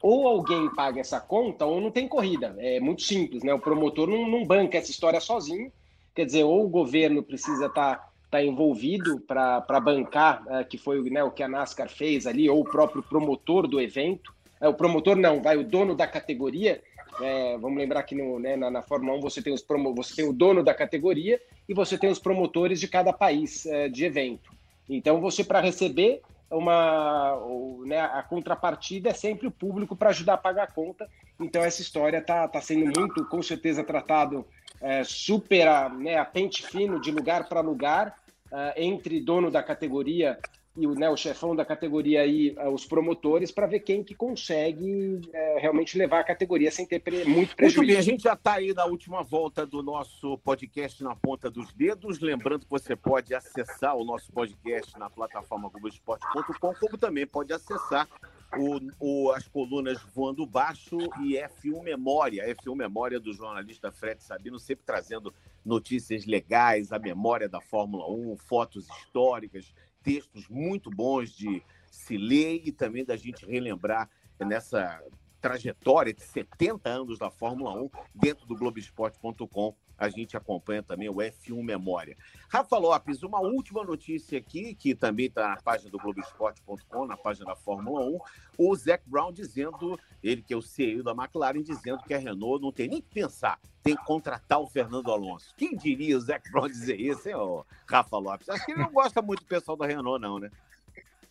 ou 0.02 0.28
alguém 0.28 0.68
paga 0.74 1.00
essa 1.00 1.20
conta, 1.20 1.64
ou 1.64 1.80
não 1.80 1.92
tem 1.92 2.08
corrida. 2.08 2.56
É 2.58 2.80
muito 2.80 3.04
simples, 3.04 3.44
né? 3.44 3.54
O 3.54 3.60
promotor 3.60 4.10
não, 4.10 4.28
não 4.28 4.44
banca 4.44 4.78
essa 4.78 4.90
história 4.90 5.22
sozinho. 5.22 5.72
Quer 6.16 6.26
dizer, 6.26 6.44
ou 6.44 6.66
o 6.66 6.70
governo 6.70 7.22
precisa 7.22 7.68
estar. 7.68 7.98
Tá, 7.98 8.10
tá 8.34 8.44
envolvido 8.44 9.20
para 9.20 9.80
bancar, 9.80 10.44
é, 10.48 10.64
que 10.64 10.76
foi 10.76 11.08
né, 11.08 11.24
o 11.24 11.30
que 11.30 11.44
a 11.44 11.48
NASCAR 11.48 11.88
fez 11.88 12.26
ali, 12.26 12.50
ou 12.50 12.62
o 12.62 12.66
próprio 12.66 13.04
promotor 13.04 13.68
do 13.68 13.80
evento, 13.80 14.34
é, 14.64 14.68
o 14.70 14.74
promotor 14.74 15.18
não, 15.18 15.42
vai 15.42 15.58
o 15.58 15.64
dono 15.64 15.94
da 15.94 16.08
categoria. 16.08 16.82
É, 17.22 17.58
vamos 17.58 17.78
lembrar 17.78 18.02
que 18.04 18.16
no, 18.16 18.40
né, 18.40 18.56
na, 18.56 18.72
na, 18.72 18.82
Fórmula 18.82 19.18
1 19.18 19.22
você 19.22 19.42
tem, 19.42 19.54
os 19.54 19.62
promo, 19.62 19.94
você 19.94 20.16
tem 20.16 20.28
o 20.28 20.32
dono 20.32 20.64
da 20.64 20.74
categoria 20.74 21.40
e 21.68 21.74
você 21.74 21.98
tem 21.98 22.10
os 22.10 22.18
promotores 22.18 22.80
de 22.80 22.88
cada 22.88 23.12
país 23.12 23.66
é, 23.66 23.90
de 23.90 24.06
evento. 24.06 24.52
Então, 24.90 25.20
você, 25.20 25.44
para 25.44 25.60
receber 25.60 26.22
uma. 26.50 27.38
né, 27.86 28.00
a 28.00 28.24
contrapartida 28.24 29.10
é 29.10 29.14
sempre 29.14 29.48
o 29.48 29.52
público 29.52 29.98
para 29.98 30.12
ajudar 30.12 30.36
a 30.36 30.38
pagar 30.38 30.64
a 30.64 30.72
conta. 30.72 31.10
Então, 31.42 31.62
essa 31.62 31.82
história 31.82 32.20
está 32.20 32.48
tá 32.48 32.62
sendo 32.62 32.86
muito, 32.98 33.26
com 33.26 33.42
certeza, 33.42 33.84
tratado 33.84 34.46
é, 34.80 35.04
super 35.04 35.68
a, 35.68 35.90
né, 35.90 36.18
a 36.18 36.24
pente 36.24 36.66
fino, 36.66 37.02
de 37.02 37.12
lugar 37.12 37.50
para 37.50 37.60
lugar, 37.60 38.18
é, 38.50 38.82
entre 38.86 39.20
dono 39.20 39.52
da 39.52 39.62
categoria 39.62 40.40
e 40.76 40.88
o, 40.88 40.96
né, 40.96 41.08
o 41.10 41.16
chefão 41.16 41.56
da 41.56 41.64
categoria 41.64 42.22
aí, 42.22 42.56
eh, 42.58 42.70
os 42.70 42.84
promotores, 42.86 43.52
para 43.52 43.68
ver 43.68 43.82
quem 43.82 44.04
que 44.04 44.16
consegue 44.16 45.22
é, 45.32 45.60
realmente 45.60 45.98
levar 45.98 46.22
a 46.22 46.24
categoria 46.24 46.72
sem 46.72 46.86
ter 46.86 47.00
pre 47.00 47.24
muito 47.26 47.56
prejuízo. 47.56 47.78
Muito 47.78 47.88
bem, 47.88 47.98
a 47.98 48.02
gente 48.02 48.24
já 48.24 48.34
está 48.34 48.54
aí 48.54 48.74
na 48.74 48.86
última 48.86 49.22
volta 49.22 49.68
do 49.68 49.84
nosso 49.84 50.36
podcast 50.40 51.04
na 51.04 51.16
ponta 51.16 51.50
dos 51.52 51.72
dedos. 51.74 52.20
Lembrando 52.20 52.66
que 52.66 52.72
você 52.72 52.96
pode 52.96 53.36
acessar 53.36 53.96
o 53.96 54.04
nosso 54.04 54.32
podcast 54.32 54.98
na 54.98 55.12
plataforma 55.12 55.70
Globoesporte.com, 55.70 56.74
como 56.74 56.98
também 56.98 57.28
pode 57.28 57.54
acessar 57.54 58.08
o, 58.58 58.80
o, 59.00 59.32
as 59.32 59.48
colunas 59.48 60.02
Voando 60.14 60.44
Baixo 60.44 60.98
e 61.22 61.36
F1 61.36 61.84
Memória. 61.84 62.48
F1 62.56 62.76
Memória 62.76 63.20
do 63.20 63.32
jornalista 63.32 63.92
Fred 63.92 64.24
Sabino, 64.24 64.58
sempre 64.58 64.84
trazendo 64.84 65.32
notícias 65.64 66.26
legais, 66.26 66.92
a 66.92 66.98
memória 66.98 67.48
da 67.48 67.62
Fórmula 67.62 68.10
1, 68.10 68.38
fotos 68.38 68.88
históricas 68.90 69.72
textos 70.04 70.48
muito 70.48 70.90
bons 70.90 71.32
de 71.32 71.64
se 71.90 72.18
ler 72.18 72.62
e 72.66 72.72
também 72.72 73.06
da 73.06 73.16
gente 73.16 73.46
relembrar 73.46 74.10
nessa 74.40 75.02
trajetória 75.40 76.14
de 76.14 76.22
70 76.22 76.90
anos 76.90 77.20
da 77.20 77.30
Fórmula 77.30 77.74
1 77.82 77.90
dentro 78.14 78.46
do 78.46 78.56
Globoesporte.com. 78.56 79.76
A 79.98 80.10
gente 80.10 80.36
acompanha 80.36 80.84
também 80.84 81.10
o 81.10 81.16
F1 81.16 81.64
Memória. 81.64 82.18
Rafa 82.50 82.78
Lopes, 82.78 83.24
uma 83.24 83.40
última 83.40 83.84
notícia 83.84 84.38
aqui, 84.38 84.76
que 84.76 84.94
também 84.94 85.28
está 85.28 85.50
na 85.50 85.58
página 85.58 85.90
do 85.90 85.98
Globoesporte.com, 85.98 87.06
na 87.06 87.18
página 87.18 87.46
da 87.46 87.56
Fórmula 87.56 88.06
1. 88.06 88.20
O 88.58 88.76
Zac 88.76 89.04
Brown 89.08 89.32
dizendo, 89.32 90.00
ele 90.24 90.42
que 90.42 90.54
é 90.54 90.58
o 90.58 90.62
CEO 90.62 91.04
da 91.04 91.12
McLaren, 91.12 91.62
dizendo 91.62 92.04
que 92.04 92.14
a 92.14 92.18
Renault 92.18 92.62
não 92.62 92.72
tem 92.72 92.88
nem 92.88 93.02
que 93.02 93.14
pensar, 93.14 93.60
tem 93.82 93.96
que 93.96 94.04
contratar 94.06 94.60
o 94.60 94.68
Fernando 94.68 95.12
Alonso. 95.12 95.54
Quem 95.56 95.76
diria 95.76 96.18
o 96.18 96.22
Zac 96.22 96.52
Brown 96.52 96.68
dizer 96.68 97.00
isso, 97.00 97.30
hein, 97.30 97.36
Rafa 97.88 98.18
Lopes? 98.18 98.50
Acho 98.50 98.66
que 98.66 98.72
ele 98.72 98.82
não 98.82 98.92
gosta 98.92 99.22
muito 99.22 99.42
do 99.42 99.48
pessoal 99.48 99.78
da 99.78 99.86
Renault, 99.86 100.22
não, 100.22 100.40
né? 100.40 100.50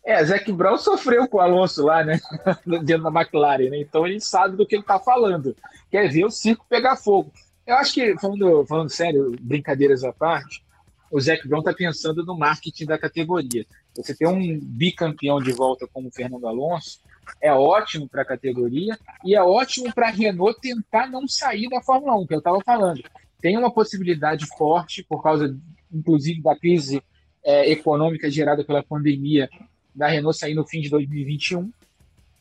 É, 0.05 0.21
Zac 0.25 0.51
Brown 0.51 0.77
sofreu 0.77 1.27
com 1.29 1.37
o 1.37 1.39
Alonso 1.39 1.85
lá, 1.85 2.03
né? 2.03 2.19
Dentro 2.83 3.09
da 3.09 3.21
McLaren, 3.21 3.69
né? 3.69 3.79
Então 3.79 4.05
ele 4.05 4.19
sabe 4.19 4.57
do 4.57 4.65
que 4.65 4.75
ele 4.75 4.81
está 4.81 4.99
falando. 4.99 5.55
Quer 5.89 6.09
ver 6.09 6.25
o 6.25 6.29
circo 6.29 6.65
pegar 6.67 6.97
fogo. 6.97 7.31
Eu 7.65 7.75
acho 7.75 7.93
que, 7.93 8.17
falando, 8.19 8.65
falando 8.65 8.89
sério, 8.89 9.35
brincadeiras 9.39 10.03
à 10.03 10.11
parte, 10.11 10.63
o 11.09 11.19
Zac 11.19 11.47
Brown 11.47 11.59
está 11.59 11.73
pensando 11.73 12.25
no 12.25 12.37
marketing 12.37 12.85
da 12.85 12.97
categoria. 12.97 13.65
Você 13.95 14.15
ter 14.15 14.27
um 14.27 14.59
bicampeão 14.59 15.39
de 15.39 15.51
volta 15.51 15.87
como 15.93 16.07
o 16.07 16.11
Fernando 16.11 16.47
Alonso 16.47 16.99
é 17.39 17.53
ótimo 17.53 18.09
para 18.09 18.23
a 18.23 18.25
categoria 18.25 18.97
e 19.23 19.35
é 19.35 19.41
ótimo 19.41 19.93
para 19.93 20.07
a 20.07 20.11
Renault 20.11 20.59
tentar 20.59 21.07
não 21.07 21.27
sair 21.27 21.69
da 21.69 21.81
Fórmula 21.81 22.17
1, 22.17 22.27
que 22.27 22.33
eu 22.33 22.39
estava 22.39 22.59
falando. 22.61 23.01
Tem 23.39 23.57
uma 23.57 23.71
possibilidade 23.71 24.45
forte, 24.57 25.03
por 25.03 25.21
causa, 25.21 25.55
inclusive, 25.91 26.41
da 26.41 26.57
crise 26.57 27.01
é, 27.43 27.69
econômica 27.69 28.29
gerada 28.29 28.63
pela 28.63 28.83
pandemia 28.83 29.49
da 29.93 30.07
Renault 30.07 30.37
sair 30.37 30.55
no 30.55 30.65
fim 30.65 30.81
de 30.81 30.89
2021. 30.89 31.71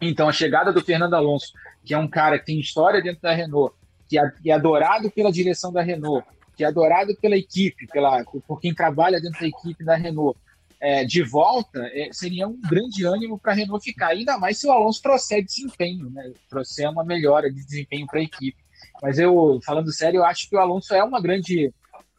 Então, 0.01 0.29
a 0.29 0.33
chegada 0.33 0.73
do 0.73 0.81
Fernando 0.81 1.15
Alonso, 1.15 1.53
que 1.85 1.93
é 1.93 1.99
um 1.99 2.09
cara 2.09 2.39
que 2.39 2.47
tem 2.47 2.59
história 2.59 3.03
dentro 3.03 3.21
da 3.21 3.35
Renault, 3.35 3.75
que 4.13 4.19
é, 4.19 4.31
que 4.43 4.51
é 4.51 4.55
adorado 4.55 5.11
pela 5.11 5.33
direção 5.33 5.73
da 5.73 5.81
Renault, 5.81 6.27
que 6.55 6.63
é 6.63 6.67
adorado 6.67 7.17
pela 7.17 7.35
equipe, 7.35 7.87
pela, 7.87 8.23
por 8.47 8.61
quem 8.61 8.75
trabalha 8.75 9.19
dentro 9.19 9.41
da 9.41 9.47
equipe 9.47 9.83
da 9.83 9.97
Renault, 9.97 10.39
é, 10.79 11.03
de 11.03 11.23
volta, 11.23 11.81
é, 11.95 12.11
seria 12.13 12.47
um 12.47 12.61
grande 12.61 13.07
ânimo 13.07 13.39
para 13.39 13.53
a 13.53 13.55
Renault 13.55 13.83
ficar, 13.83 14.09
ainda 14.09 14.37
mais 14.37 14.59
se 14.59 14.67
o 14.67 14.73
Alonso 14.73 15.01
trouxer 15.01 15.43
desempenho, 15.43 16.11
né? 16.11 16.31
trouxer 16.51 16.91
uma 16.91 17.03
melhora 17.03 17.51
de 17.51 17.65
desempenho 17.65 18.07
para 18.07 18.19
a 18.19 18.23
equipe. 18.23 18.59
Mas 19.01 19.19
eu, 19.19 19.59
falando 19.65 19.91
sério, 19.91 20.19
eu 20.19 20.25
acho 20.27 20.51
que 20.51 20.57
o 20.57 20.61
Alonso 20.61 20.93
é 20.93 21.03
uma 21.03 21.21
grande 21.21 21.73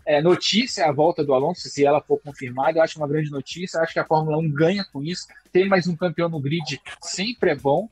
é, 0.03 0.19
notícia 0.19 0.87
a 0.87 0.91
volta 0.91 1.23
do 1.23 1.33
Alonso, 1.33 1.69
se 1.69 1.85
ela 1.85 2.01
for 2.01 2.19
confirmada, 2.19 2.79
eu 2.79 2.83
acho 2.83 2.97
uma 2.97 3.07
grande 3.07 3.29
notícia. 3.29 3.77
Eu 3.77 3.83
acho 3.83 3.93
que 3.93 3.99
a 3.99 4.05
Fórmula 4.05 4.37
1 4.37 4.51
ganha 4.51 4.83
com 4.91 5.03
isso. 5.03 5.27
Ter 5.51 5.65
mais 5.65 5.85
um 5.85 5.95
campeão 5.95 6.27
no 6.27 6.39
grid 6.39 6.81
sempre 7.01 7.51
é 7.51 7.55
bom, 7.55 7.87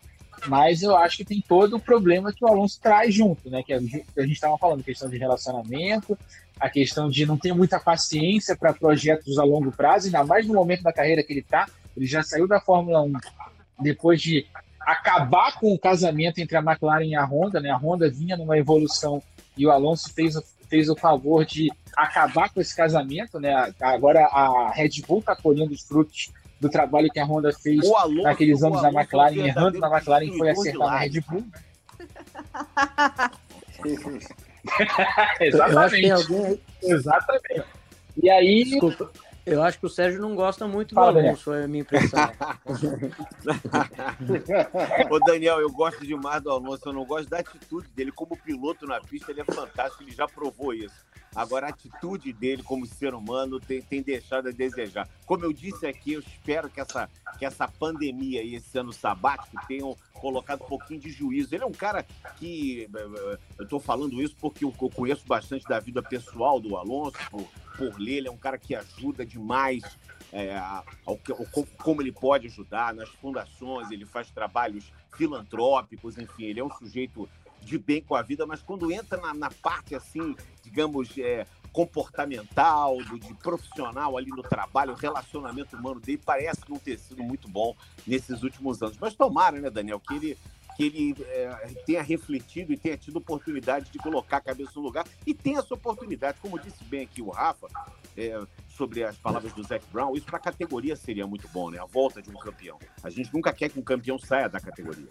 mas 0.48 0.82
eu 0.82 0.96
acho 0.96 1.18
que 1.18 1.26
tem 1.26 1.42
todo 1.42 1.76
o 1.76 1.80
problema 1.80 2.34
que 2.34 2.44
o 2.44 2.48
Alonso 2.48 2.80
traz 2.82 3.14
junto, 3.14 3.50
né? 3.50 3.64
Que 3.64 3.74
a 3.74 3.80
gente 3.80 4.06
estava 4.32 4.58
falando, 4.58 4.84
questão 4.84 5.10
de 5.10 5.18
relacionamento, 5.18 6.18
a 6.60 6.70
questão 6.70 7.10
de 7.10 7.26
não 7.26 7.38
ter 7.38 7.54
muita 7.54 7.80
paciência 7.80 8.56
para 8.56 8.74
projetos 8.74 9.38
a 9.38 9.44
longo 9.44 9.72
prazo, 9.72 10.08
ainda 10.08 10.24
mais 10.24 10.48
no 10.48 10.54
momento 10.54 10.84
da 10.84 10.94
carreira 10.94 11.24
que 11.24 11.34
ele 11.34 11.42
está. 11.42 11.68
Ele 11.96 12.06
já 12.06 12.24
saiu 12.24 12.48
da 12.48 12.60
Fórmula 12.60 13.02
1 13.02 13.14
depois 13.80 14.22
de 14.22 14.46
acabar 14.80 15.60
com 15.60 15.74
o 15.74 15.80
casamento 15.80 16.40
entre 16.40 16.58
a 16.58 16.62
McLaren 16.62 17.06
e 17.06 17.16
a 17.16 17.26
Honda, 17.26 17.60
né? 17.60 17.70
A 17.70 17.78
Honda 17.78 18.10
vinha 18.10 18.38
numa 18.38 18.58
evolução 18.58 19.22
e 19.58 19.66
o 19.66 19.72
Alonso 19.72 20.14
fez, 20.14 20.36
fez 20.70 20.90
o 20.90 20.96
favor 20.96 21.46
de 21.46 21.72
acabar 21.96 22.50
com 22.50 22.62
esse 22.62 22.76
casamento, 22.76 23.40
né? 23.40 23.74
Agora 23.80 24.26
a 24.26 24.72
Red 24.74 25.02
Bull 25.08 25.20
está 25.20 25.36
colhendo 25.36 25.74
os 25.74 25.82
frutos 25.82 26.32
do 26.62 26.70
trabalho 26.70 27.10
que 27.12 27.20
a 27.20 27.26
Honda 27.26 27.52
fez 27.52 27.84
Alonso, 27.84 28.22
naqueles 28.22 28.62
anos 28.62 28.84
na 28.84 28.90
McLaren, 28.90 29.48
errando 29.48 29.80
na 29.80 29.90
McLaren 29.90 30.38
foi 30.38 30.52
acertar 30.52 30.88
na 30.88 31.00
Red 31.00 31.22
Bull. 31.22 31.44
Exatamente. 35.42 36.12
Alguém... 36.12 36.62
Exatamente. 36.84 37.64
E 38.22 38.30
aí, 38.30 38.64
Desculpa. 38.64 39.10
Eu 39.46 39.64
acho 39.64 39.80
que 39.80 39.86
o 39.86 39.90
Sérgio 39.90 40.22
não 40.22 40.36
gosta 40.36 40.68
muito 40.68 40.94
do 40.94 41.02
Alonso, 41.02 41.54
é 41.54 41.64
a 41.64 41.68
minha 41.68 41.82
impressão. 41.82 42.20
Ô 45.10 45.20
Daniel, 45.20 45.60
eu 45.60 45.72
gosto 45.72 46.06
demais 46.06 46.44
do 46.44 46.52
Alonso, 46.52 46.90
eu 46.90 46.94
não 46.94 47.06
gosto 47.06 47.30
da 47.30 47.40
atitude 47.40 47.88
dele. 47.90 48.12
Como 48.12 48.38
piloto 48.38 48.86
na 48.86 49.02
pista, 49.02 49.32
ele 49.32 49.42
é 49.42 49.46
fantástico, 49.46 50.04
ele 50.04 50.12
já 50.12 50.28
provou 50.28 50.74
isso. 50.74 51.04
Agora, 51.34 51.68
a 51.68 51.70
atitude 51.70 52.34
dele 52.34 52.62
como 52.62 52.86
ser 52.86 53.14
humano 53.14 53.60
tem, 53.60 53.82
tem 53.82 54.02
deixado 54.02 54.50
a 54.50 54.52
desejar. 54.52 55.08
Como 55.26 55.46
eu 55.46 55.54
disse 55.54 55.88
aqui, 55.88 56.14
eu 56.14 56.20
espero 56.20 56.70
que 56.70 56.82
essa, 56.82 57.10
que 57.40 57.46
essa 57.46 57.68
pandemia 57.68 58.44
e 58.44 58.56
esse 58.56 58.78
ano 58.78 58.92
sabático 58.92 59.56
tenham 59.66 59.96
colocado 60.14 60.62
um 60.64 60.68
pouquinho 60.68 61.00
de 61.00 61.10
juízo. 61.10 61.56
Ele 61.56 61.64
é 61.64 61.68
um 61.68 61.72
cara 61.72 62.06
que. 62.38 62.88
Eu 63.58 63.64
estou 63.64 63.80
falando 63.80 64.22
isso 64.22 64.36
porque 64.40 64.66
eu, 64.66 64.72
conheço 64.72 65.26
bastante 65.26 65.66
da 65.66 65.80
vida 65.80 66.04
pessoal 66.04 66.60
do 66.60 66.76
Alonso, 66.76 67.18
por, 67.30 67.48
por 67.78 67.98
ler. 67.98 68.18
Ele 68.18 68.28
é 68.28 68.32
um 68.32 68.38
cara 68.38 68.58
que 68.58 68.76
ajuda 68.76 69.26
demais 69.32 69.84
é, 70.32 70.58
ao, 70.58 70.86
ao, 71.06 71.66
como 71.78 72.02
ele 72.02 72.12
pode 72.12 72.48
ajudar 72.48 72.94
nas 72.94 73.10
fundações, 73.10 73.92
ele 73.92 74.06
faz 74.06 74.30
trabalhos 74.30 74.92
filantrópicos, 75.16 76.18
enfim, 76.18 76.44
ele 76.44 76.60
é 76.60 76.64
um 76.64 76.72
sujeito 76.72 77.28
de 77.62 77.78
bem 77.78 78.02
com 78.02 78.16
a 78.16 78.22
vida, 78.22 78.46
mas 78.46 78.62
quando 78.62 78.92
entra 78.92 79.20
na, 79.20 79.34
na 79.34 79.52
parte 79.52 79.94
assim, 79.94 80.36
digamos, 80.64 81.16
é, 81.18 81.46
comportamental, 81.72 82.98
do, 83.04 83.20
de 83.20 83.34
profissional 83.36 84.18
ali 84.18 84.30
no 84.30 84.42
trabalho, 84.42 84.94
o 84.94 84.96
relacionamento 84.96 85.76
humano 85.76 86.00
dele 86.00 86.22
parece 86.24 86.62
não 86.68 86.78
ter 86.78 86.98
sido 86.98 87.24
muito 87.24 87.48
bom 87.48 87.76
nesses 88.06 88.42
últimos 88.42 88.82
anos. 88.82 88.98
Mas 89.00 89.14
tomara, 89.14 89.60
né, 89.60 89.70
Daniel, 89.70 90.00
que 90.00 90.14
ele 90.14 90.38
que 90.76 90.86
ele 90.86 91.16
é, 91.28 91.76
tenha 91.86 92.02
refletido 92.02 92.72
e 92.72 92.78
tenha 92.78 92.98
tido 92.98 93.18
oportunidade 93.18 93.92
de 93.92 93.98
colocar 94.00 94.38
a 94.38 94.42
cabeça 94.42 94.72
no 94.76 94.82
lugar 94.82 95.06
e 95.28 95.34
tenha 95.34 95.60
essa 95.60 95.74
oportunidade, 95.74 96.38
como 96.42 96.58
disse 96.58 96.84
bem 96.86 97.04
aqui 97.04 97.22
o 97.22 97.30
Rafa, 97.30 97.68
é, 98.16 98.42
sobre 98.82 99.04
as 99.04 99.16
palavras 99.16 99.54
do 99.54 99.62
Zac 99.62 99.86
Brown, 99.94 100.16
isso 100.16 100.26
para 100.26 100.38
a 100.38 100.42
categoria 100.42 100.96
seria 100.96 101.28
muito 101.28 101.48
bom, 101.50 101.70
né? 101.70 101.78
A 101.78 101.86
volta 101.86 102.20
de 102.20 102.32
um 102.32 102.34
campeão. 102.34 102.80
A 103.04 103.12
gente 103.12 103.32
nunca 103.32 103.54
quer 103.54 103.70
que 103.70 103.80
um 103.80 103.84
campeão 103.84 104.18
saia 104.18 104.50
da 104.50 104.60
categoria. 104.60 105.08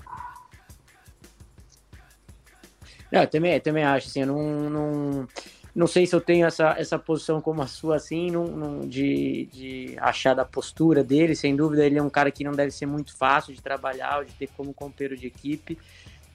Não, 3.12 3.20
eu 3.20 3.28
também, 3.28 3.54
eu 3.54 3.60
também 3.60 3.84
acho, 3.84 4.08
assim, 4.08 4.22
eu 4.22 4.26
não, 4.26 4.70
não, 4.70 5.28
não 5.72 5.86
sei 5.86 6.04
se 6.04 6.16
eu 6.16 6.20
tenho 6.20 6.46
essa, 6.46 6.74
essa 6.76 6.98
posição 6.98 7.40
como 7.40 7.62
a 7.62 7.68
sua, 7.68 7.94
assim, 7.94 8.28
não, 8.32 8.44
não, 8.44 8.88
de, 8.88 9.48
de 9.52 9.96
achar 10.00 10.34
da 10.34 10.44
postura 10.44 11.04
dele, 11.04 11.36
sem 11.36 11.54
dúvida, 11.54 11.86
ele 11.86 11.98
é 11.98 12.02
um 12.02 12.10
cara 12.10 12.32
que 12.32 12.42
não 12.42 12.52
deve 12.52 12.72
ser 12.72 12.86
muito 12.86 13.16
fácil 13.16 13.54
de 13.54 13.62
trabalhar 13.62 14.24
de 14.24 14.32
ter 14.32 14.48
como 14.56 14.74
companheiro 14.74 15.16
de 15.16 15.28
equipe. 15.28 15.78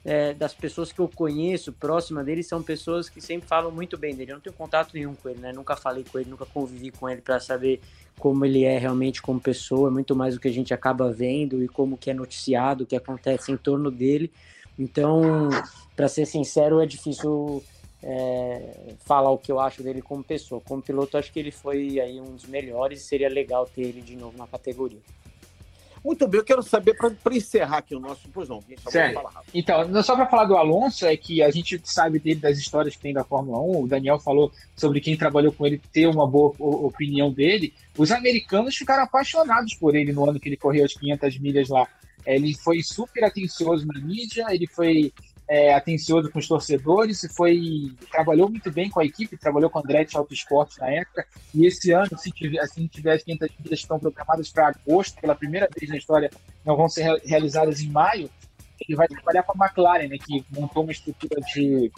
É, 0.08 0.32
das 0.32 0.54
pessoas 0.54 0.92
que 0.92 1.00
eu 1.00 1.10
conheço 1.12 1.72
próxima 1.72 2.22
dele 2.22 2.40
são 2.40 2.62
pessoas 2.62 3.08
que 3.08 3.20
sempre 3.20 3.48
falam 3.48 3.72
muito 3.72 3.98
bem 3.98 4.14
dele. 4.14 4.30
Eu 4.30 4.36
não 4.36 4.40
tenho 4.40 4.54
contato 4.54 4.94
nenhum 4.94 5.16
com 5.16 5.28
ele, 5.28 5.40
né? 5.40 5.52
Nunca 5.52 5.74
falei 5.74 6.04
com 6.04 6.16
ele, 6.16 6.30
nunca 6.30 6.46
convivi 6.46 6.92
com 6.92 7.08
ele 7.08 7.20
para 7.20 7.40
saber 7.40 7.80
como 8.16 8.44
ele 8.44 8.62
é 8.62 8.78
realmente 8.78 9.20
como 9.20 9.40
pessoa, 9.40 9.90
muito 9.90 10.14
mais 10.14 10.34
do 10.34 10.40
que 10.40 10.46
a 10.46 10.52
gente 10.52 10.72
acaba 10.72 11.10
vendo 11.10 11.60
e 11.60 11.66
como 11.66 11.98
que 11.98 12.08
é 12.08 12.14
noticiado, 12.14 12.84
o 12.84 12.86
que 12.86 12.94
acontece 12.94 13.50
em 13.50 13.56
torno 13.56 13.90
dele. 13.90 14.30
Então, 14.78 15.50
para 15.96 16.06
ser 16.06 16.24
sincero, 16.24 16.80
é 16.80 16.86
difícil 16.86 17.64
é, 18.00 18.94
falar 19.04 19.30
o 19.32 19.38
que 19.38 19.50
eu 19.50 19.58
acho 19.58 19.82
dele 19.82 20.00
como 20.00 20.22
pessoa. 20.22 20.60
Como 20.60 20.80
piloto, 20.80 21.18
acho 21.18 21.32
que 21.32 21.40
ele 21.40 21.50
foi 21.50 21.98
aí 21.98 22.20
um 22.20 22.36
dos 22.36 22.46
melhores 22.46 23.02
seria 23.02 23.28
legal 23.28 23.66
ter 23.66 23.82
ele 23.82 24.00
de 24.00 24.14
novo 24.14 24.38
na 24.38 24.46
categoria. 24.46 25.00
Muito 26.06 26.28
bem, 26.28 26.38
eu 26.38 26.44
quero 26.44 26.62
saber, 26.62 26.94
para 26.94 27.34
encerrar 27.34 27.78
aqui 27.78 27.92
o 27.92 27.98
nosso. 27.98 28.28
Pois 28.32 28.48
não, 28.48 28.62
Então, 29.52 30.02
só 30.04 30.14
para 30.14 30.26
falar 30.26 30.44
do 30.44 30.56
Alonso, 30.56 31.04
é 31.04 31.16
que 31.16 31.42
a 31.42 31.50
gente 31.50 31.80
sabe 31.82 32.20
dele 32.20 32.38
das 32.38 32.56
histórias 32.56 32.94
que 32.94 33.02
tem 33.02 33.12
da 33.12 33.24
Fórmula 33.24 33.58
1. 33.58 33.82
O 33.82 33.88
Daniel 33.88 34.20
falou 34.20 34.52
sobre 34.76 35.00
quem 35.00 35.16
trabalhou 35.16 35.50
com 35.50 35.66
ele 35.66 35.82
ter 35.92 36.06
uma 36.06 36.24
boa 36.24 36.54
opinião 36.60 37.32
dele. 37.32 37.74
Os 37.98 38.12
americanos 38.12 38.76
ficaram 38.76 39.02
apaixonados 39.02 39.74
por 39.74 39.96
ele 39.96 40.12
no 40.12 40.30
ano 40.30 40.38
que 40.38 40.48
ele 40.48 40.56
correu 40.56 40.84
as 40.84 40.94
500 40.94 41.40
milhas 41.40 41.68
lá. 41.68 41.88
Ele 42.24 42.54
foi 42.54 42.84
super 42.84 43.24
atencioso 43.24 43.84
na 43.84 43.98
mídia, 43.98 44.46
ele 44.50 44.68
foi 44.68 45.12
é, 45.48 45.72
atencioso 45.74 46.30
com 46.30 46.38
os 46.38 46.48
torcedores 46.48 47.22
e 47.22 47.28
foi 47.28 47.92
trabalhou 48.10 48.48
muito 48.48 48.70
bem 48.70 48.90
com 48.90 49.00
a 49.00 49.04
equipe, 49.04 49.36
trabalhou 49.36 49.70
com 49.70 49.78
o 49.78 49.82
Andretti 49.82 50.16
Auto 50.16 50.34
Esporte 50.34 50.80
na 50.80 50.90
época. 50.90 51.26
E 51.54 51.66
esse 51.66 51.92
ano, 51.92 52.18
se 52.18 52.30
tiver, 52.30 52.58
assim, 52.60 52.86
tiver 52.86 53.12
as 53.12 53.22
500 53.22 53.48
milhas 53.58 53.68
que 53.68 53.74
estão 53.74 53.98
programadas 53.98 54.50
para 54.50 54.68
agosto, 54.68 55.20
pela 55.20 55.34
primeira 55.34 55.68
vez 55.78 55.90
na 55.90 55.96
história, 55.96 56.30
não 56.64 56.76
vão 56.76 56.88
ser 56.88 57.20
realizadas 57.24 57.80
em 57.80 57.90
maio, 57.90 58.28
ele 58.80 58.96
vai 58.96 59.06
trabalhar 59.08 59.42
com 59.44 59.62
a 59.62 59.66
McLaren, 59.66 60.08
né, 60.08 60.18
que 60.18 60.44
montou 60.50 60.82
uma 60.82 60.92
estrutura 60.92 61.40
de, 61.54 61.90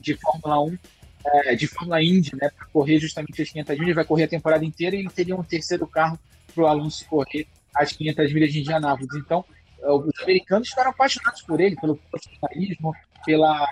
de 0.00 0.14
Fórmula 0.16 0.62
1, 0.62 0.78
é, 1.26 1.54
de 1.54 1.66
Fórmula 1.66 2.02
Indy, 2.02 2.36
né, 2.36 2.48
para 2.56 2.66
correr 2.68 2.98
justamente 2.98 3.42
as 3.42 3.50
500 3.50 3.78
milhas, 3.78 3.94
vai 3.94 4.04
correr 4.04 4.24
a 4.24 4.28
temporada 4.28 4.64
inteira 4.64 4.96
e 4.96 5.00
ele 5.00 5.10
teria 5.10 5.36
um 5.36 5.42
terceiro 5.42 5.86
carro 5.86 6.18
para 6.54 6.64
o 6.64 6.66
Alonso 6.66 7.04
correr 7.06 7.46
as 7.74 7.92
500 7.92 8.32
milhas 8.32 8.52
de 8.52 8.60
Indianápolis. 8.60 9.14
Então, 9.16 9.44
os 9.84 10.22
americanos 10.22 10.68
ficaram 10.68 10.90
apaixonados 10.90 11.42
por 11.42 11.60
ele, 11.60 11.76
pelo 11.76 11.96
profissionalismo, 11.96 12.94
pela, 13.24 13.66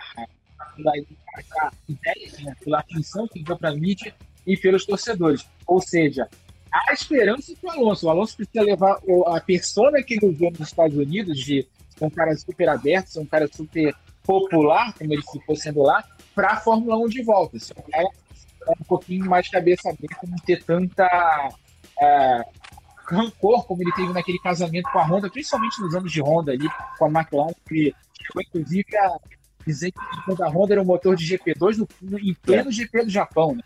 pela 0.76 0.92
ideia, 1.88 2.32
né, 2.42 2.56
pela 2.62 2.80
atenção 2.80 3.26
que 3.28 3.42
deu 3.42 3.56
para 3.56 3.70
a 3.70 3.74
mídia 3.74 4.14
e 4.46 4.56
pelos 4.56 4.84
torcedores. 4.84 5.46
Ou 5.66 5.80
seja, 5.80 6.28
há 6.72 6.92
esperança 6.92 7.52
para 7.60 7.76
o 7.76 7.80
Alonso. 7.80 8.06
O 8.06 8.10
Alonso 8.10 8.36
precisa 8.36 8.62
levar 8.62 8.98
a 9.26 9.40
persona 9.40 10.02
que 10.02 10.14
ele 10.14 10.26
usou 10.26 10.50
nos 10.50 10.68
Estados 10.68 10.96
Unidos, 10.96 11.38
de 11.38 11.66
ser 11.96 12.04
um 12.04 12.10
cara 12.10 12.34
super 12.36 12.68
aberto, 12.68 13.08
ser 13.08 13.20
um 13.20 13.26
cara 13.26 13.48
super 13.50 13.94
popular, 14.22 14.92
como 14.94 15.12
ele 15.12 15.22
ficou 15.22 15.56
sendo 15.56 15.82
lá, 15.82 16.04
para 16.34 16.52
a 16.52 16.56
Fórmula 16.56 16.96
1 16.98 17.08
de 17.08 17.22
volta. 17.22 17.56
É 17.94 18.02
um 18.70 18.84
pouquinho 18.84 19.26
mais 19.26 19.48
cabeça 19.48 19.90
aberta, 19.90 20.26
não 20.26 20.38
ter 20.38 20.62
tanta 20.62 21.06
é, 22.00 22.42
rancor 23.04 23.66
como 23.66 23.82
ele 23.82 23.92
teve 23.92 24.12
naquele 24.12 24.38
casamento 24.38 24.90
com 24.90 24.98
a 24.98 25.04
Honda, 25.04 25.30
principalmente 25.30 25.80
nos 25.80 25.94
anos 25.94 26.10
de 26.10 26.20
Honda 26.20 26.52
ali, 26.52 26.68
com 26.98 27.04
a 27.04 27.08
McLaren, 27.08 27.54
que 27.68 27.94
chegou 28.20 28.42
inclusive 28.42 28.96
a 28.96 29.18
dizer 29.66 29.92
que 29.92 30.42
a 30.42 30.48
Honda 30.48 30.74
era 30.74 30.82
um 30.82 30.86
motor 30.86 31.16
de 31.16 31.24
GP2 31.24 31.86
no, 32.00 32.18
em 32.18 32.34
pleno 32.34 32.68
é. 32.68 32.72
GP 32.72 33.04
do 33.04 33.10
Japão, 33.10 33.54
né? 33.54 33.62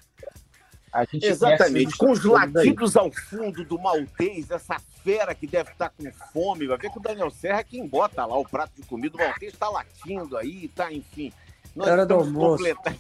Exatamente, 1.12 1.96
com 1.98 2.10
os 2.10 2.24
latidos 2.24 2.96
ao 2.96 3.12
fundo 3.12 3.62
do 3.64 3.78
maltês, 3.78 4.50
essa 4.50 4.78
fera 5.04 5.34
que 5.34 5.46
deve 5.46 5.70
estar 5.70 5.90
com 5.90 6.10
fome, 6.32 6.66
vai 6.66 6.78
ver 6.78 6.90
que 6.90 6.98
o 6.98 7.02
Daniel 7.02 7.30
Serra 7.30 7.60
é 7.60 7.64
quem 7.64 7.86
bota 7.86 8.24
lá 8.24 8.38
o 8.38 8.48
prato 8.48 8.72
de 8.80 8.82
comida, 8.86 9.16
o 9.16 9.20
maltês 9.20 9.52
está 9.52 9.68
latindo 9.68 10.38
aí, 10.38 10.68
tá, 10.68 10.90
enfim. 10.90 11.32
Nós 11.76 11.88
Era 11.88 12.02
estamos, 12.02 12.32
completando... 12.32 12.98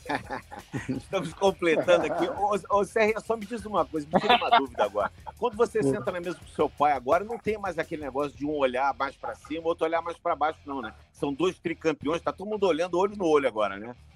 estamos 1.00 1.32
completando 1.32 2.06
aqui. 2.06 2.28
Ô, 2.28 2.78
ô 2.78 2.84
só 3.24 3.34
me 3.34 3.46
diz 3.46 3.64
uma 3.64 3.86
coisa, 3.86 4.06
me 4.12 4.20
tira 4.20 4.36
uma 4.36 4.50
dúvida 4.50 4.84
agora. 4.84 5.10
Quando 5.38 5.56
você 5.56 5.82
senta 5.82 6.12
na 6.12 6.20
mesa 6.20 6.38
com 6.38 6.46
seu 6.54 6.68
pai 6.68 6.92
agora, 6.92 7.24
não 7.24 7.38
tem 7.38 7.56
mais 7.56 7.78
aquele 7.78 8.02
negócio 8.02 8.36
de 8.36 8.44
um 8.44 8.54
olhar 8.54 8.94
mais 8.94 9.16
para 9.16 9.34
cima, 9.34 9.66
outro 9.66 9.86
olhar 9.86 10.02
mais 10.02 10.18
para 10.18 10.36
baixo, 10.36 10.60
não, 10.66 10.82
né? 10.82 10.92
São 11.10 11.32
dois 11.32 11.58
tricampeões, 11.58 12.20
tá 12.20 12.32
todo 12.32 12.46
mundo 12.46 12.66
olhando 12.66 12.98
olho 12.98 13.16
no 13.16 13.26
olho 13.26 13.48
agora, 13.48 13.78
né? 13.78 13.96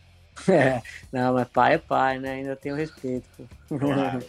É, 0.48 0.80
não, 1.12 1.34
mas 1.34 1.48
pai 1.48 1.74
é 1.74 1.78
pai, 1.78 2.18
né? 2.18 2.34
Ainda 2.34 2.56
tenho 2.56 2.74
respeito. 2.74 3.26
Claro. 3.68 4.24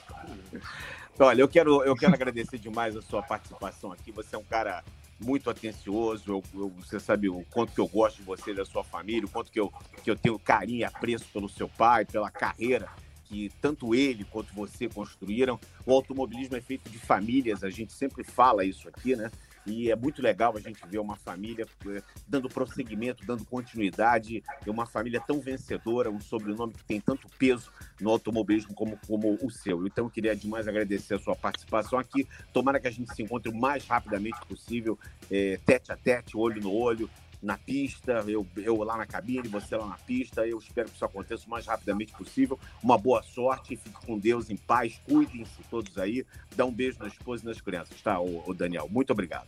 Olha, 1.19 1.41
eu 1.41 1.47
quero, 1.47 1.83
eu 1.83 1.95
quero 1.95 2.13
agradecer 2.13 2.57
demais 2.57 2.97
a 2.97 3.01
sua 3.01 3.21
participação 3.21 3.91
aqui. 3.91 4.11
Você 4.11 4.35
é 4.35 4.39
um 4.39 4.43
cara 4.43 4.83
muito 5.23 5.49
atencioso. 5.49 6.23
Eu, 6.27 6.43
eu, 6.53 6.69
você 6.69 6.99
sabe 6.99 7.29
o 7.29 7.45
quanto 7.49 7.73
que 7.73 7.79
eu 7.79 7.87
gosto 7.87 8.17
de 8.17 8.23
você, 8.23 8.53
da 8.53 8.65
sua 8.65 8.83
família, 8.83 9.25
o 9.25 9.29
quanto 9.29 9.51
que 9.51 9.59
eu, 9.59 9.71
que 10.03 10.09
eu 10.09 10.15
tenho 10.15 10.37
carinho 10.39 10.79
e 10.79 10.83
apreço 10.83 11.25
pelo 11.31 11.47
seu 11.47 11.69
pai, 11.69 12.05
pela 12.05 12.29
carreira 12.29 12.89
que 13.31 13.49
tanto 13.61 13.95
ele 13.95 14.25
quanto 14.25 14.53
você 14.53 14.89
construíram. 14.89 15.57
O 15.85 15.93
automobilismo 15.93 16.57
é 16.57 16.61
feito 16.61 16.89
de 16.89 16.99
famílias, 16.99 17.63
a 17.63 17.69
gente 17.69 17.93
sempre 17.93 18.25
fala 18.25 18.65
isso 18.65 18.89
aqui, 18.89 19.15
né? 19.15 19.31
E 19.65 19.91
é 19.91 19.95
muito 19.95 20.21
legal 20.21 20.55
a 20.55 20.59
gente 20.59 20.81
ver 20.87 20.99
uma 20.99 21.15
família 21.15 21.65
eh, 21.87 22.01
dando 22.27 22.49
prosseguimento, 22.49 23.25
dando 23.25 23.45
continuidade, 23.45 24.43
uma 24.65 24.85
família 24.85 25.21
tão 25.21 25.39
vencedora, 25.39 26.09
um 26.09 26.19
sobrenome 26.19 26.73
que 26.73 26.83
tem 26.83 26.99
tanto 26.99 27.27
peso 27.37 27.71
no 27.99 28.09
automobilismo 28.09 28.73
como, 28.73 28.97
como 29.07 29.37
o 29.41 29.51
seu. 29.51 29.85
Então, 29.85 30.05
eu 30.05 30.09
queria 30.09 30.35
demais 30.35 30.67
agradecer 30.67 31.15
a 31.15 31.19
sua 31.19 31.35
participação 31.35 31.99
aqui. 31.99 32.27
Tomara 32.51 32.79
que 32.79 32.87
a 32.87 32.91
gente 32.91 33.13
se 33.13 33.21
encontre 33.21 33.51
o 33.51 33.55
mais 33.55 33.85
rapidamente 33.85 34.39
possível, 34.47 34.97
é, 35.29 35.59
tete 35.65 35.91
a 35.91 35.97
tete, 35.97 36.35
olho 36.35 36.61
no 36.61 36.73
olho, 36.73 37.09
na 37.41 37.57
pista, 37.57 38.23
eu, 38.27 38.45
eu 38.57 38.77
lá 38.83 38.97
na 38.97 39.05
cabine, 39.05 39.47
você 39.47 39.75
lá 39.75 39.87
na 39.87 39.97
pista. 39.97 40.45
Eu 40.45 40.59
espero 40.59 40.89
que 40.89 40.95
isso 40.95 41.05
aconteça 41.05 41.47
o 41.47 41.49
mais 41.49 41.65
rapidamente 41.65 42.13
possível. 42.13 42.59
Uma 42.83 42.97
boa 42.97 43.23
sorte, 43.23 43.75
fique 43.75 44.05
com 44.05 44.17
Deus 44.17 44.49
em 44.49 44.57
paz, 44.57 45.01
cuidem-se 45.07 45.63
todos 45.69 45.97
aí. 45.97 46.25
Dá 46.55 46.65
um 46.65 46.71
beijo 46.71 46.99
na 46.99 47.07
esposa 47.07 47.43
e 47.43 47.47
nas 47.47 47.59
crianças, 47.59 47.99
tá, 48.01 48.19
o, 48.19 48.53
Daniel? 48.53 48.87
Muito 48.89 49.11
obrigado. 49.11 49.47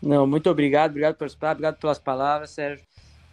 Não, 0.00 0.26
muito 0.26 0.48
obrigado, 0.48 0.90
obrigado 0.90 1.16
pelas, 1.16 1.34
obrigado 1.34 1.76
pelas 1.76 1.98
palavras, 1.98 2.50
Sérgio. 2.50 2.84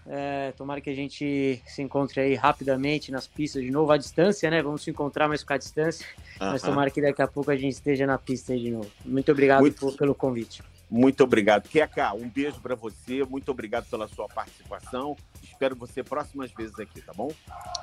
É, 0.10 0.54
tomara 0.54 0.80
que 0.80 0.90
a 0.90 0.96
gente 0.96 1.62
se 1.66 1.82
encontre 1.82 2.22
aí 2.22 2.34
rapidamente 2.34 3.12
nas 3.12 3.28
pistas 3.28 3.62
de 3.62 3.70
novo, 3.70 3.92
à 3.92 3.98
distância, 3.98 4.50
né? 4.50 4.62
Vamos 4.62 4.82
se 4.82 4.90
encontrar, 4.90 5.28
mas 5.28 5.42
ficar 5.42 5.56
à 5.56 5.58
distância. 5.58 6.06
Uh 6.38 6.44
-huh. 6.44 6.52
Mas 6.54 6.62
tomara 6.62 6.90
que 6.90 7.02
daqui 7.02 7.22
a 7.22 7.28
pouco 7.28 7.52
a 7.52 7.58
gente 7.58 7.74
esteja 7.74 8.08
na 8.08 8.18
pista 8.18 8.54
aí 8.54 8.60
de 8.60 8.72
novo. 8.72 8.90
Muito 9.06 9.32
obrigado 9.32 9.60
muito... 9.60 9.80
Por, 9.80 9.98
pelo 9.98 10.16
convite. 10.16 10.64
Muito 10.90 11.24
obrigado. 11.24 11.68
Keka, 11.68 12.14
um 12.14 12.30
beijo 12.30 12.62
para 12.62 12.76
você. 12.76 13.24
Muito 13.24 13.52
obrigado 13.52 13.90
pela 13.90 14.08
sua 14.08 14.28
participação. 14.28 15.18
Espero 15.44 15.76
você 15.76 16.04
próximas 16.04 16.52
vezes 16.52 16.80
aqui, 16.80 17.02
tá 17.02 17.14
bom? 17.14 17.32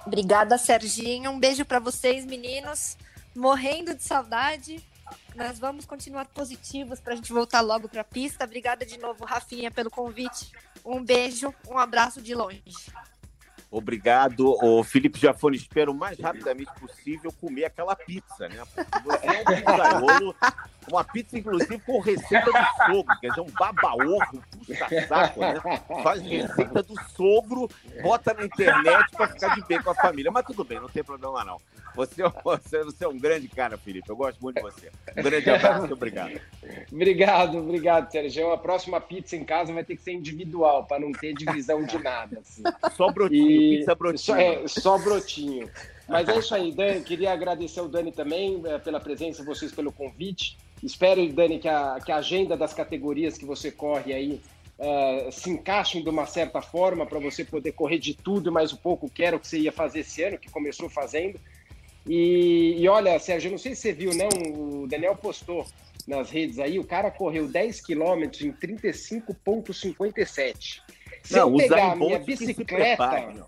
Obrigada, 0.07 0.57
Serginho. 0.57 1.31
Um 1.31 1.39
beijo 1.39 1.65
para 1.65 1.79
vocês, 1.79 2.25
meninos. 2.25 2.97
morrendo 3.35 3.95
de 3.95 4.03
saudade. 4.03 4.83
Nós 5.35 5.59
vamos 5.59 5.85
continuar 5.85 6.27
positivos 6.27 7.01
para 7.01 7.13
a 7.13 7.17
gente 7.17 7.33
voltar 7.33 7.61
logo 7.61 7.89
para 7.89 8.01
a 8.01 8.05
pista. 8.05 8.45
Obrigada 8.45 8.87
de 8.87 8.99
novo, 8.99 9.25
Rafinha, 9.25 9.71
pelo 9.71 9.91
convite. 9.91 10.53
Um 10.85 11.05
beijo, 11.05 11.53
um 11.69 11.79
abraço 11.79 12.23
de 12.23 12.35
longe. 12.35 12.63
Obrigado. 13.75 14.57
O 14.63 14.85
Felipe 14.85 15.19
Jafone, 15.19 15.57
espero 15.57 15.91
o 15.91 15.95
mais 15.95 16.17
rapidamente 16.21 16.71
possível 16.79 17.33
comer 17.41 17.65
aquela 17.65 17.97
pizza, 17.97 18.49
né? 18.49 18.63
Porque 18.73 19.03
você 19.03 19.27
é 19.27 19.41
um 19.41 19.45
pizzaiolo, 19.45 20.37
uma 20.89 21.03
pizza, 21.03 21.37
inclusive, 21.37 21.81
com 21.81 21.99
receita 21.99 22.53
do 22.53 22.87
sogro, 22.87 23.19
quer 23.21 23.31
dizer, 23.31 23.41
um 23.41 23.51
babaorro, 23.51 24.45
puxa-saco, 24.53 25.41
né? 25.41 25.61
Faz 26.05 26.23
receita 26.23 26.83
do 26.85 26.95
sogro, 27.11 27.69
bota 28.01 28.33
na 28.33 28.45
internet 28.45 29.11
para 29.11 29.29
ficar 29.29 29.57
de 29.57 29.67
bem 29.67 29.83
com 29.83 29.91
a 29.91 29.95
família. 29.97 30.31
Mas 30.31 30.47
tudo 30.47 30.63
bem, 30.63 30.79
não 30.79 30.89
tem 30.89 31.03
problema 31.03 31.45
não. 31.45 31.61
Você, 31.95 32.23
você, 32.45 32.85
você 32.85 33.05
é 33.05 33.09
um 33.09 33.19
grande 33.19 33.49
cara, 33.49 33.79
Felipe. 33.79 34.09
Eu 34.09 34.17
gosto 34.17 34.41
muito 34.41 34.57
de 34.57 34.63
você. 34.63 34.91
Um 35.17 35.23
grande 35.23 35.51
abraço, 35.51 35.93
obrigado. 35.93 36.41
obrigado, 36.93 37.59
obrigado, 37.59 38.11
Sérgio. 38.11 38.53
A 38.53 38.59
próxima 38.59 39.01
pizza 39.01 39.37
em 39.37 39.45
casa 39.45 39.73
vai 39.73 39.85
ter 39.85 39.97
que 39.97 40.03
ser 40.03 40.13
individual, 40.13 40.85
para 40.85 41.01
não 41.01 41.13
ter 41.13 41.35
divisão 41.35 41.85
de 41.85 41.99
nada. 42.03 42.41
Assim. 42.41 42.63
Só 42.97 43.11
brotinho, 43.13 43.51
e... 43.51 43.79
pizza 43.79 43.95
brotinho. 43.95 44.19
Só, 44.19 44.37
é, 44.37 44.69
só 44.69 44.99
brotinho. 44.99 45.71
Mas 46.09 46.29
é 46.29 46.39
isso 46.39 46.55
aí, 46.55 46.73
Dani. 46.73 47.03
Queria 47.03 47.33
agradecer 47.33 47.81
o 47.81 47.89
Dani 47.89 48.13
também 48.13 48.63
é, 48.67 48.79
pela 48.79 49.01
presença, 49.01 49.43
vocês 49.43 49.73
pelo 49.73 49.93
convite. 49.93 50.59
Espero, 50.83 51.27
Dani, 51.33 51.59
que 51.59 51.69
a, 51.69 51.99
que 52.05 52.13
a 52.13 52.17
agenda 52.17 52.57
das 52.57 52.75
categorias 52.75 53.39
que 53.39 53.47
você 53.47 53.71
corre 53.71 54.13
aí 54.13 54.41
uh, 54.79 55.33
se 55.33 55.51
encaixem 55.51 56.03
de 56.03 56.09
uma 56.11 56.27
certa 56.27 56.61
forma 56.61 57.07
para 57.07 57.19
você 57.19 57.45
poder 57.45 57.73
correr 57.73 57.99
de 57.99 58.15
tudo 58.15 58.53
mais 58.53 58.73
um 58.73 58.77
pouco, 58.77 59.09
que 59.09 59.25
era 59.25 59.37
o 59.37 59.41
que 59.41 59.49
você 59.49 59.59
ia 59.59 59.73
fazer 59.73 60.01
esse 60.01 60.23
ano, 60.23 60.39
que 60.39 60.51
começou 60.51 60.89
fazendo. 60.91 61.41
E, 62.07 62.77
e 62.79 62.89
olha, 62.89 63.19
Sérgio, 63.19 63.49
eu 63.49 63.53
não 63.53 63.59
sei 63.59 63.75
se 63.75 63.83
você 63.83 63.93
viu, 63.93 64.13
não, 64.15 64.29
o 64.83 64.87
Daniel 64.87 65.17
postou 65.17 65.67
nas 66.07 66.31
redes 66.31 66.59
aí, 66.59 66.79
o 66.79 66.85
cara 66.85 67.11
correu 67.11 67.49
10 67.49 67.81
quilômetros 67.81 68.43
em 68.43 68.53
35,57. 68.53 70.83
Se 71.23 71.35
não, 71.35 71.51
eu 71.51 71.57
pegar 71.57 71.93
a 71.93 71.97
minha 71.97 72.19
bicicleta, 72.19 73.47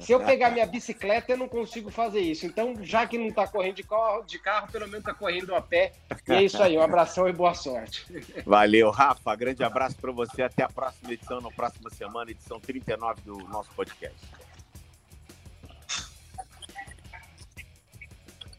se 0.00 0.12
eu 0.12 0.20
pegar 0.20 0.50
minha 0.50 0.66
bicicleta, 0.66 1.32
eu 1.32 1.36
não 1.36 1.48
consigo 1.48 1.90
fazer 1.90 2.20
isso. 2.20 2.46
Então, 2.46 2.74
já 2.82 3.06
que 3.06 3.18
não 3.18 3.26
está 3.26 3.46
correndo 3.46 3.76
de 3.76 3.82
carro, 3.82 4.22
de 4.22 4.38
carro, 4.38 4.70
pelo 4.70 4.86
menos 4.86 5.00
está 5.00 5.12
correndo 5.12 5.54
a 5.54 5.60
pé. 5.60 5.92
E 6.26 6.32
é 6.32 6.42
isso 6.42 6.62
aí, 6.62 6.78
um 6.78 6.82
abração 6.82 7.28
e 7.28 7.32
boa 7.32 7.54
sorte. 7.54 8.06
Valeu, 8.46 8.90
Rafa. 8.90 9.34
Grande 9.34 9.64
abraço 9.64 9.96
para 9.96 10.12
você. 10.12 10.42
Até 10.42 10.62
a 10.62 10.68
próxima 10.68 11.12
edição, 11.12 11.40
na 11.40 11.50
próxima 11.50 11.90
semana, 11.90 12.30
edição 12.30 12.60
39 12.60 13.22
do 13.22 13.38
nosso 13.48 13.70
podcast. 13.74 14.16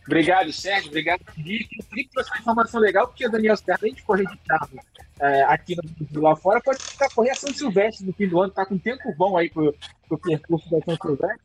Obrigado, 0.10 0.52
Sérgio. 0.52 0.90
Obrigado, 0.90 1.22
Felipe. 1.36 1.78
O 1.80 1.84
Felipe 1.84 2.10
trouxe 2.12 2.32
uma 2.32 2.40
informação 2.40 2.82
legal, 2.82 3.08
porque 3.08 3.28
o 3.28 3.32
Daniel 3.32 3.56
Serra, 3.56 3.78
além 3.80 3.94
de 3.94 4.02
correr 4.02 4.26
de 4.26 4.38
carro 4.38 4.80
é, 5.20 5.44
aqui 5.44 5.76
no, 5.76 6.20
lá 6.20 6.36
fora, 6.36 6.60
pode 6.60 6.82
ficar 6.82 7.10
correr 7.14 7.30
a 7.30 7.36
São 7.36 7.54
Silvestre 7.54 8.08
no 8.08 8.14
fim 8.14 8.28
do 8.28 8.42
ano. 8.42 8.50
Está 8.50 8.66
com 8.66 8.76
tempo 8.76 9.14
bom 9.16 9.38
aí 9.38 9.52
para 9.52 9.62
o 10.10 10.18
percurso 10.18 10.68
da 10.72 10.82
São 10.82 10.98
Silvestre. 11.00 11.40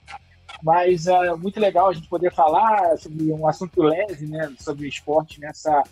Mas 0.63 1.07
é 1.07 1.35
muito 1.35 1.61
legal 1.61 1.91
a 1.91 1.93
gente 1.93 2.09
poder 2.09 2.33
falar 2.33 2.97
sobre 2.97 3.31
um 3.31 3.47
assunto 3.47 3.83
leve, 3.83 4.27
né, 4.27 4.51
sobre 4.59 4.89
esporte 4.89 5.39
nessa 5.39 5.83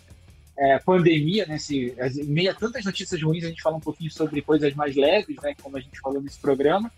é, 0.57 0.77
pandemia, 0.79 1.45
né, 1.45 1.57
se, 1.57 1.95
em 1.97 2.25
meio 2.25 2.51
a 2.51 2.53
tantas 2.53 2.85
notícias 2.85 3.21
ruins, 3.21 3.43
a 3.43 3.47
gente 3.47 3.61
fala 3.61 3.77
um 3.77 3.81
pouquinho 3.81 4.11
sobre 4.11 4.41
coisas 4.41 4.73
mais 4.75 4.95
leves, 4.95 5.35
né, 5.41 5.55
como 5.61 5.77
a 5.77 5.79
gente 5.79 5.99
falou 5.99 6.21
nesse 6.21 6.39
programa. 6.39 6.91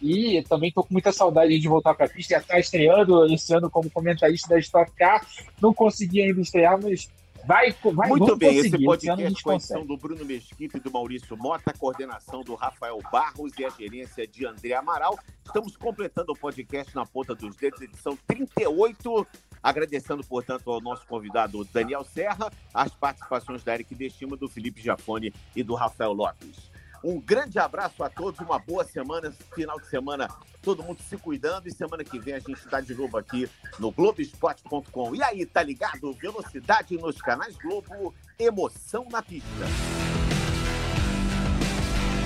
E 0.00 0.42
também 0.48 0.68
estou 0.68 0.82
com 0.82 0.92
muita 0.92 1.12
saudade 1.12 1.58
de 1.58 1.68
voltar 1.68 1.94
para 1.94 2.06
a 2.06 2.08
pista. 2.08 2.34
Já 2.34 2.40
está 2.40 2.58
estreando 2.58 3.26
esse 3.32 3.54
ano 3.54 3.70
como 3.70 3.90
comentarista 3.90 4.48
da 4.48 4.58
Stock 4.58 4.90
Car. 4.96 5.24
Não 5.60 5.72
consegui 5.72 6.22
ainda 6.22 6.40
estrear, 6.40 6.80
mas 6.82 7.08
Vai, 7.44 7.74
vai, 7.92 8.08
Muito 8.08 8.36
bem, 8.36 8.56
esse 8.58 8.78
podcast 8.78 9.24
esse 9.24 9.42
com 9.42 9.50
a 9.50 9.54
edição 9.56 9.84
do 9.84 9.96
Bruno 9.96 10.24
Mesquita 10.24 10.76
e 10.76 10.80
do 10.80 10.92
Maurício 10.92 11.36
Mota, 11.36 11.72
a 11.72 11.76
coordenação 11.76 12.42
do 12.42 12.54
Rafael 12.54 12.98
Barros 13.10 13.52
e 13.58 13.64
a 13.64 13.70
gerência 13.70 14.26
de 14.26 14.46
André 14.46 14.74
Amaral. 14.74 15.18
Estamos 15.44 15.76
completando 15.76 16.32
o 16.32 16.36
podcast 16.36 16.94
na 16.94 17.04
ponta 17.04 17.34
dos 17.34 17.56
dedos, 17.56 17.80
edição 17.80 18.16
38. 18.28 19.26
Agradecendo, 19.62 20.24
portanto, 20.24 20.70
ao 20.70 20.80
nosso 20.80 21.06
convidado 21.06 21.64
Daniel 21.72 22.04
Serra, 22.04 22.50
as 22.74 22.92
participações 22.92 23.62
da 23.62 23.74
Eric 23.74 23.94
Destimo, 23.94 24.36
do 24.36 24.48
Felipe 24.48 24.82
Jafone 24.82 25.32
e 25.54 25.62
do 25.62 25.74
Rafael 25.74 26.12
Lopes. 26.12 26.72
Um 27.04 27.20
grande 27.20 27.58
abraço 27.58 28.04
a 28.04 28.08
todos, 28.08 28.38
uma 28.40 28.60
boa 28.60 28.84
semana, 28.84 29.32
final 29.54 29.78
de 29.80 29.86
semana, 29.88 30.28
todo 30.62 30.84
mundo 30.84 31.02
se 31.02 31.16
cuidando 31.16 31.66
e 31.66 31.72
semana 31.72 32.04
que 32.04 32.18
vem 32.18 32.34
a 32.34 32.38
gente 32.38 32.54
está 32.54 32.80
de 32.80 32.94
novo 32.94 33.16
aqui 33.18 33.50
no 33.78 33.90
Globoesporte.com. 33.90 35.14
E 35.14 35.22
aí, 35.22 35.44
tá 35.44 35.62
ligado? 35.62 36.12
Velocidade 36.12 36.96
nos 36.96 37.20
canais 37.20 37.56
Globo, 37.56 38.14
emoção 38.38 39.08
na 39.10 39.20
pista. 39.20 39.48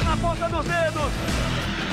Na 0.05 0.17
ponta 0.19 0.49
dos 0.49 0.65
dedos! 0.67 1.86